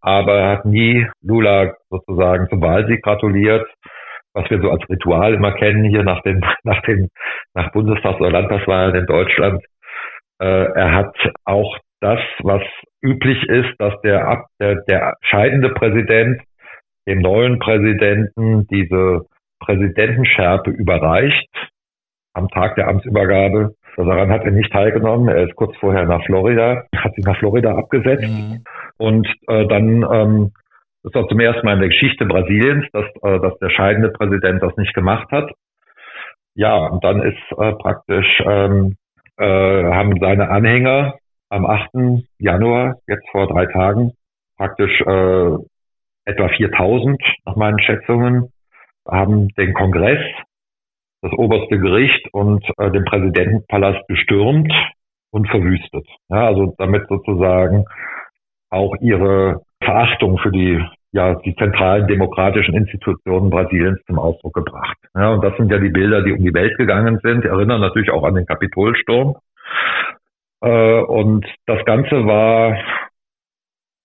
aber 0.00 0.34
er 0.34 0.48
hat 0.50 0.64
nie 0.64 1.06
Lula 1.22 1.74
sozusagen 1.90 2.48
zum 2.48 2.60
Wahlsieg 2.60 3.02
gratuliert, 3.02 3.66
was 4.34 4.48
wir 4.50 4.60
so 4.60 4.70
als 4.70 4.88
Ritual 4.88 5.34
immer 5.34 5.52
kennen 5.52 5.84
hier 5.84 6.04
nach 6.04 6.22
den, 6.22 6.44
nach 6.64 6.82
den, 6.82 7.08
nach 7.54 7.72
Bundestags- 7.72 8.20
oder 8.20 8.30
Landtagswahlen 8.30 8.94
in 8.94 9.06
Deutschland. 9.06 9.64
Äh, 10.38 10.46
er 10.46 10.94
hat 10.94 11.16
auch 11.44 11.78
das, 12.02 12.20
was 12.42 12.62
üblich 13.02 13.42
ist, 13.48 13.74
dass 13.78 13.94
der, 14.02 14.44
der, 14.60 14.82
der 14.88 15.16
scheidende 15.22 15.70
Präsident 15.70 16.42
dem 17.06 17.18
neuen 17.18 17.58
Präsidenten 17.58 18.66
diese 18.68 19.26
Präsidentenschärpe 19.60 20.70
überreicht 20.70 21.48
am 22.34 22.48
Tag 22.48 22.76
der 22.76 22.88
Amtsübergabe. 22.88 23.74
Daran 23.96 24.30
hat 24.30 24.44
er 24.44 24.52
nicht 24.52 24.72
teilgenommen. 24.72 25.28
Er 25.28 25.44
ist 25.48 25.56
kurz 25.56 25.76
vorher 25.76 26.06
nach 26.06 26.24
Florida, 26.24 26.84
hat 26.96 27.14
sich 27.14 27.24
nach 27.24 27.38
Florida 27.38 27.76
abgesetzt. 27.76 28.28
Mhm. 28.28 28.64
Und 28.98 29.28
äh, 29.48 29.66
dann 29.66 30.06
ähm, 30.10 30.52
das 31.02 31.14
ist 31.14 31.16
auch 31.16 31.28
zum 31.28 31.40
ersten 31.40 31.66
Mal 31.66 31.74
in 31.74 31.80
der 31.80 31.88
Geschichte 31.88 32.24
Brasiliens, 32.26 32.86
dass, 32.92 33.06
äh, 33.22 33.40
dass 33.40 33.58
der 33.58 33.70
scheidende 33.70 34.10
Präsident 34.10 34.62
das 34.62 34.76
nicht 34.76 34.94
gemacht 34.94 35.30
hat. 35.32 35.50
Ja, 36.54 36.76
und 36.76 37.02
dann 37.02 37.22
ist 37.22 37.58
äh, 37.58 37.72
praktisch 37.72 38.26
ähm, 38.46 38.96
äh, 39.36 39.44
haben 39.44 40.18
seine 40.20 40.48
Anhänger 40.48 41.16
am 41.52 41.66
8. 41.66 42.24
Januar, 42.38 42.96
jetzt 43.06 43.28
vor 43.30 43.46
drei 43.46 43.66
Tagen, 43.66 44.12
praktisch 44.56 45.00
äh, 45.02 45.50
etwa 46.24 46.48
4000 46.48 47.20
nach 47.44 47.56
meinen 47.56 47.78
Schätzungen, 47.78 48.50
haben 49.06 49.48
den 49.58 49.74
Kongress, 49.74 50.20
das 51.20 51.32
oberste 51.32 51.78
Gericht 51.78 52.26
und 52.32 52.64
äh, 52.78 52.90
den 52.90 53.04
Präsidentenpalast 53.04 54.06
gestürmt 54.08 54.72
und 55.30 55.46
verwüstet. 55.48 56.06
Ja, 56.30 56.46
also 56.46 56.74
damit 56.78 57.06
sozusagen 57.08 57.84
auch 58.70 58.96
ihre 59.00 59.60
Verachtung 59.84 60.38
für 60.38 60.50
die 60.50 60.82
ja 61.12 61.34
die 61.34 61.54
zentralen 61.56 62.06
demokratischen 62.06 62.74
Institutionen 62.74 63.50
Brasiliens 63.50 64.00
zum 64.06 64.18
Ausdruck 64.18 64.54
gebracht. 64.54 64.96
Ja, 65.14 65.34
und 65.34 65.44
das 65.44 65.54
sind 65.58 65.70
ja 65.70 65.78
die 65.78 65.90
Bilder, 65.90 66.22
die 66.22 66.32
um 66.32 66.42
die 66.42 66.54
Welt 66.54 66.78
gegangen 66.78 67.20
sind, 67.22 67.44
erinnern 67.44 67.82
natürlich 67.82 68.10
auch 68.10 68.24
an 68.24 68.36
den 68.36 68.46
Kapitolsturm. 68.46 69.36
Äh, 70.62 71.00
und 71.02 71.46
das 71.66 71.84
Ganze 71.84 72.26
war 72.26 72.78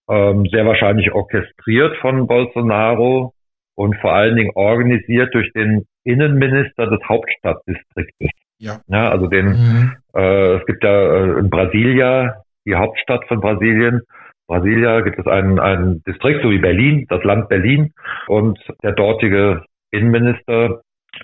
ähm, 0.09 0.45
sehr 0.51 0.65
wahrscheinlich 0.65 1.11
orchestriert 1.11 1.95
von 1.97 2.27
Bolsonaro 2.27 3.33
und 3.75 3.95
vor 3.97 4.13
allen 4.13 4.35
Dingen 4.35 4.51
organisiert 4.55 5.33
durch 5.33 5.51
den 5.53 5.85
Innenminister 6.03 6.87
des 6.87 6.99
Hauptstadtdistriktes. 7.07 8.29
Ja. 8.59 8.79
ja 8.87 9.09
also 9.09 9.27
den, 9.27 9.47
mhm. 9.47 9.95
äh, 10.15 10.55
es 10.55 10.65
gibt 10.65 10.83
ja 10.83 10.91
äh, 10.91 11.39
in 11.39 11.49
Brasilia, 11.49 12.41
die 12.65 12.75
Hauptstadt 12.75 13.27
von 13.27 13.39
Brasilien, 13.39 14.01
Brasilia 14.47 15.01
gibt 15.01 15.19
es 15.19 15.27
einen, 15.27 15.59
einen 15.59 16.03
Distrikt, 16.03 16.41
so 16.41 16.49
wie 16.49 16.57
Berlin, 16.57 17.05
das 17.09 17.23
Land 17.23 17.49
Berlin. 17.49 17.93
Und 18.27 18.57
der 18.81 18.93
dortige 18.93 19.65
Innenminister, 19.91 20.81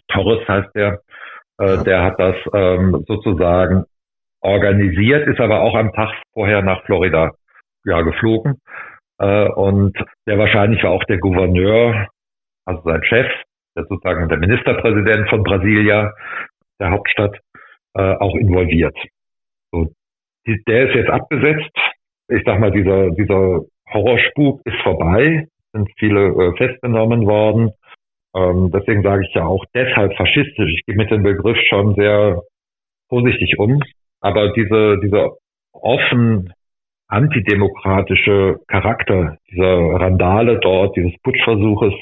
Torres 0.10 0.46
heißt 0.48 0.76
der, 0.76 1.02
äh, 1.58 1.84
der 1.84 2.04
hat 2.04 2.20
das 2.20 2.36
ähm, 2.54 3.04
sozusagen 3.08 3.86
organisiert, 4.44 5.28
ist 5.28 5.40
aber 5.40 5.62
auch 5.62 5.76
am 5.76 5.92
Tag 5.94 6.10
vorher 6.34 6.62
nach 6.62 6.84
Florida 6.86 7.32
ja, 7.86 8.02
geflogen. 8.02 8.60
Äh, 9.20 9.48
und 9.50 9.98
der 10.28 10.38
wahrscheinlich 10.38 10.84
war 10.84 10.92
auch 10.92 11.04
der 11.06 11.18
Gouverneur, 11.18 12.08
also 12.66 12.82
sein 12.84 13.04
Chef, 13.04 13.28
der 13.76 13.86
sozusagen 13.86 14.30
der 14.30 14.38
Ministerpräsident 14.38 15.30
von 15.30 15.44
Brasilia, 15.44 16.12
der 16.80 16.92
Hauptstadt, 16.92 17.38
äh, 17.96 18.02
auch 18.02 18.36
involviert. 18.36 18.98
So, 19.72 19.90
die, 20.46 20.62
der 20.68 20.90
ist 20.90 20.96
jetzt 20.96 21.10
abgesetzt. 21.10 21.72
Ich 22.28 22.44
sag 22.46 22.60
mal, 22.60 22.72
dieser, 22.72 23.12
dieser 23.12 23.62
Horrorspuk 23.92 24.62
ist 24.66 24.82
vorbei, 24.82 25.48
sind 25.72 25.90
viele 25.98 26.28
äh, 26.28 26.58
festgenommen 26.58 27.26
worden. 27.26 27.72
Ähm, 28.36 28.72
deswegen 28.74 29.04
sage 29.04 29.26
ich 29.28 29.34
ja 29.36 29.46
auch 29.46 29.64
deshalb 29.76 30.16
faschistisch. 30.16 30.72
Ich 30.72 30.86
gehe 30.86 30.96
mit 30.96 31.12
dem 31.12 31.24
Begriff 31.24 31.58
schon 31.70 31.94
sehr 31.96 32.42
vorsichtig 33.10 33.60
um. 33.60 33.80
Aber 34.24 34.54
diese, 34.54 35.00
dieser 35.04 35.32
offen 35.74 36.54
antidemokratische 37.08 38.62
Charakter 38.68 39.38
dieser 39.52 40.00
Randale 40.00 40.60
dort, 40.60 40.96
dieses 40.96 41.12
Putschversuches, 41.22 41.94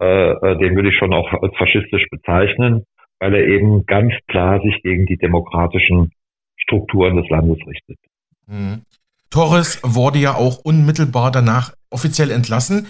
äh, 0.00 0.30
äh, 0.30 0.58
den 0.58 0.76
würde 0.76 0.90
ich 0.90 0.98
schon 0.98 1.14
auch 1.14 1.32
als 1.42 1.56
faschistisch 1.56 2.04
bezeichnen, 2.10 2.84
weil 3.18 3.34
er 3.34 3.46
eben 3.46 3.86
ganz 3.86 4.12
klar 4.28 4.60
sich 4.60 4.80
gegen 4.82 5.06
die 5.06 5.16
demokratischen 5.16 6.12
Strukturen 6.58 7.16
des 7.16 7.28
Landes 7.30 7.58
richtet. 7.66 7.98
Mhm. 8.46 8.82
Torres 9.30 9.80
wurde 9.82 10.18
ja 10.18 10.34
auch 10.34 10.58
unmittelbar 10.58 11.30
danach 11.30 11.72
offiziell 11.90 12.30
entlassen. 12.30 12.86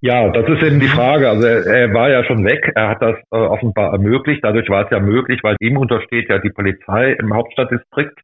Ja, 0.00 0.28
das 0.28 0.48
ist 0.48 0.62
eben 0.62 0.78
die 0.78 0.86
Frage. 0.86 1.28
Also 1.28 1.46
er, 1.46 1.66
er 1.66 1.94
war 1.94 2.08
ja 2.08 2.22
schon 2.24 2.44
weg. 2.44 2.70
Er 2.74 2.88
hat 2.88 3.02
das 3.02 3.16
äh, 3.32 3.36
offenbar 3.36 3.92
ermöglicht. 3.92 4.44
Dadurch 4.44 4.68
war 4.68 4.84
es 4.84 4.90
ja 4.90 5.00
möglich, 5.00 5.40
weil 5.42 5.56
ihm 5.60 5.76
untersteht 5.76 6.28
ja 6.28 6.38
die 6.38 6.50
Polizei 6.50 7.12
im 7.12 7.34
Hauptstadtdistrikt. 7.34 8.20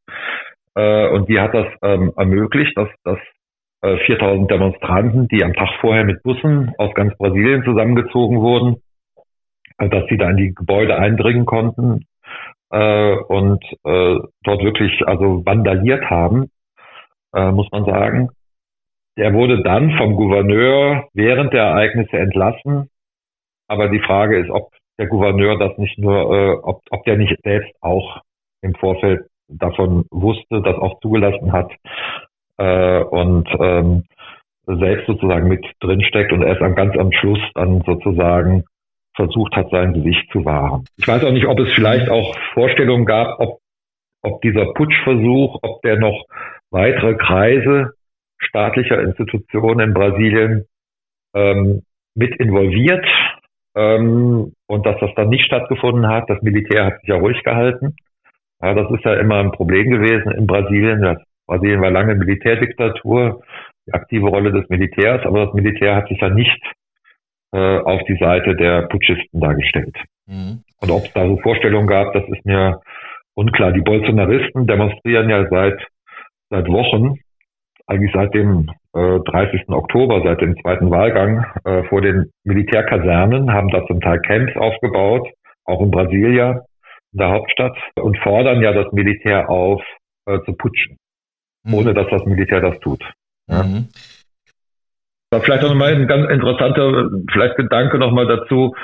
Äh, 0.76 1.08
und 1.08 1.28
die 1.28 1.40
hat 1.40 1.52
das 1.52 1.66
ähm, 1.82 2.12
ermöglicht, 2.16 2.76
dass, 2.76 2.88
dass 3.02 3.18
äh, 3.82 3.98
4000 4.06 4.50
Demonstranten, 4.50 5.26
die 5.28 5.42
am 5.42 5.52
Tag 5.52 5.68
vorher 5.80 6.04
mit 6.04 6.22
Bussen 6.22 6.72
aus 6.78 6.94
ganz 6.94 7.16
Brasilien 7.18 7.64
zusammengezogen 7.64 8.40
wurden, 8.40 8.76
äh, 9.78 9.88
dass 9.88 10.04
sie 10.08 10.16
da 10.16 10.30
in 10.30 10.36
die 10.36 10.54
Gebäude 10.54 10.96
eindringen 10.96 11.44
konnten 11.44 12.06
äh, 12.70 13.16
und 13.16 13.64
äh, 13.84 14.18
dort 14.44 14.62
wirklich 14.62 15.06
also 15.06 15.44
vandaliert 15.44 16.08
haben, 16.08 16.50
muss 17.36 17.68
man 17.72 17.84
sagen. 17.84 18.28
Der 19.16 19.32
wurde 19.32 19.62
dann 19.62 19.96
vom 19.96 20.16
Gouverneur 20.16 21.08
während 21.12 21.52
der 21.52 21.64
Ereignisse 21.64 22.16
entlassen. 22.16 22.90
Aber 23.68 23.88
die 23.88 24.00
Frage 24.00 24.38
ist, 24.38 24.50
ob 24.50 24.72
der 24.98 25.06
Gouverneur 25.06 25.58
das 25.58 25.76
nicht 25.78 25.98
nur, 25.98 26.34
äh, 26.34 26.54
ob, 26.62 26.82
ob 26.90 27.04
der 27.04 27.16
nicht 27.16 27.36
selbst 27.42 27.72
auch 27.80 28.20
im 28.62 28.74
Vorfeld 28.74 29.26
davon 29.48 30.04
wusste, 30.10 30.62
das 30.62 30.76
auch 30.76 31.00
zugelassen 31.00 31.52
hat 31.52 31.72
äh, 32.58 33.02
und 33.02 33.48
ähm, 33.60 34.04
selbst 34.66 35.06
sozusagen 35.06 35.48
mit 35.48 35.64
drinsteckt 35.80 36.32
und 36.32 36.42
erst 36.42 36.60
ganz 36.60 36.96
am 36.96 37.12
Schluss 37.12 37.40
dann 37.54 37.82
sozusagen 37.82 38.64
versucht 39.14 39.54
hat, 39.54 39.70
sein 39.70 39.94
Gesicht 39.94 40.30
zu 40.32 40.44
wahren. 40.44 40.84
Ich 40.96 41.06
weiß 41.06 41.24
auch 41.24 41.32
nicht, 41.32 41.46
ob 41.46 41.58
es 41.60 41.72
vielleicht 41.72 42.08
auch 42.08 42.34
Vorstellungen 42.54 43.04
gab, 43.04 43.38
ob, 43.38 43.58
ob 44.22 44.40
dieser 44.42 44.72
Putschversuch, 44.72 45.58
ob 45.62 45.82
der 45.82 45.98
noch 45.98 46.24
weitere 46.70 47.14
Kreise 47.14 47.92
staatlicher 48.38 49.00
Institutionen 49.00 49.88
in 49.88 49.94
Brasilien 49.94 50.66
ähm, 51.34 51.82
mit 52.14 52.36
involviert 52.36 53.06
ähm, 53.74 54.52
und 54.66 54.86
dass 54.86 54.98
das 55.00 55.10
dann 55.16 55.28
nicht 55.28 55.44
stattgefunden 55.44 56.08
hat. 56.08 56.28
Das 56.28 56.40
Militär 56.42 56.86
hat 56.86 57.00
sich 57.00 57.08
ja 57.08 57.16
ruhig 57.16 57.42
gehalten. 57.42 57.96
Ja, 58.62 58.74
das 58.74 58.90
ist 58.90 59.04
ja 59.04 59.14
immer 59.14 59.38
ein 59.38 59.52
Problem 59.52 59.90
gewesen 59.90 60.32
in 60.32 60.46
Brasilien. 60.46 61.02
Das 61.02 61.18
Brasilien 61.46 61.82
war 61.82 61.90
lange 61.90 62.14
Militärdiktatur, 62.14 63.42
die 63.86 63.92
aktive 63.92 64.28
Rolle 64.28 64.52
des 64.52 64.68
Militärs, 64.68 65.26
aber 65.26 65.46
das 65.46 65.54
Militär 65.54 65.96
hat 65.96 66.08
sich 66.08 66.20
ja 66.20 66.30
nicht 66.30 66.60
äh, 67.52 67.78
auf 67.78 68.02
die 68.08 68.16
Seite 68.16 68.54
der 68.54 68.82
Putschisten 68.82 69.40
dargestellt. 69.40 69.96
Mhm. 70.26 70.62
Und 70.80 70.90
ob 70.90 71.04
es 71.04 71.12
da 71.12 71.26
so 71.26 71.36
Vorstellungen 71.38 71.86
gab, 71.86 72.12
das 72.12 72.24
ist 72.28 72.44
mir 72.46 72.80
unklar. 73.34 73.72
Die 73.72 73.82
Bolsonaristen 73.82 74.66
demonstrieren 74.66 75.28
ja 75.28 75.46
seit 75.50 75.80
seit 76.50 76.68
Wochen 76.68 77.18
eigentlich 77.86 78.12
seit 78.14 78.34
dem 78.34 78.70
äh, 78.94 79.20
30. 79.20 79.68
Oktober, 79.68 80.22
seit 80.24 80.40
dem 80.40 80.56
zweiten 80.60 80.90
Wahlgang 80.90 81.46
äh, 81.64 81.84
vor 81.84 82.00
den 82.00 82.30
Militärkasernen, 82.44 83.52
haben 83.52 83.68
da 83.68 83.86
zum 83.86 84.00
Teil 84.00 84.20
Camps 84.20 84.56
aufgebaut, 84.56 85.28
auch 85.64 85.80
in 85.82 85.90
Brasilia, 85.90 86.62
in 87.12 87.18
der 87.18 87.30
Hauptstadt, 87.30 87.76
und 87.96 88.18
fordern 88.18 88.62
ja 88.62 88.72
das 88.72 88.92
Militär 88.92 89.50
auf, 89.50 89.82
äh, 90.26 90.38
zu 90.44 90.54
putschen, 90.54 90.96
mhm. 91.64 91.74
ohne 91.74 91.94
dass 91.94 92.08
das 92.08 92.24
Militär 92.24 92.60
das 92.60 92.78
tut. 92.80 93.02
Ja. 93.48 93.62
Mhm. 93.62 93.88
vielleicht 95.30 95.64
auch 95.64 95.68
nochmal 95.68 95.94
ein 95.94 96.06
ganz 96.06 96.30
interessanter, 96.30 97.10
vielleicht 97.30 97.56
Gedanke 97.56 97.98
nochmal 97.98 98.26
dazu, 98.26 98.74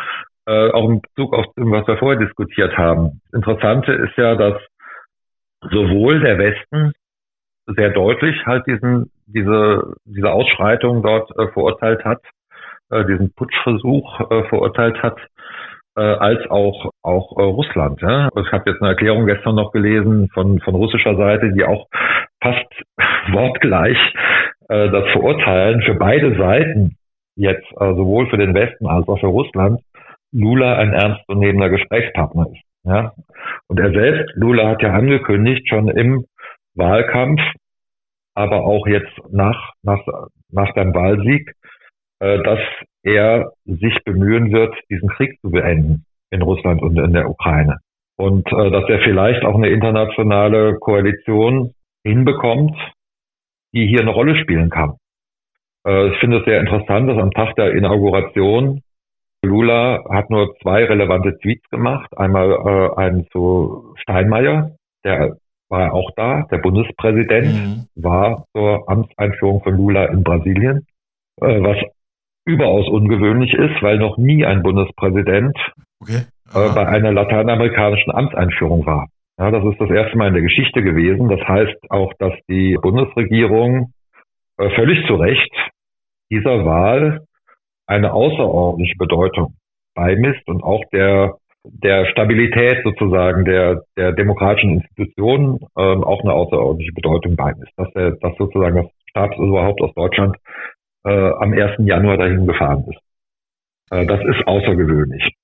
äh, 0.46 0.70
auch 0.70 0.88
in 0.90 1.00
Bezug 1.00 1.34
auf 1.34 1.46
was 1.56 1.86
wir 1.86 1.96
vorher 1.96 2.20
diskutiert 2.20 2.76
haben. 2.76 3.20
Das 3.30 3.38
Interessante 3.38 3.92
ist 3.92 4.16
ja, 4.16 4.34
dass 4.34 4.60
sowohl 5.70 6.20
der 6.20 6.38
Westen 6.38 6.92
sehr 7.76 7.90
deutlich 7.90 8.36
halt 8.46 8.66
diesen, 8.66 9.10
diese, 9.26 9.94
diese 10.04 10.30
Ausschreitung 10.30 11.02
dort 11.02 11.30
äh, 11.38 11.48
verurteilt 11.48 12.04
hat, 12.04 12.20
äh, 12.90 13.04
diesen 13.04 13.32
Putschversuch 13.34 14.20
äh, 14.30 14.44
verurteilt 14.48 15.02
hat, 15.02 15.18
äh, 15.96 16.00
als 16.02 16.48
auch 16.50 16.90
auch 17.02 17.36
äh, 17.38 17.42
Russland. 17.42 18.00
Ja? 18.00 18.28
Ich 18.36 18.52
habe 18.52 18.70
jetzt 18.70 18.80
eine 18.80 18.90
Erklärung 18.90 19.26
gestern 19.26 19.56
noch 19.56 19.72
gelesen 19.72 20.28
von 20.32 20.60
von 20.60 20.74
russischer 20.74 21.16
Seite, 21.16 21.52
die 21.52 21.64
auch 21.64 21.86
fast 22.42 22.68
wortgleich 23.32 23.98
äh, 24.68 24.90
das 24.90 25.10
verurteilen 25.12 25.82
für 25.82 25.94
beide 25.94 26.36
Seiten 26.36 26.96
jetzt 27.36 27.66
äh, 27.72 27.94
sowohl 27.94 28.28
für 28.28 28.38
den 28.38 28.54
Westen 28.54 28.86
als 28.86 29.08
auch 29.08 29.18
für 29.18 29.26
Russland 29.26 29.80
Lula 30.32 30.76
ein 30.76 30.92
ernstzunehmender 30.92 31.70
Gesprächspartner 31.70 32.46
ist. 32.52 32.62
Ja? 32.84 33.12
Und 33.68 33.80
er 33.80 33.90
selbst, 33.92 34.32
Lula 34.36 34.68
hat 34.68 34.82
ja 34.82 34.92
angekündigt, 34.92 35.68
schon 35.68 35.88
im 35.88 36.24
Wahlkampf, 36.74 37.40
aber 38.34 38.64
auch 38.64 38.86
jetzt 38.86 39.12
nach, 39.30 39.72
nach, 39.82 40.00
nach 40.50 40.72
dem 40.74 40.94
Wahlsieg, 40.94 41.54
äh, 42.20 42.42
dass 42.42 42.60
er 43.02 43.52
sich 43.64 43.96
bemühen 44.04 44.52
wird, 44.52 44.74
diesen 44.90 45.08
Krieg 45.08 45.40
zu 45.40 45.50
beenden 45.50 46.04
in 46.30 46.42
Russland 46.42 46.82
und 46.82 46.98
in 46.98 47.12
der 47.12 47.28
Ukraine. 47.28 47.78
Und 48.16 48.46
äh, 48.52 48.70
dass 48.70 48.88
er 48.88 49.00
vielleicht 49.00 49.44
auch 49.44 49.54
eine 49.54 49.70
internationale 49.70 50.78
Koalition 50.78 51.72
hinbekommt, 52.04 52.76
die 53.72 53.86
hier 53.86 54.00
eine 54.00 54.10
Rolle 54.10 54.36
spielen 54.36 54.70
kann. 54.70 54.96
Äh, 55.86 56.08
ich 56.08 56.18
finde 56.18 56.38
es 56.38 56.44
sehr 56.44 56.60
interessant, 56.60 57.08
dass 57.08 57.18
am 57.18 57.30
Tag 57.30 57.54
der 57.56 57.72
Inauguration 57.72 58.82
Lula 59.42 60.04
hat 60.10 60.28
nur 60.28 60.54
zwei 60.60 60.84
relevante 60.84 61.38
Tweets 61.38 61.66
gemacht. 61.70 62.10
Einmal 62.14 62.92
einen 62.96 63.26
zu 63.30 63.94
Steinmeier, 63.96 64.72
der 65.02 65.38
war 65.70 65.94
auch 65.94 66.10
da. 66.16 66.46
Der 66.50 66.58
Bundespräsident 66.58 67.46
mhm. 67.46 67.86
war 67.94 68.44
zur 68.54 68.88
Amtseinführung 68.88 69.62
von 69.62 69.76
Lula 69.76 70.06
in 70.06 70.22
Brasilien, 70.22 70.86
äh, 71.40 71.62
was 71.62 71.78
überaus 72.44 72.88
ungewöhnlich 72.88 73.54
ist, 73.54 73.82
weil 73.82 73.98
noch 73.98 74.18
nie 74.18 74.44
ein 74.44 74.62
Bundespräsident 74.62 75.56
okay. 76.00 76.22
äh, 76.52 76.74
bei 76.74 76.86
einer 76.86 77.12
lateinamerikanischen 77.12 78.12
Amtseinführung 78.12 78.84
war. 78.84 79.08
Ja, 79.38 79.50
das 79.50 79.64
ist 79.64 79.80
das 79.80 79.90
erste 79.90 80.18
Mal 80.18 80.28
in 80.28 80.34
der 80.34 80.42
Geschichte 80.42 80.82
gewesen. 80.82 81.28
Das 81.28 81.40
heißt 81.40 81.90
auch, 81.90 82.12
dass 82.18 82.34
die 82.48 82.76
Bundesregierung 82.80 83.92
äh, 84.58 84.70
völlig 84.74 85.06
zu 85.06 85.14
Recht 85.14 85.52
dieser 86.30 86.64
Wahl 86.64 87.26
eine 87.86 88.12
außerordentliche 88.12 88.96
Bedeutung 88.98 89.54
beimisst 89.94 90.46
und 90.46 90.62
auch 90.62 90.82
der 90.92 91.36
der 91.64 92.06
Stabilität 92.06 92.82
sozusagen 92.84 93.44
der, 93.44 93.82
der 93.96 94.12
demokratischen 94.12 94.80
Institutionen 94.80 95.58
ähm, 95.76 96.02
auch 96.04 96.22
eine 96.22 96.32
außerordentliche 96.32 96.92
Bedeutung 96.92 97.36
beimisst. 97.36 97.72
Dass, 97.76 97.92
der, 97.92 98.12
dass 98.12 98.36
sozusagen 98.38 98.76
das 98.76 98.90
Staatsoberhaupt 99.10 99.80
aus 99.82 99.94
Deutschland 99.94 100.36
äh, 101.04 101.10
am 101.10 101.52
1. 101.52 101.86
Januar 101.86 102.16
dahin 102.16 102.46
gefahren 102.46 102.84
ist. 102.88 103.00
Äh, 103.90 104.06
das 104.06 104.20
ist 104.20 104.46
außergewöhnlich. 104.46 105.34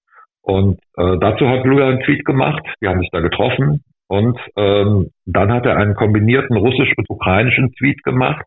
Und 0.43 0.79
äh, 0.97 1.19
dazu 1.19 1.49
hat 1.49 1.65
Lula 1.65 1.89
einen 1.89 2.03
Tweet 2.03 2.25
gemacht, 2.25 2.65
die 2.81 2.89
haben 2.89 3.01
sich 3.01 3.11
da 3.11 3.21
getroffen 3.21 3.83
und 4.09 4.39
ähm, 4.57 5.11
dann 5.25 5.53
hat 5.53 5.67
er 5.67 5.77
einen 5.77 5.95
kombinierten 5.97 6.57
russisch- 6.57 6.95
und 6.97 7.11
ukrainischen 7.11 7.73
Tweet 7.73 8.05
gemacht, 8.05 8.47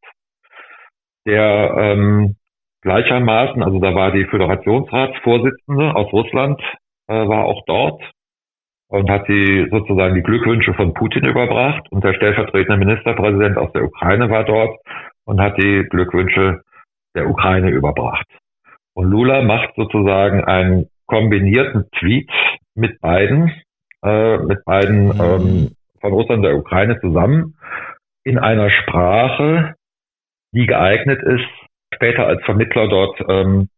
der 1.28 1.76
ähm, 1.78 2.38
gleichermaßen, 2.82 3.62
also 3.62 3.80
da 3.80 3.94
war 3.94 4.12
die 4.12 4.24
Föderationsratsvorsitzende 4.24 5.94
aus 5.94 6.12
Russland, 6.14 6.62
war 7.14 7.46
auch 7.46 7.64
dort 7.66 8.02
und 8.90 9.10
hat 9.10 9.28
die 9.28 9.68
sozusagen 9.72 10.16
die 10.16 10.24
Glückwünsche 10.24 10.74
von 10.74 10.94
Putin 10.94 11.26
überbracht 11.26 11.84
und 11.92 12.04
der 12.04 12.14
stellvertretende 12.14 12.78
Ministerpräsident 12.78 13.58
aus 13.58 13.72
der 13.74 13.84
Ukraine 13.84 14.30
war 14.30 14.44
dort 14.44 14.78
und 15.26 15.42
hat 15.42 15.58
die 15.58 15.86
Glückwünsche 15.90 16.62
der 17.16 17.30
Ukraine 17.30 17.70
überbracht. 17.70 18.26
Und 18.94 19.10
Lula 19.10 19.42
macht 19.44 19.76
sozusagen 19.76 20.44
einen 20.44 20.88
kombinierten 21.06 21.90
Tweet 21.98 22.30
mit 22.76 23.00
beiden, 23.02 23.52
äh, 24.04 24.38
mit 24.38 24.64
beiden 24.66 25.06
mhm. 25.06 25.22
ähm, 25.22 25.76
von 26.02 26.14
Russland 26.14 26.40
und 26.40 26.44
der 26.44 26.58
Ukraine 26.58 27.00
zusammen 27.00 27.56
in 28.24 28.38
einer 28.38 28.70
Sprache, 28.70 29.76
die 30.52 30.66
geeignet 30.66 31.22
ist, 31.24 31.48
später 31.94 32.28
als 32.28 32.44
Vermittler 32.44 32.88
dort 32.88 33.20
ähm, 33.28 33.70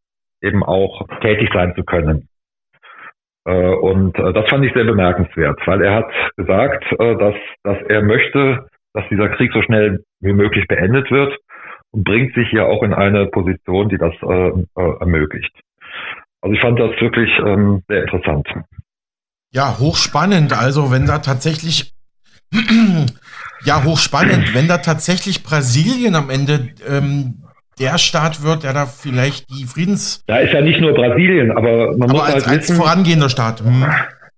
eben 0.42 0.64
auch 0.64 1.08
tätig 1.22 1.50
sein 1.54 1.74
zu 1.76 1.84
können. 1.84 2.28
Äh, 3.46 3.76
und 3.76 4.18
äh, 4.18 4.34
das 4.34 4.48
fand 4.50 4.66
ich 4.66 4.74
sehr 4.74 4.84
bemerkenswert, 4.84 5.60
weil 5.66 5.82
er 5.82 5.96
hat 5.96 6.12
gesagt, 6.38 6.86
äh, 7.00 7.16
dass, 7.18 7.36
dass 7.64 7.78
er 7.90 8.04
möchte, 8.04 8.68
dass 8.94 9.04
dieser 9.10 9.30
Krieg 9.30 9.52
so 9.54 9.62
schnell 9.62 10.04
wie 10.20 10.34
möglich 10.34 10.68
beendet 10.68 11.10
wird 11.10 11.36
und 11.92 12.04
bringt 12.04 12.34
sich 12.36 12.50
hier 12.50 12.68
auch 12.68 12.84
in 12.84 12.94
eine 12.94 13.28
Position, 13.28 13.90
die 13.90 13.98
das 13.98 14.14
ermöglicht. 14.22 15.54
Also 16.42 16.54
ich 16.54 16.62
fand 16.62 16.80
das 16.80 16.92
wirklich 17.00 17.30
ähm, 17.40 17.84
sehr 17.88 18.04
interessant. 18.04 18.48
Ja, 19.54 19.78
hochspannend. 19.80 20.58
Also 20.58 20.92
wenn 20.92 21.06
da 21.06 21.20
tatsächlich, 21.20 21.94
ja, 23.66 23.84
hochspannend, 23.84 24.54
wenn 24.54 24.68
da 24.68 24.78
tatsächlich 24.78 25.44
Brasilien 25.44 26.16
am 26.16 26.30
Ende 26.30 26.70
ähm, 26.88 27.41
der 27.82 27.98
Staat 27.98 28.44
wird, 28.44 28.64
der 28.64 28.74
da 28.74 28.86
vielleicht 28.86 29.50
die 29.50 29.66
Friedens... 29.66 30.24
Da 30.28 30.38
ist 30.38 30.54
ja 30.54 30.62
nicht 30.62 30.80
nur 30.80 30.94
Brasilien, 30.94 31.52
aber 31.52 31.98
man 31.98 32.10
aber 32.10 32.14
muss 32.14 32.22
als, 32.22 32.48
halt 32.48 32.62
wissen... 32.62 32.74
als 32.74 32.82
vorangehender 32.82 33.30
Staat. 33.30 33.60
Hm. 33.62 33.86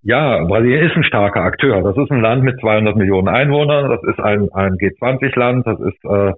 Ja, 0.01 0.43
Brasilien 0.45 0.89
ist 0.89 0.95
ein 0.95 1.03
starker 1.03 1.41
Akteur. 1.41 1.81
Das 1.83 1.97
ist 1.97 2.11
ein 2.11 2.21
Land 2.21 2.43
mit 2.43 2.59
200 2.59 2.95
Millionen 2.95 3.27
Einwohnern. 3.27 3.89
Das 3.89 4.03
ist 4.03 4.19
ein, 4.19 4.49
ein 4.53 4.73
G20-Land. 4.73 5.67
Das 5.67 5.79
ist 5.79 6.03
äh, 6.05 6.33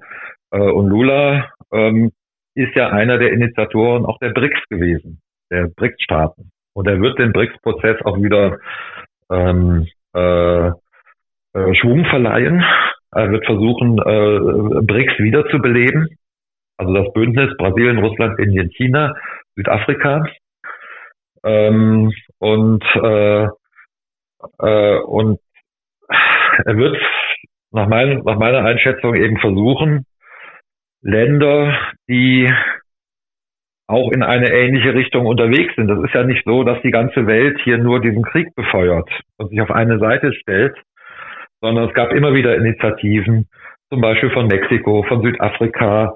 äh, 0.51 0.71
und 0.71 0.87
Lula 0.87 1.49
ähm, 1.71 2.11
ist 2.55 2.75
ja 2.75 2.89
einer 2.89 3.17
der 3.17 3.31
Initiatoren 3.31 4.05
auch 4.05 4.17
der 4.19 4.29
BRICS 4.29 4.61
gewesen, 4.69 5.19
der 5.51 5.67
BRICS-Staaten. 5.67 6.51
Und 6.73 6.87
er 6.87 6.99
wird 7.01 7.19
den 7.19 7.33
BRICS-Prozess 7.33 7.97
auch 8.05 8.17
wieder 8.21 8.57
ähm, 9.31 9.87
äh, 10.15 10.67
äh, 10.67 10.71
Schwung 11.75 12.05
verleihen. 12.05 12.63
Er 13.11 13.31
wird 13.31 13.45
versuchen, 13.45 13.97
äh, 13.97 14.81
BRICS 14.81 15.19
wiederzubeleben 15.19 16.09
also 16.77 16.93
das 16.93 17.13
Bündnis 17.13 17.55
Brasilien, 17.57 17.99
Russland, 17.99 18.39
Indien, 18.39 18.69
China, 18.71 19.13
Südafrika. 19.55 20.25
Ähm, 21.43 22.11
und, 22.39 22.83
äh, 22.95 23.47
äh, 24.59 24.99
und 24.99 25.39
er 26.65 26.77
wird 26.77 26.97
nach, 27.71 27.87
mein, 27.87 28.21
nach 28.23 28.37
meiner 28.37 28.63
Einschätzung 28.63 29.15
eben 29.15 29.37
versuchen, 29.37 30.05
Länder, 31.01 31.77
die 32.09 32.51
auch 33.87 34.11
in 34.11 34.23
eine 34.23 34.51
ähnliche 34.51 34.95
Richtung 34.95 35.27
unterwegs 35.27 35.75
sind. 35.75 35.87
Das 35.87 36.03
ist 36.03 36.13
ja 36.13 36.23
nicht 36.23 36.43
so, 36.45 36.63
dass 36.63 36.81
die 36.81 36.91
ganze 36.91 37.27
Welt 37.27 37.59
hier 37.63 37.77
nur 37.77 38.01
diesen 38.01 38.23
Krieg 38.23 38.47
befeuert 38.55 39.07
und 39.37 39.49
sich 39.49 39.61
auf 39.61 39.69
eine 39.69 39.99
Seite 39.99 40.33
stellt, 40.33 40.75
sondern 41.61 41.87
es 41.87 41.93
gab 41.93 42.11
immer 42.11 42.33
wieder 42.33 42.55
Initiativen, 42.55 43.47
zum 43.89 44.01
Beispiel 44.01 44.31
von 44.31 44.47
Mexiko, 44.47 45.03
von 45.03 45.21
Südafrika, 45.21 46.15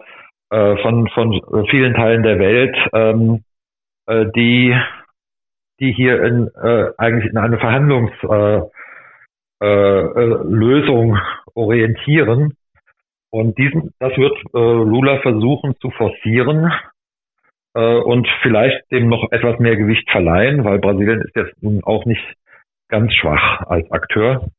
äh, 0.51 0.77
von, 0.77 1.07
von 1.09 1.41
vielen 1.69 1.93
Teilen 1.93 2.23
der 2.23 2.39
Welt, 2.39 2.75
ähm, 2.93 3.43
äh, 4.07 4.25
die, 4.35 4.75
die 5.79 5.91
hier 5.93 6.23
in, 6.23 6.49
äh, 6.61 6.91
eigentlich 6.97 7.31
in 7.31 7.37
eine 7.37 7.59
Verhandlungslösung 7.59 8.71
äh, 9.61 11.19
äh, 11.19 11.21
orientieren. 11.53 12.55
Und 13.31 13.57
diesen, 13.59 13.93
das 13.99 14.17
wird 14.17 14.35
äh, 14.55 14.57
Lula 14.57 15.19
versuchen 15.19 15.75
zu 15.79 15.91
forcieren 15.91 16.71
äh, 17.75 17.97
und 17.97 18.27
vielleicht 18.41 18.91
dem 18.91 19.07
noch 19.07 19.31
etwas 19.31 19.59
mehr 19.59 19.75
Gewicht 19.75 20.09
verleihen, 20.09 20.63
weil 20.63 20.79
Brasilien 20.79 21.21
ist 21.21 21.35
jetzt 21.35 21.61
nun 21.61 21.83
auch 21.83 22.05
nicht 22.05 22.25
ganz 22.87 23.13
schwach 23.13 23.61
als 23.67 23.91
Akteur 23.91 24.49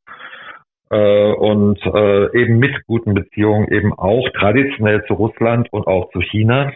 äh, 0.91 1.33
und 1.33 1.81
äh, 1.87 2.41
eben 2.41 2.59
mit 2.59 2.85
guten 2.87 3.15
Beziehungen 3.15 3.69
eben 3.69 3.93
auch 3.93 4.29
traditionell 4.31 5.05
zu 5.07 5.15
Russland 5.15 5.73
und 5.73 5.87
auch 5.87 6.11
zu 6.11 6.21
China. 6.21 6.73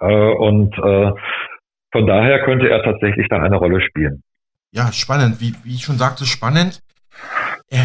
Äh, 0.00 0.06
und 0.06 0.76
äh, 0.76 1.12
von 1.92 2.06
daher 2.06 2.44
könnte 2.44 2.68
er 2.68 2.82
tatsächlich 2.82 3.28
da 3.28 3.38
eine 3.38 3.56
Rolle 3.56 3.80
spielen. 3.80 4.22
Ja, 4.72 4.92
spannend. 4.92 5.40
Wie, 5.40 5.54
wie 5.64 5.74
ich 5.74 5.82
schon 5.82 5.96
sagte, 5.96 6.24
spannend. 6.24 6.82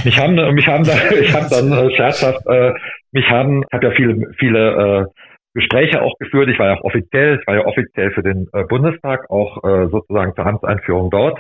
Mich 0.03 0.17
haben, 0.19 0.35
mich 0.53 0.67
haben, 0.67 0.83
da, 0.83 0.93
ich 1.19 1.33
habe 1.33 1.47
dann 1.49 1.71
äh, 1.71 1.95
scherzhaft, 1.95 2.45
äh, 2.47 2.73
mich 3.11 3.29
haben, 3.29 3.63
habe 3.71 3.87
ja 3.87 3.91
viele, 3.95 4.33
viele 4.37 5.03
äh, 5.03 5.05
Gespräche 5.53 6.01
auch 6.01 6.13
geführt. 6.19 6.49
Ich 6.49 6.59
war 6.59 6.67
ja 6.67 6.77
auch 6.77 6.83
offiziell, 6.83 7.39
ich 7.39 7.47
war 7.47 7.55
ja 7.55 7.65
offiziell 7.65 8.11
für 8.11 8.23
den 8.23 8.47
äh, 8.53 8.63
Bundestag 8.63 9.29
auch 9.29 9.63
äh, 9.63 9.87
sozusagen 9.89 10.33
zur 10.35 10.45
Amtseinführung 10.45 11.09
dort. 11.11 11.39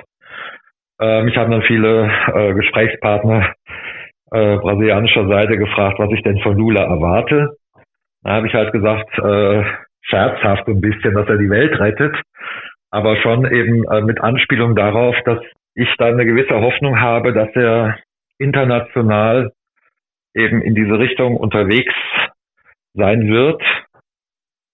Äh, 0.99 1.23
mich 1.23 1.35
haben 1.35 1.51
dann 1.51 1.63
viele 1.63 2.09
äh, 2.33 2.53
Gesprächspartner 2.53 3.53
äh, 4.31 4.57
brasilianischer 4.57 5.27
Seite 5.27 5.57
gefragt, 5.57 5.99
was 5.99 6.11
ich 6.11 6.21
denn 6.23 6.39
von 6.39 6.57
Lula 6.57 6.83
erwarte. 6.83 7.57
Da 8.23 8.31
habe 8.31 8.47
ich 8.47 8.53
halt 8.53 8.71
gesagt, 8.71 9.09
äh, 9.19 9.63
scherzhaft 10.01 10.67
ein 10.67 10.81
bisschen, 10.81 11.13
dass 11.13 11.27
er 11.27 11.37
die 11.37 11.49
Welt 11.49 11.79
rettet, 11.79 12.15
aber 12.91 13.17
schon 13.17 13.45
eben 13.51 13.83
äh, 13.89 14.01
mit 14.01 14.21
Anspielung 14.21 14.75
darauf, 14.75 15.15
dass 15.25 15.39
ich 15.75 15.89
da 15.97 16.05
eine 16.05 16.25
gewisse 16.25 16.61
Hoffnung 16.61 16.99
habe, 16.99 17.33
dass 17.33 17.49
er 17.55 17.97
international 18.37 19.51
eben 20.33 20.61
in 20.61 20.75
diese 20.75 20.97
Richtung 20.97 21.37
unterwegs 21.37 21.93
sein 22.93 23.27
wird, 23.27 23.61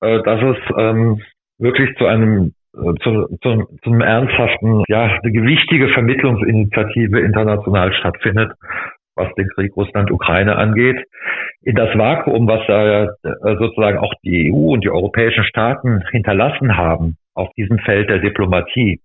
äh, 0.02 0.22
dass 0.24 0.42
es 0.42 0.58
ähm, 0.78 1.22
wirklich 1.58 1.96
zu 1.98 2.06
einem 2.06 2.54
zu, 2.74 3.28
zu, 3.42 3.68
zu 3.84 3.90
einem 3.90 4.02
ernsthaften, 4.02 4.84
ja, 4.88 5.04
eine 5.22 5.32
gewichtige 5.32 5.90
Vermittlungsinitiative 5.90 7.20
international 7.20 7.94
stattfindet, 7.94 8.54
was 9.16 9.34
den 9.36 9.48
Krieg 9.50 9.76
Russland-Ukraine 9.76 10.56
angeht. 10.56 10.98
In 11.62 11.76
das 11.76 11.96
Vakuum, 11.98 12.48
was 12.48 12.66
da 12.68 13.04
äh, 13.04 13.08
sozusagen 13.60 13.98
auch 13.98 14.14
die 14.24 14.52
EU 14.52 14.74
und 14.74 14.84
die 14.84 14.90
europäischen 14.90 15.44
Staaten 15.44 16.02
hinterlassen 16.12 16.78
haben 16.78 17.18
auf 17.34 17.50
diesem 17.58 17.78
Feld 17.80 18.10
der 18.10 18.20
Diplomatie, 18.20 19.02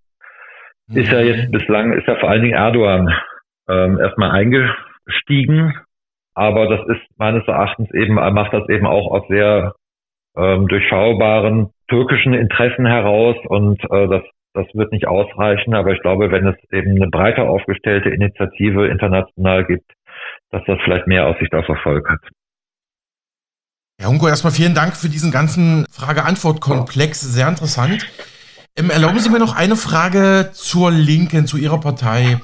mhm. 0.87 0.97
ist 0.97 1.11
ja 1.11 1.19
jetzt 1.19 1.51
bislang, 1.51 1.93
ist 1.93 2.07
ja 2.07 2.15
vor 2.15 2.29
allen 2.29 2.41
Dingen 2.41 2.55
Erdogan 2.55 3.13
ähm, 3.69 3.99
erstmal 3.99 4.31
eingestiegen. 4.31 5.73
Aber 6.33 6.67
das 6.67 6.87
ist 6.87 7.01
meines 7.17 7.47
Erachtens 7.47 7.91
eben, 7.93 8.13
macht 8.13 8.53
das 8.53 8.69
eben 8.69 8.85
auch 8.85 9.11
aus 9.11 9.27
sehr 9.27 9.73
ähm, 10.37 10.67
durchschaubaren 10.67 11.71
türkischen 11.87 12.33
Interessen 12.33 12.85
heraus 12.85 13.35
und 13.47 13.81
äh, 13.91 14.07
das, 14.07 14.23
das 14.53 14.65
wird 14.73 14.91
nicht 14.91 15.07
ausreichen. 15.07 15.73
Aber 15.73 15.91
ich 15.93 16.01
glaube, 16.01 16.31
wenn 16.31 16.47
es 16.47 16.55
eben 16.71 16.95
eine 16.95 17.09
breiter 17.09 17.43
aufgestellte 17.49 18.09
Initiative 18.09 18.87
international 18.87 19.65
gibt, 19.65 19.91
dass 20.51 20.63
das 20.65 20.79
vielleicht 20.83 21.07
mehr 21.07 21.27
Aussicht 21.27 21.53
auf 21.53 21.67
Erfolg 21.67 22.09
hat. 22.09 22.21
Herr 23.99 24.09
Hunko, 24.09 24.27
erstmal 24.27 24.53
vielen 24.53 24.75
Dank 24.75 24.95
für 24.95 25.09
diesen 25.09 25.31
ganzen 25.31 25.85
Frage-Antwort-Komplex. 25.91 27.19
Sehr 27.21 27.47
interessant. 27.47 28.07
Ähm, 28.75 28.91
erlauben 28.91 29.19
Sie 29.19 29.29
mir 29.29 29.39
noch 29.39 29.55
eine 29.55 29.75
Frage 29.75 30.51
zur 30.53 30.91
Linken, 30.91 31.47
zu 31.47 31.57
Ihrer 31.57 31.79
Partei. 31.79 32.39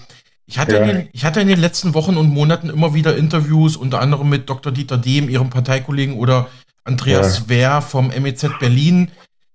Ich 0.47 0.58
hatte, 0.58 0.77
ja. 0.77 0.82
in 0.82 0.88
den, 0.88 1.10
ich 1.13 1.25
hatte 1.25 1.41
in 1.41 1.47
den 1.47 1.60
letzten 1.60 1.93
Wochen 1.93 2.17
und 2.17 2.29
Monaten 2.29 2.69
immer 2.69 2.95
wieder 2.95 3.15
Interviews, 3.15 3.77
unter 3.77 4.01
anderem 4.01 4.29
mit 4.29 4.49
Dr. 4.49 4.71
Dieter 4.71 4.97
Dehm, 4.97 5.29
Ihrem 5.29 5.51
Parteikollegen, 5.51 6.17
oder 6.17 6.47
Andreas 6.84 7.39
ja. 7.39 7.49
Wehr 7.49 7.82
vom 7.82 8.08
MEZ 8.08 8.49
Berlin 8.60 9.12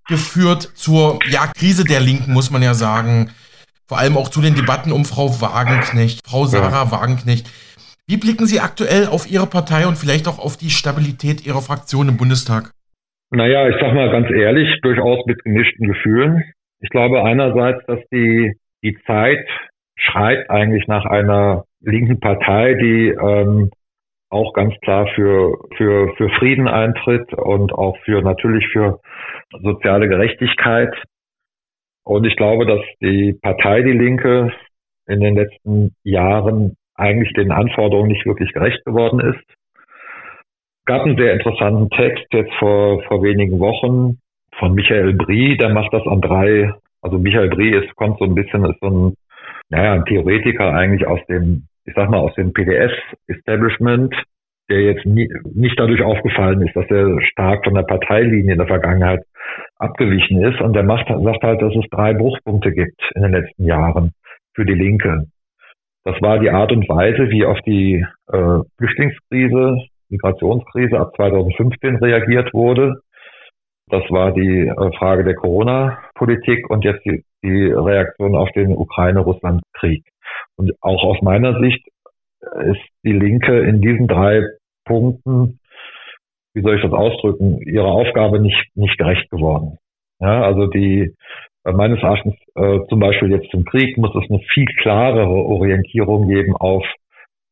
geführt 0.09 0.63
zur 0.75 1.19
ja, 1.29 1.47
Krise 1.57 1.85
der 1.85 2.01
Linken, 2.01 2.33
muss 2.33 2.51
man 2.51 2.61
ja 2.61 2.73
sagen. 2.73 3.29
vor 3.87 3.97
allem 3.97 4.17
auch 4.17 4.29
zu 4.29 4.41
den 4.41 4.53
Debatten 4.53 4.91
um 4.91 5.05
Frau 5.05 5.29
Wagenknecht, 5.41 6.21
Frau 6.27 6.45
Sarah 6.45 6.85
ja. 6.85 6.91
Wagenknecht. 6.91 7.49
Wie 8.07 8.17
blicken 8.17 8.45
Sie 8.45 8.59
aktuell 8.59 9.07
auf 9.07 9.29
Ihre 9.29 9.47
Partei 9.47 9.87
und 9.87 9.95
vielleicht 9.95 10.27
auch 10.27 10.39
auf 10.39 10.57
die 10.57 10.69
Stabilität 10.69 11.45
Ihrer 11.45 11.61
Fraktion 11.61 12.09
im 12.09 12.17
Bundestag? 12.17 12.71
Naja, 13.31 13.69
ich 13.69 13.75
sag 13.79 13.93
mal 13.93 14.09
ganz 14.11 14.29
ehrlich, 14.31 14.67
durchaus 14.81 15.25
mit 15.25 15.43
gemischten 15.43 15.87
Gefühlen. 15.87 16.43
Ich 16.81 16.89
glaube 16.89 17.23
einerseits, 17.23 17.85
dass 17.85 17.99
die, 18.11 18.53
die 18.83 18.97
Zeit 19.05 19.45
schreit 19.95 20.49
eigentlich 20.49 20.87
nach 20.87 21.05
einer 21.05 21.65
linken 21.81 22.19
Partei, 22.19 22.73
die 22.73 23.09
ähm, 23.09 23.69
auch 24.29 24.53
ganz 24.53 24.73
klar 24.81 25.07
für, 25.15 25.57
für, 25.75 26.13
für 26.15 26.29
Frieden 26.37 26.67
eintritt 26.67 27.33
und 27.33 27.73
auch 27.73 27.97
für 28.05 28.21
natürlich 28.21 28.67
für 28.67 28.99
soziale 29.61 30.07
Gerechtigkeit. 30.07 30.93
Und 32.03 32.25
ich 32.25 32.35
glaube, 32.35 32.65
dass 32.65 32.81
die 33.01 33.33
Partei 33.41 33.81
Die 33.81 33.91
Linke 33.91 34.51
in 35.07 35.19
den 35.21 35.35
letzten 35.35 35.95
Jahren 36.03 36.75
eigentlich 36.95 37.33
den 37.33 37.51
Anforderungen 37.51 38.09
nicht 38.09 38.25
wirklich 38.25 38.51
gerecht 38.53 38.83
geworden 38.85 39.19
ist. 39.19 39.43
Gab 40.85 41.03
einen 41.03 41.17
sehr 41.17 41.33
interessanten 41.33 41.89
Text 41.89 42.25
jetzt 42.31 42.53
vor, 42.55 43.01
vor 43.03 43.23
wenigen 43.23 43.59
Wochen 43.59 44.19
von 44.57 44.73
Michael 44.73 45.13
Brie, 45.13 45.57
der 45.57 45.69
macht 45.69 45.93
das 45.93 46.05
an 46.05 46.21
drei, 46.21 46.73
also 47.01 47.17
Michael 47.17 47.49
Brie 47.49 47.71
ist, 47.71 47.95
kommt 47.95 48.19
so 48.19 48.25
ein 48.25 48.35
bisschen, 48.35 48.65
ist 48.65 48.79
so 48.81 48.87
ein, 48.87 49.13
naja, 49.69 49.93
ein 49.93 50.05
Theoretiker 50.05 50.73
eigentlich 50.73 51.07
aus 51.07 51.19
dem 51.27 51.68
ich 51.89 51.95
sag 51.95 52.09
mal, 52.09 52.19
aus 52.19 52.33
dem 52.35 52.53
PDS-Establishment, 52.53 54.13
der 54.69 54.81
jetzt 54.81 55.05
nie, 55.05 55.27
nicht 55.55 55.79
dadurch 55.79 56.03
aufgefallen 56.03 56.61
ist, 56.61 56.75
dass 56.75 56.85
er 56.89 57.19
stark 57.21 57.65
von 57.65 57.73
der 57.73 57.83
Parteilinie 57.83 58.51
in 58.51 58.59
der 58.59 58.67
Vergangenheit 58.67 59.23
abgewichen 59.77 60.43
ist. 60.43 60.61
Und 60.61 60.73
der 60.73 60.83
macht, 60.83 61.07
sagt 61.07 61.43
halt, 61.43 61.61
dass 61.61 61.75
es 61.75 61.89
drei 61.89 62.13
Bruchpunkte 62.13 62.71
gibt 62.71 63.01
in 63.15 63.23
den 63.23 63.31
letzten 63.31 63.65
Jahren 63.65 64.11
für 64.53 64.65
die 64.65 64.75
Linke. 64.75 65.25
Das 66.03 66.21
war 66.21 66.39
die 66.39 66.51
Art 66.51 66.71
und 66.71 66.87
Weise, 66.87 67.29
wie 67.31 67.45
auf 67.45 67.59
die 67.61 68.05
äh, 68.31 68.59
Flüchtlingskrise, 68.77 69.77
Migrationskrise 70.09 70.99
ab 70.99 71.13
2015 71.15 71.95
reagiert 71.97 72.53
wurde. 72.53 73.01
Das 73.87 74.03
war 74.11 74.31
die 74.31 74.67
äh, 74.67 74.97
Frage 74.97 75.23
der 75.23 75.35
Corona-Politik 75.35 76.69
und 76.69 76.85
jetzt 76.85 77.03
die, 77.05 77.23
die 77.43 77.71
Reaktion 77.71 78.35
auf 78.35 78.51
den 78.51 78.75
Ukraine-Russland-Krieg. 78.75 80.03
Und 80.59 80.73
auch 80.81 81.03
aus 81.05 81.21
meiner 81.21 81.57
Sicht 81.61 81.87
ist 82.65 82.81
die 83.05 83.13
Linke 83.13 83.61
in 83.61 83.79
diesen 83.79 84.07
drei 84.07 84.41
Punkten, 84.83 85.59
wie 86.53 86.61
soll 86.61 86.75
ich 86.75 86.81
das 86.81 86.91
ausdrücken, 86.91 87.61
ihrer 87.61 87.87
Aufgabe 87.87 88.41
nicht, 88.41 88.65
nicht 88.75 88.97
gerecht 88.97 89.29
geworden. 89.29 89.77
Ja, 90.19 90.43
also 90.43 90.67
die, 90.67 91.15
äh, 91.63 91.71
meines 91.71 92.03
Erachtens, 92.03 92.35
äh, 92.55 92.79
zum 92.89 92.99
Beispiel 92.99 93.31
jetzt 93.31 93.49
zum 93.51 93.63
Krieg, 93.63 93.97
muss 93.97 94.13
es 94.13 94.29
eine 94.29 94.39
viel 94.53 94.65
klarere 94.81 95.29
Orientierung 95.29 96.27
geben 96.27 96.57
auf 96.57 96.85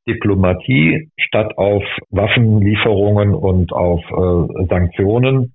Diplomatie 0.05 1.09
statt 1.17 1.57
auf 1.57 1.83
Waffenlieferungen 2.09 3.35
und 3.35 3.71
auf 3.71 4.01
äh, 4.01 4.65
Sanktionen. 4.65 5.53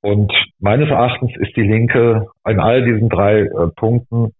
Und 0.00 0.32
meines 0.58 0.90
Erachtens 0.90 1.36
ist 1.36 1.54
die 1.54 1.62
Linke 1.62 2.26
in 2.48 2.58
all 2.58 2.84
diesen 2.84 3.08
drei 3.08 3.42
äh, 3.42 3.68
Punkten 3.76 4.32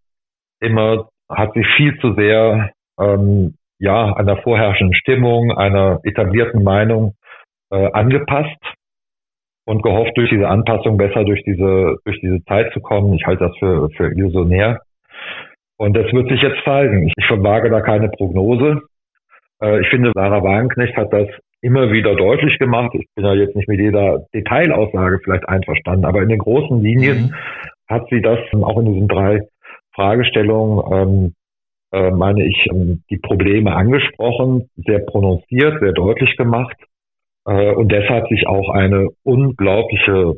immer 0.60 1.08
hat 1.28 1.52
sich 1.54 1.66
viel 1.76 1.98
zu 1.98 2.14
sehr 2.14 2.70
ähm, 3.00 3.54
ja 3.78 4.14
einer 4.14 4.36
vorherrschenden 4.38 4.94
Stimmung, 4.94 5.52
einer 5.52 6.00
etablierten 6.04 6.62
Meinung 6.62 7.14
äh, 7.70 7.90
angepasst 7.92 8.60
und 9.66 9.82
gehofft, 9.82 10.12
durch 10.16 10.30
diese 10.30 10.48
Anpassung 10.48 10.96
besser 10.96 11.24
durch 11.24 11.42
diese 11.44 11.96
durch 12.04 12.20
diese 12.20 12.44
Zeit 12.44 12.72
zu 12.72 12.80
kommen. 12.80 13.14
Ich 13.14 13.26
halte 13.26 13.48
das 13.48 13.56
für 13.58 13.88
für 13.96 14.10
illusionär. 14.10 14.80
Und 15.76 15.96
das 15.96 16.12
wird 16.12 16.28
sich 16.28 16.40
jetzt 16.40 16.62
zeigen. 16.64 17.10
Ich 17.16 17.26
verwage 17.26 17.68
da 17.68 17.80
keine 17.80 18.08
Prognose. 18.08 18.82
Äh, 19.60 19.80
ich 19.80 19.88
finde, 19.88 20.12
Sarah 20.14 20.42
Wagenknecht 20.42 20.96
hat 20.96 21.12
das 21.12 21.28
immer 21.62 21.90
wieder 21.90 22.14
deutlich 22.14 22.58
gemacht. 22.58 22.90
Ich 22.94 23.06
bin 23.14 23.24
ja 23.24 23.34
jetzt 23.34 23.56
nicht 23.56 23.68
mit 23.68 23.80
jeder 23.80 24.26
Detailaussage 24.34 25.20
vielleicht 25.24 25.48
einverstanden, 25.48 26.04
aber 26.04 26.22
in 26.22 26.28
den 26.28 26.38
großen 26.38 26.80
Linien 26.80 27.22
mhm. 27.22 27.34
hat 27.88 28.06
sie 28.10 28.20
das 28.20 28.38
auch 28.52 28.78
in 28.78 28.92
diesen 28.92 29.08
drei 29.08 29.40
Fragestellung, 29.94 30.92
ähm, 30.92 31.34
äh, 31.92 32.10
meine 32.10 32.44
ich, 32.44 32.66
ähm, 32.70 33.02
die 33.10 33.18
Probleme 33.18 33.74
angesprochen, 33.74 34.68
sehr 34.76 35.00
prononciert, 35.00 35.80
sehr 35.80 35.92
deutlich 35.92 36.36
gemacht 36.36 36.76
äh, 37.46 37.72
und 37.72 37.90
deshalb 37.92 38.28
sich 38.28 38.46
auch 38.46 38.70
eine 38.70 39.08
unglaubliche 39.22 40.36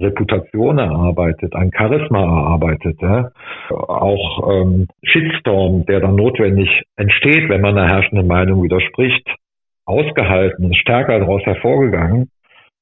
Reputation 0.00 0.78
erarbeitet, 0.78 1.54
ein 1.54 1.70
Charisma 1.74 2.20
erarbeitet, 2.20 3.00
ja? 3.00 3.30
auch 3.70 4.50
ähm, 4.52 4.88
Shitstorm, 5.02 5.86
der 5.86 6.00
dann 6.00 6.16
notwendig 6.16 6.68
entsteht, 6.96 7.48
wenn 7.48 7.62
man 7.62 7.76
der 7.76 7.88
herrschenden 7.88 8.26
Meinung 8.26 8.62
widerspricht, 8.62 9.26
ausgehalten, 9.86 10.74
stärker 10.74 11.18
daraus 11.18 11.42
hervorgegangen. 11.44 12.30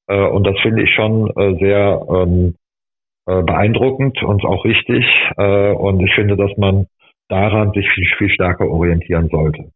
Äh, 0.07 0.27
und 0.27 0.45
das 0.45 0.59
finde 0.61 0.83
ich 0.83 0.93
schon 0.93 1.29
äh, 1.37 1.57
sehr 1.59 2.05
ähm, 2.09 2.55
äh, 3.27 3.43
beeindruckend 3.43 4.21
und 4.23 4.43
auch 4.45 4.65
richtig. 4.65 5.05
Äh, 5.37 5.71
und 5.71 6.01
ich 6.01 6.13
finde, 6.13 6.37
dass 6.37 6.55
man 6.57 6.87
daran 7.27 7.71
sich 7.71 7.89
viel, 7.89 8.07
viel 8.17 8.29
stärker 8.29 8.69
orientieren 8.69 9.29
sollte. 9.29 9.71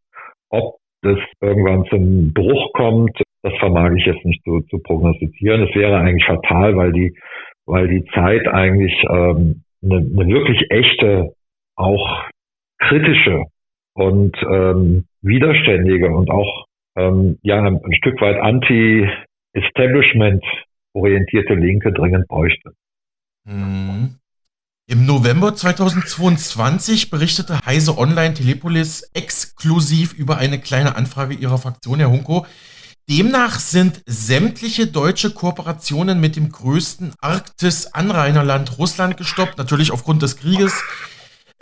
Ob 0.50 0.78
das 1.02 1.18
irgendwann 1.42 1.86
zum 1.86 2.34
Bruch 2.34 2.74
kommt, 2.74 3.20
das 3.42 3.54
vermag 3.60 3.94
ich 3.96 4.06
jetzt 4.06 4.24
nicht 4.26 4.44
zu, 4.44 4.60
zu 4.70 4.80
prognostizieren. 4.80 5.64
Es 5.64 5.74
wäre 5.76 5.98
eigentlich 5.98 6.26
fatal, 6.26 6.76
weil 6.76 6.92
die, 6.92 7.18
weil 7.66 7.88
die 7.88 8.04
Zeit 8.14 8.46
eigentlich 8.48 8.94
ähm, 9.10 9.64
eine, 9.82 9.96
eine 9.98 10.28
wirklich 10.28 10.70
echte, 10.70 11.34
auch 11.76 12.26
kritische 12.80 13.46
und 13.94 14.36
ähm, 14.44 15.06
widerständige 15.22 16.10
und 16.10 16.30
auch 16.30 16.66
ähm, 16.98 17.38
ja 17.42 17.64
ein 17.64 17.94
Stück 17.94 18.20
weit 18.22 18.38
anti-Establishment 18.38 20.44
orientierte 20.94 21.56
Linke 21.56 21.94
dringend 21.94 22.28
bräuchte. 22.28 22.74
Mhm. 23.50 24.16
Im 24.88 25.06
November 25.06 25.56
2022 25.56 27.12
berichtete 27.12 27.60
Heise 27.66 27.98
Online 27.98 28.34
Telepolis 28.34 29.04
exklusiv 29.14 30.14
über 30.14 30.38
eine 30.38 30.60
kleine 30.60 30.96
Anfrage 30.96 31.36
ihrer 31.36 31.60
Fraktion, 31.60 32.00
Herr 32.00 32.10
Hunko. 32.10 32.48
Demnach 33.08 33.60
sind 33.60 34.02
sämtliche 34.06 34.88
deutsche 34.88 35.32
Kooperationen 35.32 36.20
mit 36.20 36.36
dem 36.36 36.52
größten 36.52 37.14
Arktis-Anrainerland 37.22 38.78
Russland 38.78 39.18
gestoppt, 39.18 39.58
natürlich 39.58 39.92
aufgrund 39.92 40.22
des 40.22 40.38
Krieges. 40.38 40.74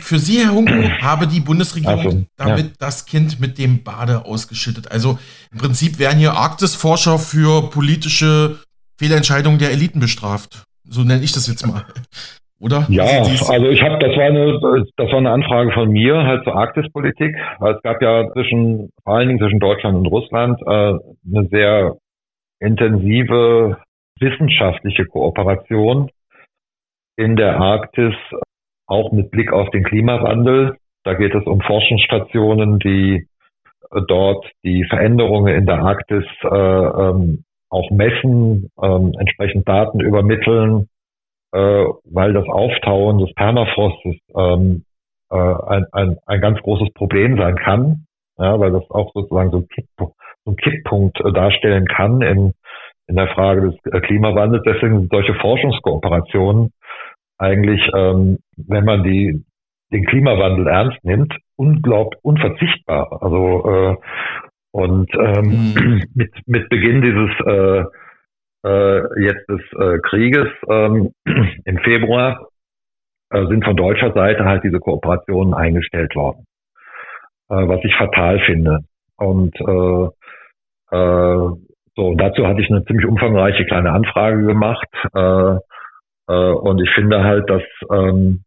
Für 0.00 0.18
Sie, 0.18 0.38
Herr 0.38 0.52
Hunko, 0.52 0.72
habe 1.02 1.26
die 1.26 1.40
Bundesregierung 1.40 2.06
also, 2.06 2.26
damit 2.36 2.66
ja. 2.66 2.72
das 2.78 3.06
Kind 3.06 3.40
mit 3.40 3.58
dem 3.58 3.82
Bade 3.82 4.24
ausgeschüttet. 4.24 4.90
Also 4.90 5.18
im 5.50 5.58
Prinzip 5.58 5.98
werden 5.98 6.18
hier 6.18 6.34
Arktisforscher 6.34 7.18
für 7.18 7.68
politische 7.70 8.58
Fehlentscheidungen 8.98 9.58
der 9.58 9.70
Eliten 9.70 10.00
bestraft. 10.00 10.64
So 10.88 11.02
nenne 11.02 11.22
ich 11.22 11.32
das 11.32 11.46
jetzt 11.46 11.66
mal. 11.66 11.84
Oder? 12.60 12.86
Ja, 12.88 13.04
also 13.04 13.68
ich 13.68 13.82
habe, 13.82 13.98
das 13.98 14.16
war 14.16 14.24
eine, 14.24 14.86
das 14.96 15.10
war 15.10 15.18
eine 15.18 15.30
Anfrage 15.30 15.70
von 15.72 15.90
mir 15.90 16.24
halt 16.24 16.42
zur 16.42 16.56
Arktispolitik, 16.56 17.36
weil 17.60 17.74
es 17.74 17.82
gab 17.82 18.02
ja 18.02 18.32
zwischen, 18.32 18.90
vor 19.04 19.14
allen 19.14 19.28
Dingen 19.28 19.38
zwischen 19.38 19.60
Deutschland 19.60 19.96
und 19.96 20.06
Russland, 20.06 20.60
äh, 20.62 20.66
eine 20.66 21.48
sehr 21.50 21.96
intensive 22.58 23.78
wissenschaftliche 24.18 25.04
Kooperation 25.04 26.10
in 27.16 27.36
der 27.36 27.60
Arktis, 27.60 28.14
auch 28.86 29.12
mit 29.12 29.30
Blick 29.30 29.52
auf 29.52 29.70
den 29.70 29.84
Klimawandel. 29.84 30.76
Da 31.04 31.14
geht 31.14 31.34
es 31.36 31.44
um 31.46 31.60
Forschungsstationen, 31.60 32.80
die 32.80 33.28
dort 34.08 34.44
die 34.64 34.84
Veränderungen 34.84 35.54
in 35.54 35.66
der 35.66 35.78
Arktis 35.78 36.24
äh, 36.42 36.48
ähm, 36.48 37.44
auch 37.70 37.90
messen, 37.90 38.70
ähm, 38.82 39.12
entsprechend 39.18 39.68
Daten 39.68 40.00
übermitteln, 40.00 40.88
äh, 41.52 41.84
weil 42.04 42.32
das 42.32 42.46
Auftauen 42.48 43.18
des 43.18 43.32
Permafrostes 43.34 44.16
ähm, 44.34 44.84
äh, 45.30 45.36
ein, 45.36 45.86
ein, 45.92 46.16
ein 46.26 46.40
ganz 46.40 46.60
großes 46.60 46.92
Problem 46.94 47.36
sein 47.36 47.56
kann, 47.56 48.06
ja, 48.38 48.58
weil 48.58 48.72
das 48.72 48.88
auch 48.90 49.12
sozusagen 49.14 49.50
so 49.50 49.58
ein, 49.58 49.68
Kipppunkt, 49.68 50.14
so 50.44 50.50
ein 50.52 50.56
Kipppunkt 50.56 51.20
äh, 51.20 51.32
darstellen 51.32 51.86
kann 51.86 52.22
in, 52.22 52.52
in 53.06 53.16
der 53.16 53.28
Frage 53.28 53.70
des 53.70 53.92
äh, 53.92 54.00
Klimawandels. 54.00 54.62
Deswegen 54.66 55.00
sind 55.00 55.10
solche 55.10 55.34
Forschungskooperationen 55.34 56.72
eigentlich, 57.38 57.82
ähm, 57.94 58.38
wenn 58.56 58.84
man 58.84 59.04
die 59.04 59.44
den 59.92 60.04
Klimawandel 60.04 60.66
ernst 60.66 61.02
nimmt, 61.02 61.34
unglaublich 61.56 62.20
unverzichtbar. 62.22 63.22
Also 63.22 63.70
äh, 63.70 63.96
und 64.72 65.10
ähm, 65.14 65.74
mhm. 65.74 66.04
mit, 66.14 66.32
mit 66.46 66.68
Beginn 66.68 67.02
dieses 67.02 67.30
äh, 67.46 67.84
äh, 68.66 69.22
jetzt 69.22 69.48
des 69.48 69.60
äh, 69.78 69.98
Krieges 70.00 70.48
ähm, 70.68 71.12
im 71.64 71.78
Februar 71.78 72.48
äh, 73.30 73.46
sind 73.46 73.64
von 73.64 73.76
deutscher 73.76 74.12
Seite 74.12 74.44
halt 74.44 74.64
diese 74.64 74.80
Kooperationen 74.80 75.54
eingestellt 75.54 76.14
worden, 76.14 76.44
äh, 77.50 77.68
was 77.68 77.80
ich 77.84 77.94
fatal 77.96 78.40
finde. 78.40 78.80
Und 79.16 79.54
äh, 79.60 80.96
äh, 80.96 81.50
so 81.96 82.14
dazu 82.14 82.46
hatte 82.46 82.60
ich 82.60 82.70
eine 82.70 82.84
ziemlich 82.84 83.06
umfangreiche 83.06 83.64
kleine 83.66 83.92
Anfrage 83.92 84.44
gemacht 84.44 84.88
äh, 85.14 85.56
äh, 86.28 86.52
und 86.52 86.80
ich 86.80 86.90
finde 86.94 87.24
halt, 87.24 87.48
dass 87.50 87.62
ähm, 87.90 88.44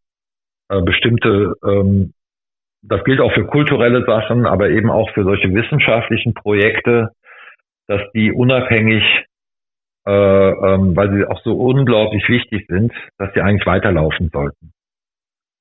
äh, 0.70 0.82
bestimmte, 0.82 1.54
ähm, 1.68 2.14
das 2.84 3.04
gilt 3.04 3.20
auch 3.20 3.34
für 3.34 3.46
kulturelle 3.46 4.04
Sachen, 4.06 4.46
aber 4.46 4.70
eben 4.70 4.90
auch 4.90 5.10
für 5.12 5.24
solche 5.24 5.54
wissenschaftlichen 5.54 6.34
Projekte, 6.34 7.10
dass 7.88 8.02
die 8.14 8.32
unabhängig, 8.32 9.04
äh, 10.08 10.12
ähm, 10.12 10.96
weil 10.96 11.12
sie 11.12 11.26
auch 11.26 11.42
so 11.44 11.54
unglaublich 11.54 12.28
wichtig 12.28 12.66
sind, 12.68 12.92
dass 13.18 13.34
sie 13.34 13.42
eigentlich 13.42 13.68
weiterlaufen 13.68 14.30
sollten. 14.32 14.72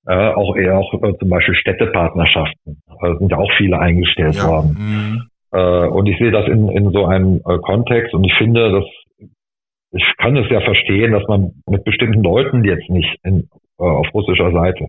Äh, 0.06 0.32
auch 0.32 0.56
eher 0.56 0.78
auch 0.78 0.94
äh, 0.94 1.12
zum 1.18 1.28
Beispiel 1.28 1.54
Städtepartnerschaften, 1.54 2.80
äh, 3.02 3.16
sind 3.18 3.30
ja 3.30 3.38
auch 3.38 3.52
viele 3.58 3.78
eingestellt 3.78 4.36
ja. 4.36 4.48
worden. 4.48 4.76
Mhm. 4.78 5.22
Äh, 5.52 5.88
und 5.88 6.06
ich 6.06 6.18
sehe 6.18 6.30
das 6.30 6.46
in, 6.46 6.68
in 6.70 6.90
so 6.90 7.04
einem 7.04 7.42
äh, 7.46 7.58
Kontext 7.58 8.14
und 8.14 8.24
ich 8.24 8.34
finde, 8.34 8.70
dass 8.72 8.84
ich 9.92 10.04
kann 10.18 10.36
es 10.36 10.48
ja 10.50 10.60
verstehen, 10.60 11.12
dass 11.12 11.26
man 11.26 11.50
mit 11.68 11.84
bestimmten 11.84 12.22
Leuten 12.22 12.64
jetzt 12.64 12.88
nicht 12.88 13.16
in, 13.24 13.48
äh, 13.78 13.82
auf 13.82 14.06
russischer 14.14 14.52
Seite, 14.52 14.86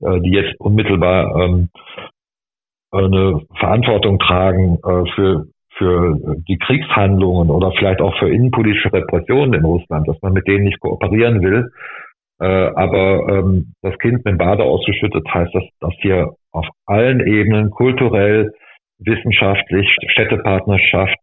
äh, 0.00 0.20
die 0.20 0.30
jetzt 0.30 0.58
unmittelbar 0.60 1.36
ähm, 1.36 1.68
eine 2.92 3.42
Verantwortung 3.58 4.18
tragen 4.18 4.78
äh, 4.84 5.10
für 5.14 5.46
für 5.80 6.18
die 6.46 6.58
Kriegshandlungen 6.58 7.48
oder 7.48 7.72
vielleicht 7.72 8.02
auch 8.02 8.14
für 8.18 8.28
innenpolitische 8.28 8.92
Repressionen 8.92 9.54
in 9.54 9.64
Russland, 9.64 10.06
dass 10.06 10.20
man 10.20 10.34
mit 10.34 10.46
denen 10.46 10.64
nicht 10.64 10.78
kooperieren 10.78 11.40
will. 11.40 11.70
Äh, 12.38 12.70
aber 12.74 13.28
ähm, 13.28 13.72
das 13.80 13.98
Kind 13.98 14.16
mit 14.16 14.26
dem 14.26 14.38
Bade 14.38 14.62
ausgeschüttet 14.62 15.26
heißt, 15.32 15.54
dass, 15.54 15.64
dass 15.80 15.94
hier 16.00 16.34
auf 16.52 16.66
allen 16.86 17.26
Ebenen 17.26 17.70
kulturell, 17.70 18.52
wissenschaftlich, 18.98 19.88
Städtepartnerschaft, 20.08 21.18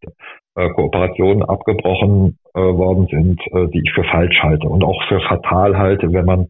äh, 0.56 0.68
Kooperationen 0.70 1.44
abgebrochen 1.44 2.38
äh, 2.54 2.60
worden 2.60 3.06
sind, 3.08 3.40
äh, 3.52 3.68
die 3.68 3.82
ich 3.84 3.92
für 3.92 4.04
falsch 4.04 4.42
halte 4.42 4.68
und 4.68 4.82
auch 4.82 5.00
für 5.08 5.20
fatal 5.20 5.78
halte, 5.78 6.12
wenn 6.12 6.24
man, 6.24 6.48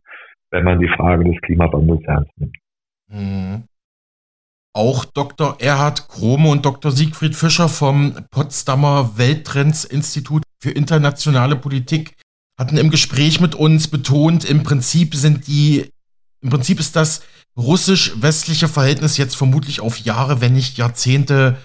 wenn 0.50 0.64
man 0.64 0.80
die 0.80 0.88
Frage 0.88 1.24
des 1.24 1.40
Klimawandels 1.42 2.02
ernst 2.04 2.30
nimmt. 2.36 2.56
Mhm. 3.08 3.64
Auch 4.74 5.04
Dr. 5.04 5.56
Erhard 5.60 6.08
Krome 6.08 6.50
und 6.50 6.64
Dr. 6.64 6.92
Siegfried 6.92 7.34
Fischer 7.34 7.68
vom 7.68 8.14
Potsdamer 8.30 9.16
Welttrends-Institut 9.16 10.44
für 10.60 10.70
internationale 10.70 11.56
Politik 11.56 12.14
hatten 12.58 12.76
im 12.76 12.90
Gespräch 12.90 13.40
mit 13.40 13.54
uns 13.54 13.88
betont, 13.88 14.44
im 14.44 14.62
Prinzip 14.62 15.14
sind 15.14 15.46
die, 15.46 15.90
im 16.42 16.50
Prinzip 16.50 16.80
ist 16.80 16.96
das 16.96 17.22
russisch-westliche 17.56 18.68
Verhältnis 18.68 19.16
jetzt 19.16 19.36
vermutlich 19.36 19.80
auf 19.80 19.98
Jahre, 19.98 20.40
wenn 20.40 20.52
nicht 20.52 20.76
Jahrzehnte 20.76 21.56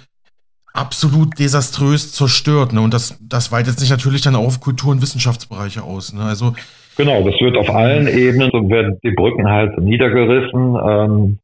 absolut 0.73 1.37
desaströs 1.37 2.13
zerstört. 2.13 2.73
Ne? 2.73 2.81
Und 2.81 2.93
das, 2.93 3.15
das 3.19 3.51
weitet 3.51 3.79
sich 3.79 3.89
natürlich 3.89 4.21
dann 4.21 4.35
auch 4.35 4.45
auf 4.45 4.59
Kultur- 4.59 4.91
und 4.91 5.01
Wissenschaftsbereiche 5.01 5.83
aus. 5.83 6.13
Ne? 6.13 6.23
Also 6.23 6.55
Genau, 6.95 7.23
das 7.23 7.39
wird 7.41 7.57
auf 7.57 7.69
allen 7.69 8.07
Ebenen, 8.07 8.51
so 8.51 8.69
werden 8.69 8.99
die 9.03 9.11
Brücken 9.11 9.49
halt 9.49 9.77
niedergerissen. 9.79 10.75
Ähm, 10.75 11.39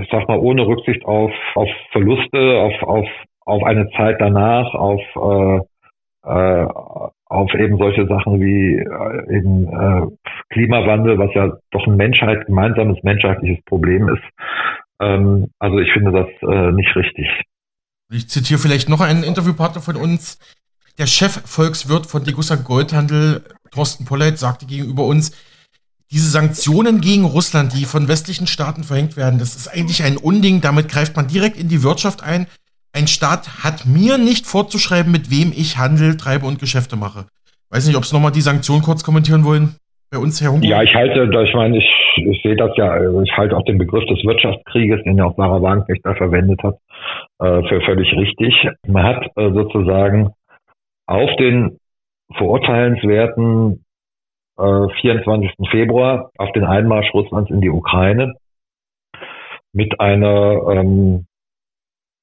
ich 0.00 0.08
sag 0.10 0.28
mal, 0.28 0.38
ohne 0.38 0.66
Rücksicht 0.66 1.04
auf, 1.04 1.32
auf 1.54 1.68
Verluste, 1.90 2.38
auf, 2.38 2.82
auf, 2.82 3.06
auf 3.44 3.62
eine 3.64 3.90
Zeit 3.90 4.16
danach, 4.20 4.74
auf, 4.74 5.00
äh, 5.16 5.60
äh, 6.24 6.66
auf 7.26 7.54
eben 7.54 7.76
solche 7.76 8.06
Sachen 8.06 8.40
wie 8.40 8.78
äh, 8.78 9.36
eben 9.36 9.66
äh, 9.66 10.06
Klimawandel, 10.50 11.18
was 11.18 11.34
ja 11.34 11.52
doch 11.70 11.86
ein 11.86 11.96
Menschheit, 11.96 12.46
gemeinsames 12.46 13.02
menschheitliches 13.02 13.62
Problem 13.64 14.08
ist. 14.08 14.22
Ähm, 15.00 15.50
also 15.58 15.78
ich 15.78 15.92
finde 15.92 16.12
das 16.12 16.28
äh, 16.48 16.72
nicht 16.72 16.94
richtig. 16.96 17.28
Ich 18.10 18.28
zitiere 18.28 18.60
vielleicht 18.60 18.88
noch 18.88 19.00
einen 19.00 19.24
Interviewpartner 19.24 19.80
von 19.82 19.96
uns. 19.96 20.38
Der 20.98 21.06
Chef-Volkswirt 21.06 22.06
von 22.06 22.22
Degussa 22.24 22.56
Goldhandel, 22.56 23.42
Thorsten 23.72 24.04
Polleit, 24.04 24.38
sagte 24.38 24.66
gegenüber 24.66 25.04
uns, 25.04 25.32
diese 26.12 26.28
Sanktionen 26.28 27.00
gegen 27.00 27.24
Russland, 27.24 27.72
die 27.72 27.86
von 27.86 28.06
westlichen 28.06 28.46
Staaten 28.46 28.84
verhängt 28.84 29.16
werden, 29.16 29.38
das 29.38 29.56
ist 29.56 29.68
eigentlich 29.68 30.04
ein 30.04 30.18
Unding. 30.18 30.60
Damit 30.60 30.88
greift 30.88 31.16
man 31.16 31.26
direkt 31.26 31.58
in 31.58 31.68
die 31.68 31.82
Wirtschaft 31.82 32.22
ein. 32.22 32.46
Ein 32.92 33.06
Staat 33.06 33.64
hat 33.64 33.86
mir 33.86 34.18
nicht 34.18 34.46
vorzuschreiben, 34.46 35.10
mit 35.10 35.30
wem 35.30 35.52
ich 35.56 35.78
Handel 35.78 36.18
treibe 36.18 36.44
und 36.44 36.58
Geschäfte 36.58 36.96
mache. 36.96 37.24
Weiß 37.70 37.86
nicht, 37.86 37.96
ob 37.96 38.04
Sie 38.04 38.14
nochmal 38.14 38.32
die 38.32 38.42
Sanktionen 38.42 38.82
kurz 38.82 39.02
kommentieren 39.02 39.44
wollen. 39.44 39.76
Bei 40.10 40.18
uns, 40.18 40.42
Herr 40.42 40.52
Hunke? 40.52 40.66
Ja, 40.66 40.82
ich 40.82 40.94
halte, 40.94 41.22
ich 41.24 41.54
meine, 41.54 41.78
ich, 41.78 41.88
ich 42.16 42.42
sehe 42.42 42.56
das 42.56 42.72
ja, 42.76 43.22
ich 43.22 43.32
halte 43.34 43.56
auch 43.56 43.64
den 43.64 43.78
Begriff 43.78 44.04
des 44.04 44.22
Wirtschaftskrieges, 44.22 45.02
den 45.04 45.16
ja 45.16 45.24
auch 45.24 45.36
Sarah 45.38 45.62
Wagenknecht 45.62 46.04
da 46.04 46.14
verwendet 46.14 46.62
hat, 46.62 46.76
äh, 47.38 47.66
für 47.66 47.80
völlig 47.86 48.12
richtig. 48.12 48.54
Man 48.86 49.02
hat 49.02 49.24
äh, 49.36 49.50
sozusagen 49.50 50.34
auf 51.06 51.30
den 51.38 51.78
verurteilenswerten 52.36 53.84
24. 54.56 55.50
Äh, 55.58 55.70
Februar 55.70 56.30
auf 56.36 56.52
den 56.52 56.64
Einmarsch 56.64 57.12
Russlands 57.14 57.50
in 57.50 57.60
die 57.60 57.70
Ukraine 57.70 58.34
mit 59.72 59.98
einer 60.00 60.68
ähm, 60.70 61.26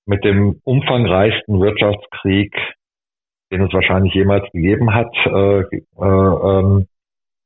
mit 0.10 0.24
dem 0.26 0.60
umfangreichsten 0.64 1.62
Wirtschaftskrieg, 1.62 2.56
den 3.52 3.62
es 3.62 3.74
wahrscheinlich 3.74 4.14
jemals 4.16 4.52
gegeben 4.52 4.94
hat, 4.94 5.14
äh, 5.26 5.60
äh, 5.60 5.68
ähm, 6.00 6.88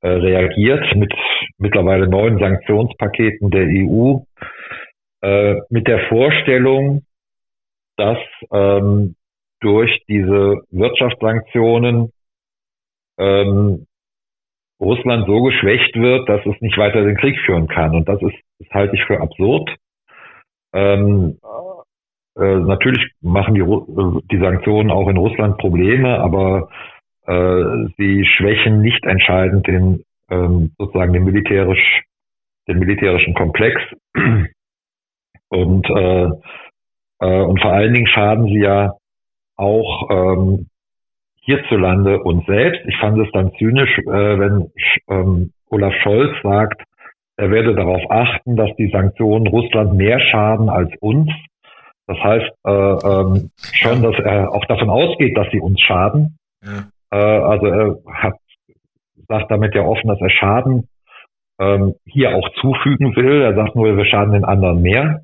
äh, 0.01 0.07
reagiert 0.07 0.95
mit 0.95 1.13
mittlerweile 1.57 2.07
neuen 2.07 2.39
Sanktionspaketen 2.39 3.51
der 3.51 3.67
EU, 3.67 4.19
äh, 5.21 5.55
mit 5.69 5.87
der 5.87 6.07
Vorstellung, 6.07 7.03
dass 7.97 8.17
ähm, 8.51 9.15
durch 9.59 10.01
diese 10.07 10.61
Wirtschaftssanktionen 10.71 12.12
ähm, 13.17 13.85
Russland 14.79 15.25
so 15.27 15.41
geschwächt 15.43 15.95
wird, 15.95 16.27
dass 16.27 16.45
es 16.45 16.59
nicht 16.61 16.77
weiter 16.77 17.03
den 17.03 17.17
Krieg 17.17 17.39
führen 17.45 17.67
kann. 17.67 17.95
Und 17.95 18.07
das 18.07 18.21
ist, 18.21 18.35
das 18.59 18.69
halte 18.71 18.95
ich 18.95 19.03
für 19.05 19.21
absurd. 19.21 19.69
Ähm, 20.73 21.37
äh, 22.35 22.55
natürlich 22.59 23.11
machen 23.21 23.53
die, 23.53 23.63
die 24.31 24.41
Sanktionen 24.41 24.91
auch 24.91 25.07
in 25.07 25.17
Russland 25.17 25.57
Probleme, 25.57 26.19
aber 26.19 26.69
äh, 27.25 27.89
sie 27.97 28.25
schwächen 28.25 28.81
nicht 28.81 29.05
entscheidend 29.05 29.67
den 29.67 30.03
ähm, 30.29 30.71
sozusagen 30.77 31.13
den 31.13 31.23
militärisch 31.23 32.03
den 32.67 32.79
militärischen 32.79 33.33
Komplex 33.33 33.79
und 35.49 35.89
äh, 35.89 36.29
äh, 37.19 37.41
und 37.41 37.61
vor 37.61 37.71
allen 37.71 37.93
Dingen 37.93 38.07
schaden 38.07 38.45
sie 38.45 38.59
ja 38.59 38.93
auch 39.55 40.09
ähm, 40.09 40.67
hierzulande 41.45 42.21
uns 42.21 42.45
selbst. 42.45 42.81
Ich 42.87 42.97
fand 42.97 43.17
es 43.19 43.31
dann 43.31 43.53
zynisch, 43.57 43.97
äh, 43.99 44.39
wenn 44.39 44.71
ähm, 45.09 45.51
Olaf 45.69 45.93
Scholz 46.01 46.31
sagt, 46.41 46.83
er 47.35 47.51
werde 47.51 47.75
darauf 47.75 48.01
achten, 48.09 48.55
dass 48.55 48.69
die 48.77 48.89
Sanktionen 48.89 49.47
Russland 49.47 49.93
mehr 49.93 50.19
schaden 50.19 50.69
als 50.69 50.91
uns. 50.99 51.31
Das 52.07 52.17
heißt 52.17 52.51
äh, 52.65 52.71
ähm, 52.71 53.51
schon, 53.73 54.03
dass 54.03 54.15
er 54.19 54.53
auch 54.53 54.65
davon 54.65 54.89
ausgeht, 54.89 55.37
dass 55.37 55.47
sie 55.51 55.59
uns 55.59 55.79
schaden. 55.81 56.37
Ja. 56.63 56.83
Äh, 57.11 57.41
also 57.41 57.65
er 57.67 57.97
hat 58.13 58.35
sagt 59.27 59.51
damit 59.51 59.73
ja 59.73 59.83
offen, 59.83 60.07
dass 60.07 60.19
er 60.21 60.29
Schaden 60.29 60.87
ähm, 61.59 61.95
hier 62.05 62.35
auch 62.35 62.47
zufügen 62.61 63.15
will. 63.15 63.41
Er 63.41 63.55
sagt 63.55 63.75
nur, 63.75 63.95
wir 63.95 64.05
schaden 64.05 64.33
den 64.33 64.45
anderen 64.45 64.81
mehr. 64.81 65.21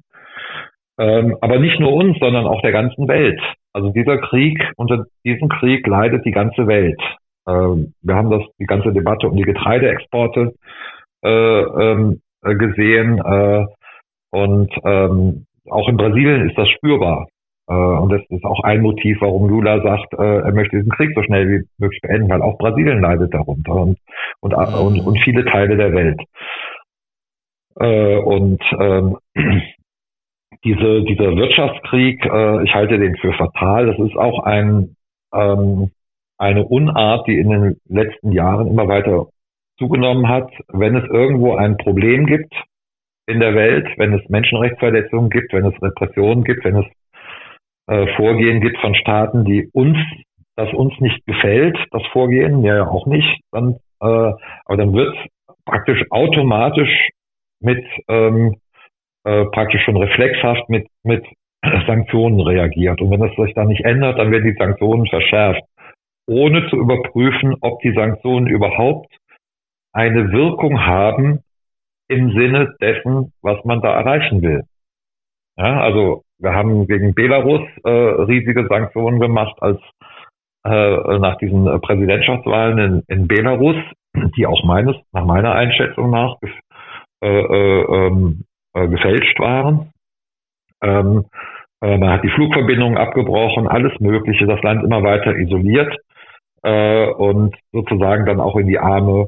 Ähm, 0.97 1.37
aber 1.41 1.59
nicht 1.59 1.79
nur 1.79 1.93
uns, 1.93 2.17
sondern 2.19 2.45
auch 2.45 2.61
der 2.61 2.71
ganzen 2.71 3.07
Welt. 3.07 3.39
Also 3.73 3.89
dieser 3.91 4.17
Krieg, 4.17 4.59
unter 4.77 5.05
diesem 5.23 5.49
Krieg 5.49 5.85
leidet 5.87 6.25
die 6.25 6.31
ganze 6.31 6.67
Welt. 6.67 6.99
Ähm, 7.47 7.93
wir 8.01 8.15
haben 8.15 8.29
das, 8.29 8.43
die 8.59 8.65
ganze 8.65 8.91
Debatte 8.91 9.27
um 9.27 9.35
die 9.35 9.43
Getreideexporte 9.43 10.53
äh, 11.23 11.29
ähm, 11.29 12.21
äh, 12.43 12.55
gesehen 12.55 13.19
äh, 13.19 13.65
und 14.31 14.71
ähm, 14.83 15.45
auch 15.69 15.87
in 15.89 15.97
Brasilien 15.97 16.49
ist 16.49 16.57
das 16.57 16.69
spürbar. 16.69 17.27
Äh, 17.67 17.73
und 17.73 18.11
das 18.11 18.21
ist 18.29 18.43
auch 18.43 18.63
ein 18.63 18.81
Motiv, 18.81 19.17
warum 19.21 19.47
Lula 19.47 19.81
sagt, 19.81 20.13
äh, 20.13 20.39
er 20.39 20.53
möchte 20.53 20.77
diesen 20.77 20.91
Krieg 20.91 21.11
so 21.15 21.23
schnell 21.23 21.47
wie 21.49 21.65
möglich 21.77 22.01
beenden, 22.01 22.29
weil 22.29 22.41
auch 22.41 22.57
Brasilien 22.57 23.01
leidet 23.01 23.33
darunter 23.33 23.73
und, 23.73 23.97
und, 24.41 24.53
und, 24.53 24.99
und 25.01 25.19
viele 25.23 25.45
Teile 25.45 25.77
der 25.77 25.93
Welt. 25.93 26.21
Äh, 27.79 28.17
und 28.17 28.61
ähm, 28.79 29.17
diese, 30.63 31.03
dieser 31.03 31.35
Wirtschaftskrieg, 31.35 32.25
äh, 32.25 32.63
ich 32.63 32.73
halte 32.73 32.99
den 32.99 33.15
für 33.17 33.33
fatal. 33.33 33.87
Das 33.87 33.99
ist 33.99 34.15
auch 34.15 34.43
ein, 34.43 34.95
ähm, 35.33 35.91
eine 36.37 36.65
Unart, 36.65 37.27
die 37.27 37.37
in 37.37 37.49
den 37.49 37.77
letzten 37.87 38.31
Jahren 38.31 38.67
immer 38.67 38.87
weiter 38.87 39.27
zugenommen 39.77 40.27
hat. 40.27 40.51
Wenn 40.67 40.95
es 40.95 41.09
irgendwo 41.09 41.55
ein 41.55 41.77
Problem 41.77 42.25
gibt 42.25 42.53
in 43.25 43.39
der 43.39 43.55
Welt, 43.55 43.87
wenn 43.97 44.13
es 44.13 44.27
Menschenrechtsverletzungen 44.29 45.29
gibt, 45.29 45.53
wenn 45.53 45.65
es 45.65 45.81
Repressionen 45.81 46.43
gibt, 46.43 46.65
wenn 46.65 46.77
es 46.77 46.85
äh, 47.87 48.07
Vorgehen 48.15 48.59
gibt 48.61 48.79
von 48.79 48.95
Staaten, 48.95 49.45
die 49.45 49.69
uns, 49.71 49.97
das 50.55 50.73
uns 50.73 50.93
nicht 50.99 51.25
gefällt, 51.25 51.77
das 51.91 52.05
Vorgehen, 52.11 52.63
ja, 52.63 52.75
ja 52.75 52.87
auch 52.87 53.05
nicht, 53.05 53.41
dann, 53.51 53.75
äh, 54.01 54.05
aber 54.65 54.77
dann 54.77 54.93
wird 54.93 55.15
praktisch 55.65 56.03
automatisch 56.09 57.09
mit 57.61 57.85
ähm, 58.07 58.55
äh, 59.25 59.45
praktisch 59.45 59.83
schon 59.83 59.97
reflexhaft 59.97 60.69
mit, 60.69 60.87
mit 61.03 61.25
Sanktionen 61.87 62.39
reagiert. 62.39 63.01
Und 63.01 63.11
wenn 63.11 63.23
es 63.23 63.35
sich 63.35 63.53
dann 63.53 63.67
nicht 63.67 63.85
ändert, 63.85 64.17
dann 64.17 64.31
werden 64.31 64.45
die 64.45 64.57
Sanktionen 64.57 65.07
verschärft, 65.07 65.61
ohne 66.27 66.69
zu 66.69 66.77
überprüfen, 66.77 67.55
ob 67.61 67.81
die 67.81 67.93
Sanktionen 67.93 68.47
überhaupt 68.47 69.13
eine 69.93 70.31
Wirkung 70.31 70.85
haben, 70.85 71.41
im 72.07 72.31
Sinne 72.31 72.75
dessen, 72.81 73.33
was 73.41 73.63
man 73.65 73.81
da 73.81 73.93
erreichen 73.93 74.41
will. 74.41 74.63
Ja, 75.57 75.79
also 75.81 76.23
wir 76.39 76.53
haben 76.53 76.87
gegen 76.87 77.13
Belarus 77.13 77.61
äh, 77.83 77.89
riesige 77.89 78.67
Sanktionen 78.67 79.19
gemacht, 79.19 79.55
als 79.61 79.79
äh, 80.65 81.19
nach 81.19 81.37
diesen 81.37 81.65
Präsidentschaftswahlen 81.81 82.79
in, 82.79 83.03
in 83.07 83.27
Belarus, 83.27 83.75
die 84.37 84.47
auch 84.47 84.63
meines, 84.63 84.95
nach 85.11 85.25
meiner 85.25 85.53
Einschätzung 85.53 86.09
nach 86.09 86.37
äh, 87.21 87.27
äh, 87.27 88.07
ähm, 88.07 88.45
äh, 88.73 88.87
gefälscht 88.87 89.39
waren. 89.39 89.91
Ähm, 90.81 91.25
äh, 91.81 91.97
man 91.97 92.11
hat 92.11 92.23
die 92.23 92.29
Flugverbindungen 92.29 92.97
abgebrochen, 92.97 93.67
alles 93.67 93.97
Mögliche, 93.99 94.45
das 94.45 94.61
Land 94.61 94.83
immer 94.83 95.03
weiter 95.03 95.35
isoliert 95.35 95.95
äh, 96.63 97.07
und 97.07 97.55
sozusagen 97.71 98.25
dann 98.25 98.39
auch 98.39 98.55
in 98.57 98.67
die 98.67 98.79
Arme 98.79 99.27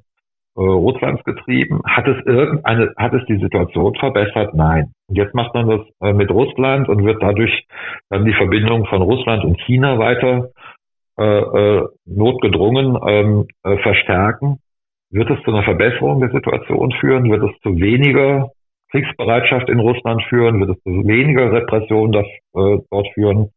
äh, 0.57 0.61
Russlands 0.61 1.23
getrieben. 1.23 1.81
Hat 1.85 2.07
es 2.07 2.17
irgendeine, 2.25 2.93
hat 2.97 3.13
es 3.13 3.25
die 3.27 3.37
Situation 3.37 3.95
verbessert? 3.95 4.53
Nein. 4.53 4.91
Und 5.07 5.17
jetzt 5.17 5.33
macht 5.33 5.53
man 5.53 5.69
das 5.69 5.81
äh, 6.01 6.13
mit 6.13 6.29
Russland 6.29 6.89
und 6.89 7.05
wird 7.05 7.21
dadurch 7.21 7.65
dann 8.09 8.25
die 8.25 8.33
Verbindung 8.33 8.85
von 8.85 9.01
Russland 9.01 9.43
und 9.45 9.59
China 9.61 9.97
weiter 9.97 10.49
äh, 11.17 11.81
notgedrungen 12.05 12.97
ähm, 13.07 13.47
äh, 13.63 13.77
verstärken. 13.77 14.59
Wird 15.11 15.29
es 15.29 15.43
zu 15.43 15.51
einer 15.51 15.63
Verbesserung 15.63 16.19
der 16.19 16.31
Situation 16.31 16.91
führen? 16.99 17.29
Wird 17.29 17.43
es 17.43 17.59
zu 17.61 17.79
weniger 17.79 18.49
Kriegsbereitschaft 18.91 19.69
in 19.69 19.79
Russland 19.79 20.23
führen? 20.29 20.59
Wird 20.59 20.77
es 20.77 20.83
zu 20.83 20.89
weniger 21.07 21.51
Repression 21.51 22.11
das, 22.11 22.25
äh, 22.55 22.77
dort 22.89 23.07
führen? 23.13 23.49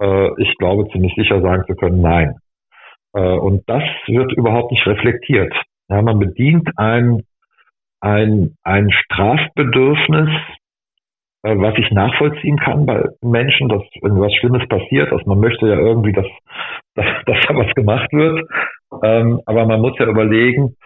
Äh, 0.00 0.30
ich 0.42 0.56
glaube 0.58 0.88
ziemlich 0.90 1.14
sicher 1.16 1.40
sagen 1.40 1.64
zu 1.66 1.74
können, 1.74 2.00
nein. 2.00 2.36
Äh, 3.14 3.20
und 3.20 3.62
das 3.68 3.82
wird 4.06 4.32
überhaupt 4.32 4.72
nicht 4.72 4.86
reflektiert. 4.86 5.52
Ja, 5.88 6.02
man 6.02 6.18
bedient 6.18 6.68
ein, 6.76 7.22
ein, 8.00 8.54
ein 8.62 8.90
Strafbedürfnis, 8.90 10.30
äh, 11.42 11.56
was 11.56 11.76
ich 11.78 11.90
nachvollziehen 11.90 12.58
kann 12.58 12.86
bei 12.86 13.04
Menschen, 13.20 13.68
dass 13.68 13.82
wenn 14.00 14.20
was 14.20 14.34
Schlimmes 14.34 14.66
passiert, 14.68 15.12
dass 15.12 15.24
man 15.26 15.40
möchte 15.40 15.66
ja 15.66 15.78
irgendwie, 15.78 16.12
dass, 16.12 16.26
dass, 16.94 17.06
dass 17.26 17.38
da 17.46 17.54
was 17.56 17.72
gemacht 17.74 18.12
wird. 18.12 18.48
Ähm, 19.02 19.40
aber 19.46 19.66
man 19.66 19.80
muss 19.80 19.98
ja 19.98 20.06
überlegen, 20.06 20.76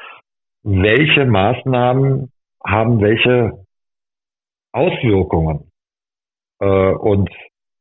welche 0.62 1.24
Maßnahmen 1.24 2.30
haben 2.64 3.00
welche 3.00 3.65
Auswirkungen. 4.76 5.70
Äh, 6.60 6.66
und 6.66 7.30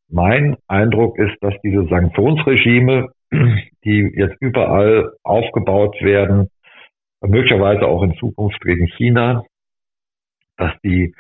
mein 0.10 0.58
Eindruck 0.68 1.18
ist, 1.18 1.36
dass 1.42 1.54
diese 1.64 1.88
Sanktionsregime, 1.88 3.10
die 3.84 4.12
jetzt 4.16 4.38
überall 4.40 5.12
aufgebaut 5.24 6.02
werden, 6.02 6.50
möglicherweise 7.22 7.88
auch 7.88 8.04
in 8.04 8.16
Zukunft 8.16 8.62
gegen 8.62 8.88
China, 8.88 9.44
dass 10.58 10.72
die 10.84 11.14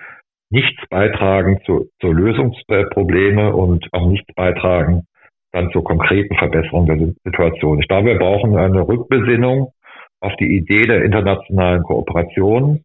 nichts 0.49 0.81
beitragen 0.89 1.59
zu, 1.65 1.89
zur 1.99 2.13
Lösung 2.13 2.55
der 2.69 2.85
Probleme 2.85 3.53
und 3.53 3.87
auch 3.91 4.07
nichts 4.07 4.31
beitragen 4.35 5.07
dann 5.55 5.71
zur 5.71 5.85
konkreten 5.85 6.35
Verbesserung 6.35 6.85
der 6.85 7.13
Situation. 7.23 7.79
Ich 7.79 7.87
glaube, 7.87 8.09
wir 8.09 8.19
brauchen 8.19 8.57
eine 8.57 8.85
Rückbesinnung 8.85 9.71
auf 10.19 10.35
die 10.35 10.57
Idee 10.57 10.85
der 10.85 11.03
internationalen 11.05 11.81
Kooperation. 11.83 12.83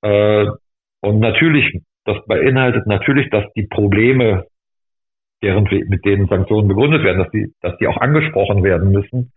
Äh, 0.00 0.46
und 1.00 1.20
natürlich, 1.20 1.80
das 2.04 2.16
beinhaltet 2.26 2.86
natürlich, 2.86 3.30
dass 3.30 3.44
die 3.54 3.66
Probleme, 3.66 4.46
deren, 5.42 5.64
mit 5.64 6.04
denen 6.04 6.28
Sanktionen 6.28 6.68
begründet 6.68 7.04
werden, 7.04 7.18
dass 7.18 7.30
die, 7.30 7.52
dass 7.60 7.76
die 7.78 7.86
auch 7.86 7.98
angesprochen 7.98 8.62
werden 8.62 8.90
müssen. 8.90 9.32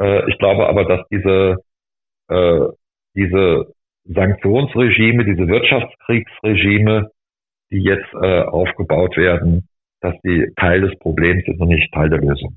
Äh, 0.00 0.28
ich 0.30 0.38
glaube 0.38 0.68
aber, 0.68 0.84
dass 0.84 1.06
diese 1.10 1.56
äh, 2.28 2.66
diese 3.16 3.72
Sanktionsregime, 4.04 5.24
diese 5.24 5.48
Wirtschaftskriegsregime, 5.48 7.10
die 7.70 7.82
jetzt 7.82 8.12
äh, 8.22 8.42
aufgebaut 8.42 9.16
werden, 9.16 9.68
dass 10.00 10.14
die 10.22 10.46
Teil 10.56 10.82
des 10.82 10.96
Problems 11.00 11.44
sind 11.44 11.60
und 11.60 11.68
nicht 11.68 11.92
Teil 11.92 12.10
der 12.10 12.20
Lösung. 12.20 12.56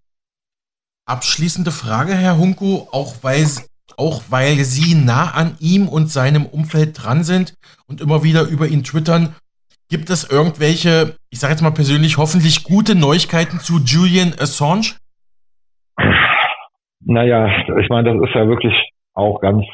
Abschließende 1.06 1.72
Frage, 1.72 2.14
Herr 2.14 2.38
Hunko, 2.38 2.88
auch 2.92 3.24
weil, 3.24 3.46
auch 3.98 4.24
weil 4.30 4.58
Sie 4.58 4.96
nah 4.96 5.32
an 5.32 5.56
ihm 5.60 5.88
und 5.88 6.10
seinem 6.10 6.46
Umfeld 6.46 7.02
dran 7.02 7.24
sind 7.24 7.56
und 7.88 8.02
immer 8.02 8.24
wieder 8.24 8.44
über 8.44 8.68
ihn 8.68 8.84
twittern, 8.84 9.36
gibt 9.90 10.10
es 10.10 10.30
irgendwelche, 10.30 11.16
ich 11.32 11.40
sage 11.40 11.54
jetzt 11.54 11.62
mal 11.62 11.72
persönlich, 11.72 12.18
hoffentlich 12.18 12.64
gute 12.64 12.96
Neuigkeiten 12.96 13.60
zu 13.60 13.80
Julian 13.80 14.34
Assange? 14.40 14.96
Naja, 17.02 17.48
ich 17.80 17.90
meine, 17.90 18.14
das 18.14 18.30
ist 18.30 18.36
ja 18.36 18.48
wirklich 18.48 18.74
auch 19.16 19.42
ganz 19.42 19.66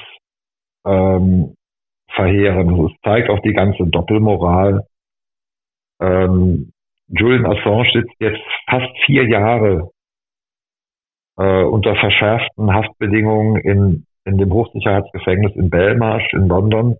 ähm, 0.85 1.55
verheerend. 2.13 2.91
Es 2.91 3.01
zeigt 3.03 3.29
auch 3.29 3.39
die 3.39 3.53
ganze 3.53 3.85
Doppelmoral. 3.85 4.85
Ähm, 5.99 6.71
Julian 7.07 7.45
Assange 7.45 7.89
sitzt 7.93 8.15
jetzt 8.19 8.41
fast 8.69 8.89
vier 9.05 9.27
Jahre 9.27 9.91
äh, 11.37 11.63
unter 11.63 11.95
verschärften 11.95 12.73
Haftbedingungen 12.73 13.57
in, 13.57 14.05
in 14.25 14.37
dem 14.37 14.51
Hochsicherheitsgefängnis 14.51 15.55
in 15.55 15.69
Belmarsh 15.69 16.33
in 16.33 16.47
London 16.47 16.97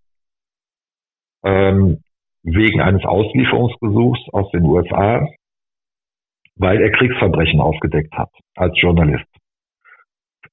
ähm, 1.44 2.02
wegen 2.44 2.82
eines 2.82 3.04
Auslieferungsgesuchs 3.06 4.20
aus 4.32 4.50
den 4.52 4.66
USA, 4.66 5.28
weil 6.58 6.82
er 6.82 6.92
Kriegsverbrechen 6.92 7.60
aufgedeckt 7.60 8.14
hat 8.14 8.30
als 8.56 8.80
Journalist. 8.80 9.26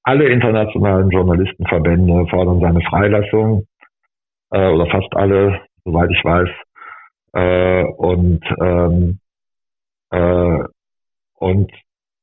Alle 0.03 0.27
internationalen 0.27 1.09
Journalistenverbände 1.09 2.27
fordern 2.29 2.59
seine 2.59 2.81
Freilassung 2.81 3.65
äh, 4.51 4.67
oder 4.67 4.87
fast 4.87 5.15
alle, 5.15 5.61
soweit 5.85 6.09
ich 6.11 6.23
weiß. 6.23 6.49
Äh, 7.33 7.83
und 7.97 8.43
ähm, 8.61 9.19
äh, 10.11 10.63
und 11.35 11.71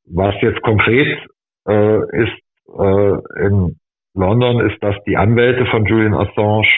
was 0.04 0.34
jetzt 0.40 0.62
konkret 0.62 1.26
äh, 1.68 2.22
ist 2.22 2.42
äh, 2.78 3.46
in 3.46 3.78
London, 4.14 4.68
ist, 4.68 4.82
dass 4.82 4.96
die 5.06 5.16
Anwälte 5.16 5.66
von 5.66 5.84
Julian 5.86 6.14
Assange 6.14 6.68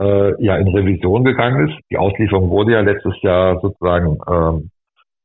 äh, 0.00 0.44
ja 0.44 0.56
in 0.56 0.68
Revision 0.68 1.24
gegangen 1.24 1.68
ist. 1.68 1.78
Die 1.90 1.96
Auslieferung 1.96 2.50
wurde 2.50 2.72
ja 2.72 2.80
letztes 2.80 3.20
Jahr 3.22 3.60
sozusagen 3.60 4.18
ähm, 4.28 4.70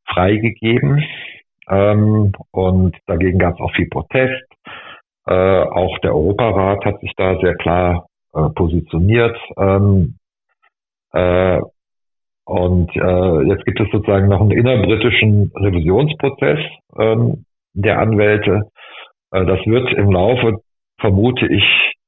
freigegeben. 0.05 1.03
Ähm, 1.69 2.31
und 2.51 2.95
dagegen 3.07 3.39
gab 3.39 3.55
es 3.55 3.59
auch 3.59 3.73
viel 3.73 3.89
Protest. 3.89 4.43
Äh, 5.25 5.33
auch 5.33 5.97
der 5.99 6.15
Europarat 6.15 6.85
hat 6.85 6.99
sich 7.01 7.11
da 7.17 7.37
sehr 7.39 7.55
klar 7.55 8.07
äh, 8.33 8.49
positioniert. 8.55 9.37
Ähm, 9.57 10.15
äh, 11.11 11.59
und 12.45 12.95
äh, 12.95 13.41
jetzt 13.49 13.65
gibt 13.65 13.81
es 13.81 13.91
sozusagen 13.91 14.29
noch 14.29 14.39
einen 14.39 14.51
innerbritischen 14.51 15.51
Revisionsprozess 15.53 16.59
ähm, 16.97 17.43
der 17.81 17.99
Anwälte. 17.99 18.69
Äh, 19.31 19.45
das 19.45 19.59
wird 19.65 19.93
im 19.93 20.11
Laufe, 20.11 20.61
vermute 20.99 21.47
ich, 21.47 21.63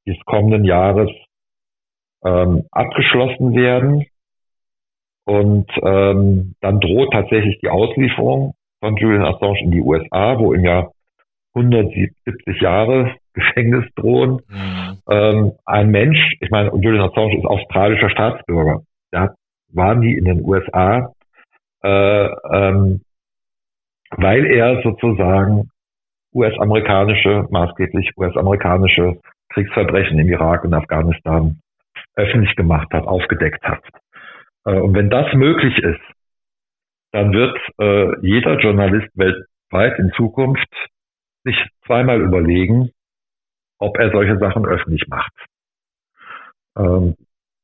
des 0.06 0.18
kommenden 0.26 0.64
Jahres 0.64 1.10
ähm, 2.26 2.64
abgeschlossen 2.72 3.56
werden. 3.56 4.06
Und 5.26 5.70
ähm, 5.84 6.56
dann 6.62 6.80
droht 6.80 7.14
tatsächlich 7.14 7.60
die 7.62 7.70
Auslieferung 7.70 8.56
von 8.80 8.96
Julian 8.98 9.26
Assange 9.26 9.60
in 9.62 9.72
die 9.72 9.82
USA, 9.82 10.40
wo 10.40 10.54
ihm 10.54 10.66
ja 10.66 10.90
170 11.54 12.62
Jahre 12.62 13.16
Gefängnis 13.34 13.86
drohen. 13.96 14.42
Mhm. 14.48 14.98
Ähm, 15.10 15.52
ein 15.66 15.90
Mensch, 15.92 16.36
ich 16.40 16.50
meine, 16.50 16.72
Julian 16.72 17.10
Assange 17.10 17.38
ist 17.38 17.46
australischer 17.46 18.10
Staatsbürger. 18.10 18.82
Der 19.14 19.36
war 19.72 19.96
nie 19.96 20.14
in 20.14 20.26
den 20.26 20.44
USA, 20.44 21.14
äh, 21.84 22.30
ähm, 22.52 23.02
weil 24.12 24.46
er 24.46 24.82
sozusagen 24.84 25.70
US-amerikanische, 26.34 27.48
maßgeblich 27.50 28.12
US-amerikanische 28.18 29.20
Kriegsverbrechen 29.50 30.20
im 30.20 30.30
Irak 30.30 30.64
und 30.64 30.74
Afghanistan 30.74 31.60
öffentlich 32.16 32.56
gemacht 32.56 32.88
hat, 32.92 33.08
aufgedeckt 33.08 33.64
hat. 33.64 33.84
Äh, 34.66 34.80
und 34.80 34.94
wenn 34.96 35.10
das 35.10 35.34
möglich 35.34 35.78
ist, 35.78 36.02
dann 37.12 37.34
wird 37.34 37.58
äh, 37.80 38.20
jeder 38.22 38.60
Journalist 38.60 39.10
weltweit 39.16 39.98
in 39.98 40.12
Zukunft 40.16 40.70
sich 41.44 41.56
zweimal 41.86 42.22
überlegen, 42.22 42.92
ob 43.80 43.98
er 43.98 44.12
solche 44.12 44.38
Sachen 44.38 44.66
öffentlich 44.66 45.08
macht. 45.08 45.34
Ähm, 46.78 47.16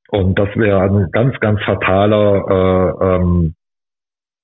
und 0.10 0.40
das 0.40 0.50
wäre 0.56 0.82
ein 0.82 1.12
ganz, 1.12 1.40
ganz 1.40 1.62
fataler 1.64 2.46
äh, 2.50 3.06
ähm, 3.06 3.56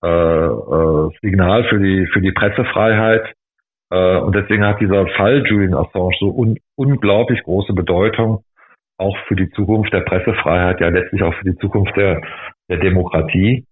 äh, 0.03 0.07
äh, 0.07 1.09
Signal 1.21 1.63
für 1.65 1.79
die 1.79 2.07
für 2.07 2.21
die 2.21 2.31
Pressefreiheit. 2.31 3.33
Äh, 3.91 4.17
und 4.17 4.35
deswegen 4.35 4.65
hat 4.65 4.81
dieser 4.81 5.07
Fall 5.07 5.43
Julian 5.45 5.75
Assange 5.75 6.15
so 6.19 6.29
un 6.29 6.57
unglaublich 6.75 7.43
große 7.43 7.73
Bedeutung, 7.73 8.43
auch 8.97 9.17
für 9.27 9.35
die 9.35 9.49
Zukunft 9.51 9.93
der 9.93 10.01
Pressefreiheit, 10.01 10.79
ja 10.79 10.89
letztlich 10.89 11.23
auch 11.23 11.33
für 11.35 11.45
die 11.51 11.57
Zukunft 11.57 11.95
der, 11.97 12.21
der 12.69 12.77
Demokratie. 12.77 13.65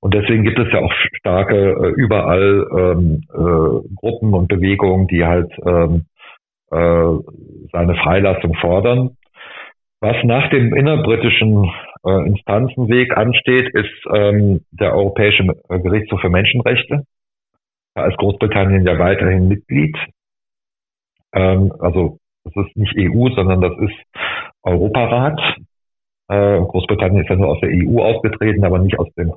Und 0.00 0.14
deswegen 0.14 0.44
gibt 0.44 0.58
es 0.58 0.72
ja 0.72 0.80
auch 0.80 0.92
starke 1.18 1.56
äh, 1.56 1.88
überall 1.96 2.66
ähm, 2.76 3.22
äh, 3.32 3.94
Gruppen 3.96 4.32
und 4.34 4.48
Bewegungen, 4.48 5.08
die 5.08 5.24
halt 5.24 5.52
ähm, 5.66 6.06
äh, 6.70 7.14
seine 7.72 7.96
Freilassung 7.96 8.54
fordern. 8.54 9.16
Was 10.00 10.16
nach 10.22 10.48
dem 10.50 10.74
innerbritischen 10.74 11.68
äh, 12.04 12.26
Instanzenweg 12.26 13.16
ansteht, 13.16 13.68
ist 13.74 14.06
ähm, 14.14 14.64
der 14.70 14.94
Europäische 14.94 15.44
Gerichtshof 15.68 16.20
für 16.20 16.30
Menschenrechte. 16.30 17.04
Da 17.94 18.06
ist 18.06 18.16
Großbritannien 18.18 18.86
ja 18.86 18.98
weiterhin 18.98 19.48
Mitglied. 19.48 19.96
Ähm, 21.34 21.72
also 21.80 22.18
das 22.44 22.66
ist 22.66 22.76
nicht 22.76 22.94
EU, 22.96 23.28
sondern 23.34 23.60
das 23.60 23.72
ist 23.78 23.96
Europarat. 24.62 25.40
Äh, 26.30 26.60
Großbritannien 26.60 27.22
ist 27.22 27.30
ja 27.30 27.36
nur 27.36 27.48
aus 27.48 27.60
der 27.60 27.70
EU 27.70 28.02
ausgetreten, 28.02 28.64
aber 28.64 28.78
nicht 28.78 28.98
aus 28.98 29.12
dem 29.14 29.32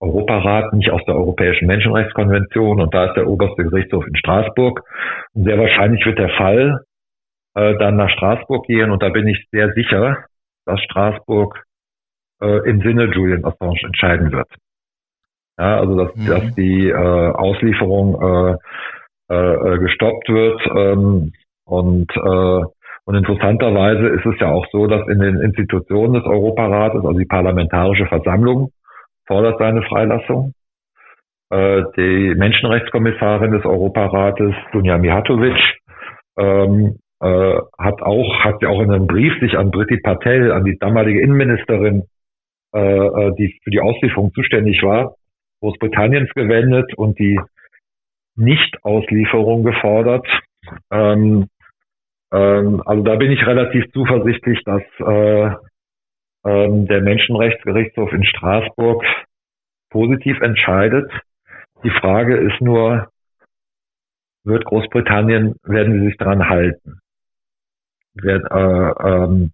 Europarat, 0.00 0.72
nicht 0.72 0.90
aus 0.90 1.02
der 1.06 1.16
Europäischen 1.16 1.66
Menschenrechtskonvention. 1.66 2.80
Und 2.80 2.94
da 2.94 3.06
ist 3.06 3.16
der 3.16 3.28
oberste 3.28 3.64
Gerichtshof 3.64 4.06
in 4.06 4.16
Straßburg. 4.16 4.82
Und 5.34 5.44
sehr 5.44 5.58
wahrscheinlich 5.58 6.04
wird 6.06 6.18
der 6.18 6.30
Fall 6.30 6.80
äh, 7.54 7.74
dann 7.78 7.96
nach 7.96 8.10
Straßburg 8.10 8.66
gehen. 8.66 8.90
Und 8.90 9.02
da 9.02 9.08
bin 9.08 9.26
ich 9.26 9.46
sehr 9.50 9.72
sicher, 9.72 10.24
dass 10.66 10.80
Straßburg 10.80 11.65
äh, 12.40 12.68
im 12.68 12.80
Sinne 12.80 13.04
Julian 13.12 13.44
Assange 13.44 13.80
entscheiden 13.84 14.32
wird. 14.32 14.48
Ja, 15.58 15.78
also 15.78 15.96
dass, 15.96 16.14
mhm. 16.16 16.26
dass 16.26 16.54
die 16.54 16.88
äh, 16.88 16.94
Auslieferung 16.94 18.14
äh, 18.20 19.34
äh, 19.34 19.74
äh 19.74 19.78
gestoppt 19.78 20.28
wird. 20.28 20.60
Ähm, 20.74 21.32
und, 21.64 22.10
äh, 22.14 22.64
und 23.04 23.14
interessanterweise 23.14 24.08
ist 24.08 24.26
es 24.26 24.38
ja 24.40 24.50
auch 24.50 24.66
so, 24.70 24.86
dass 24.86 25.08
in 25.08 25.18
den 25.18 25.40
Institutionen 25.40 26.14
des 26.14 26.24
Europarates, 26.24 27.04
also 27.04 27.18
die 27.18 27.24
Parlamentarische 27.24 28.06
Versammlung, 28.06 28.70
fordert 29.26 29.58
seine 29.58 29.82
Freilassung. 29.82 30.52
Äh, 31.50 31.84
die 31.96 32.34
Menschenrechtskommissarin 32.36 33.52
des 33.52 33.64
Europarates, 33.64 34.52
Dunja 34.72 34.98
Mihatovic, 34.98 35.56
ähm, 36.38 36.98
äh, 37.20 37.58
hat 37.78 38.02
auch, 38.02 38.44
hat 38.44 38.62
ja 38.62 38.68
auch 38.68 38.80
in 38.80 38.90
einem 38.90 39.06
Brief 39.06 39.32
sich 39.40 39.56
an 39.56 39.70
Britti 39.70 39.98
Patel, 39.98 40.52
an 40.52 40.64
die 40.64 40.78
damalige 40.78 41.20
Innenministerin, 41.20 42.04
äh, 42.72 43.32
die 43.38 43.58
für 43.62 43.70
die 43.70 43.80
Auslieferung 43.80 44.32
zuständig 44.34 44.82
war, 44.82 45.16
Großbritanniens 45.60 46.30
gewendet 46.34 46.94
und 46.96 47.18
die 47.18 47.40
Nicht-Auslieferung 48.36 49.64
gefordert. 49.64 50.26
Ähm, 50.90 51.48
ähm, 52.32 52.82
also 52.84 53.02
da 53.02 53.16
bin 53.16 53.30
ich 53.30 53.46
relativ 53.46 53.90
zuversichtlich, 53.92 54.62
dass 54.64 54.82
äh, 55.00 55.50
ähm, 56.44 56.86
der 56.86 57.00
Menschenrechtsgerichtshof 57.00 58.12
in 58.12 58.24
Straßburg 58.24 59.04
positiv 59.90 60.40
entscheidet. 60.40 61.10
Die 61.82 61.90
Frage 61.90 62.36
ist 62.36 62.60
nur, 62.60 63.08
wird 64.44 64.64
Großbritannien, 64.64 65.56
werden 65.64 66.00
sie 66.00 66.06
sich 66.06 66.16
daran 66.18 66.48
halten? 66.48 67.00
Wird, 68.14 68.44
äh, 68.50 69.08
ähm, 69.08 69.52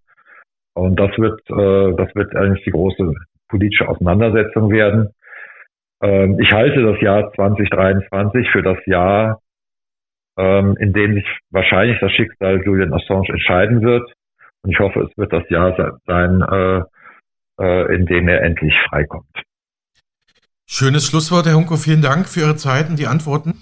und 0.74 0.96
das 0.98 1.10
wird, 1.18 1.40
äh, 1.50 1.96
das 1.96 2.14
wird 2.14 2.34
eigentlich 2.34 2.64
die 2.64 2.70
große 2.70 3.14
politische 3.48 3.88
Auseinandersetzung 3.88 4.70
werden. 4.70 5.10
Ähm, 6.02 6.38
ich 6.40 6.50
halte 6.52 6.82
das 6.82 7.00
Jahr 7.00 7.32
2023 7.32 8.50
für 8.50 8.62
das 8.62 8.78
Jahr, 8.86 9.40
ähm, 10.38 10.76
in 10.80 10.92
dem 10.92 11.14
sich 11.14 11.26
wahrscheinlich 11.50 11.98
das 12.00 12.12
Schicksal 12.12 12.62
Julian 12.64 12.92
Assange 12.92 13.28
entscheiden 13.28 13.82
wird. 13.82 14.10
Und 14.62 14.70
ich 14.70 14.78
hoffe, 14.78 15.00
es 15.00 15.16
wird 15.18 15.32
das 15.32 15.48
Jahr 15.50 15.98
sein, 16.06 16.42
äh, 16.42 16.82
äh, 17.60 17.94
in 17.94 18.06
dem 18.06 18.28
er 18.28 18.42
endlich 18.42 18.74
freikommt. 18.88 19.26
Schönes 20.66 21.06
Schlusswort, 21.06 21.46
Herr 21.46 21.56
Hunko. 21.56 21.76
Vielen 21.76 22.00
Dank 22.00 22.28
für 22.28 22.40
Ihre 22.40 22.56
Zeit 22.56 22.88
und 22.88 22.98
die 22.98 23.06
Antworten. 23.06 23.54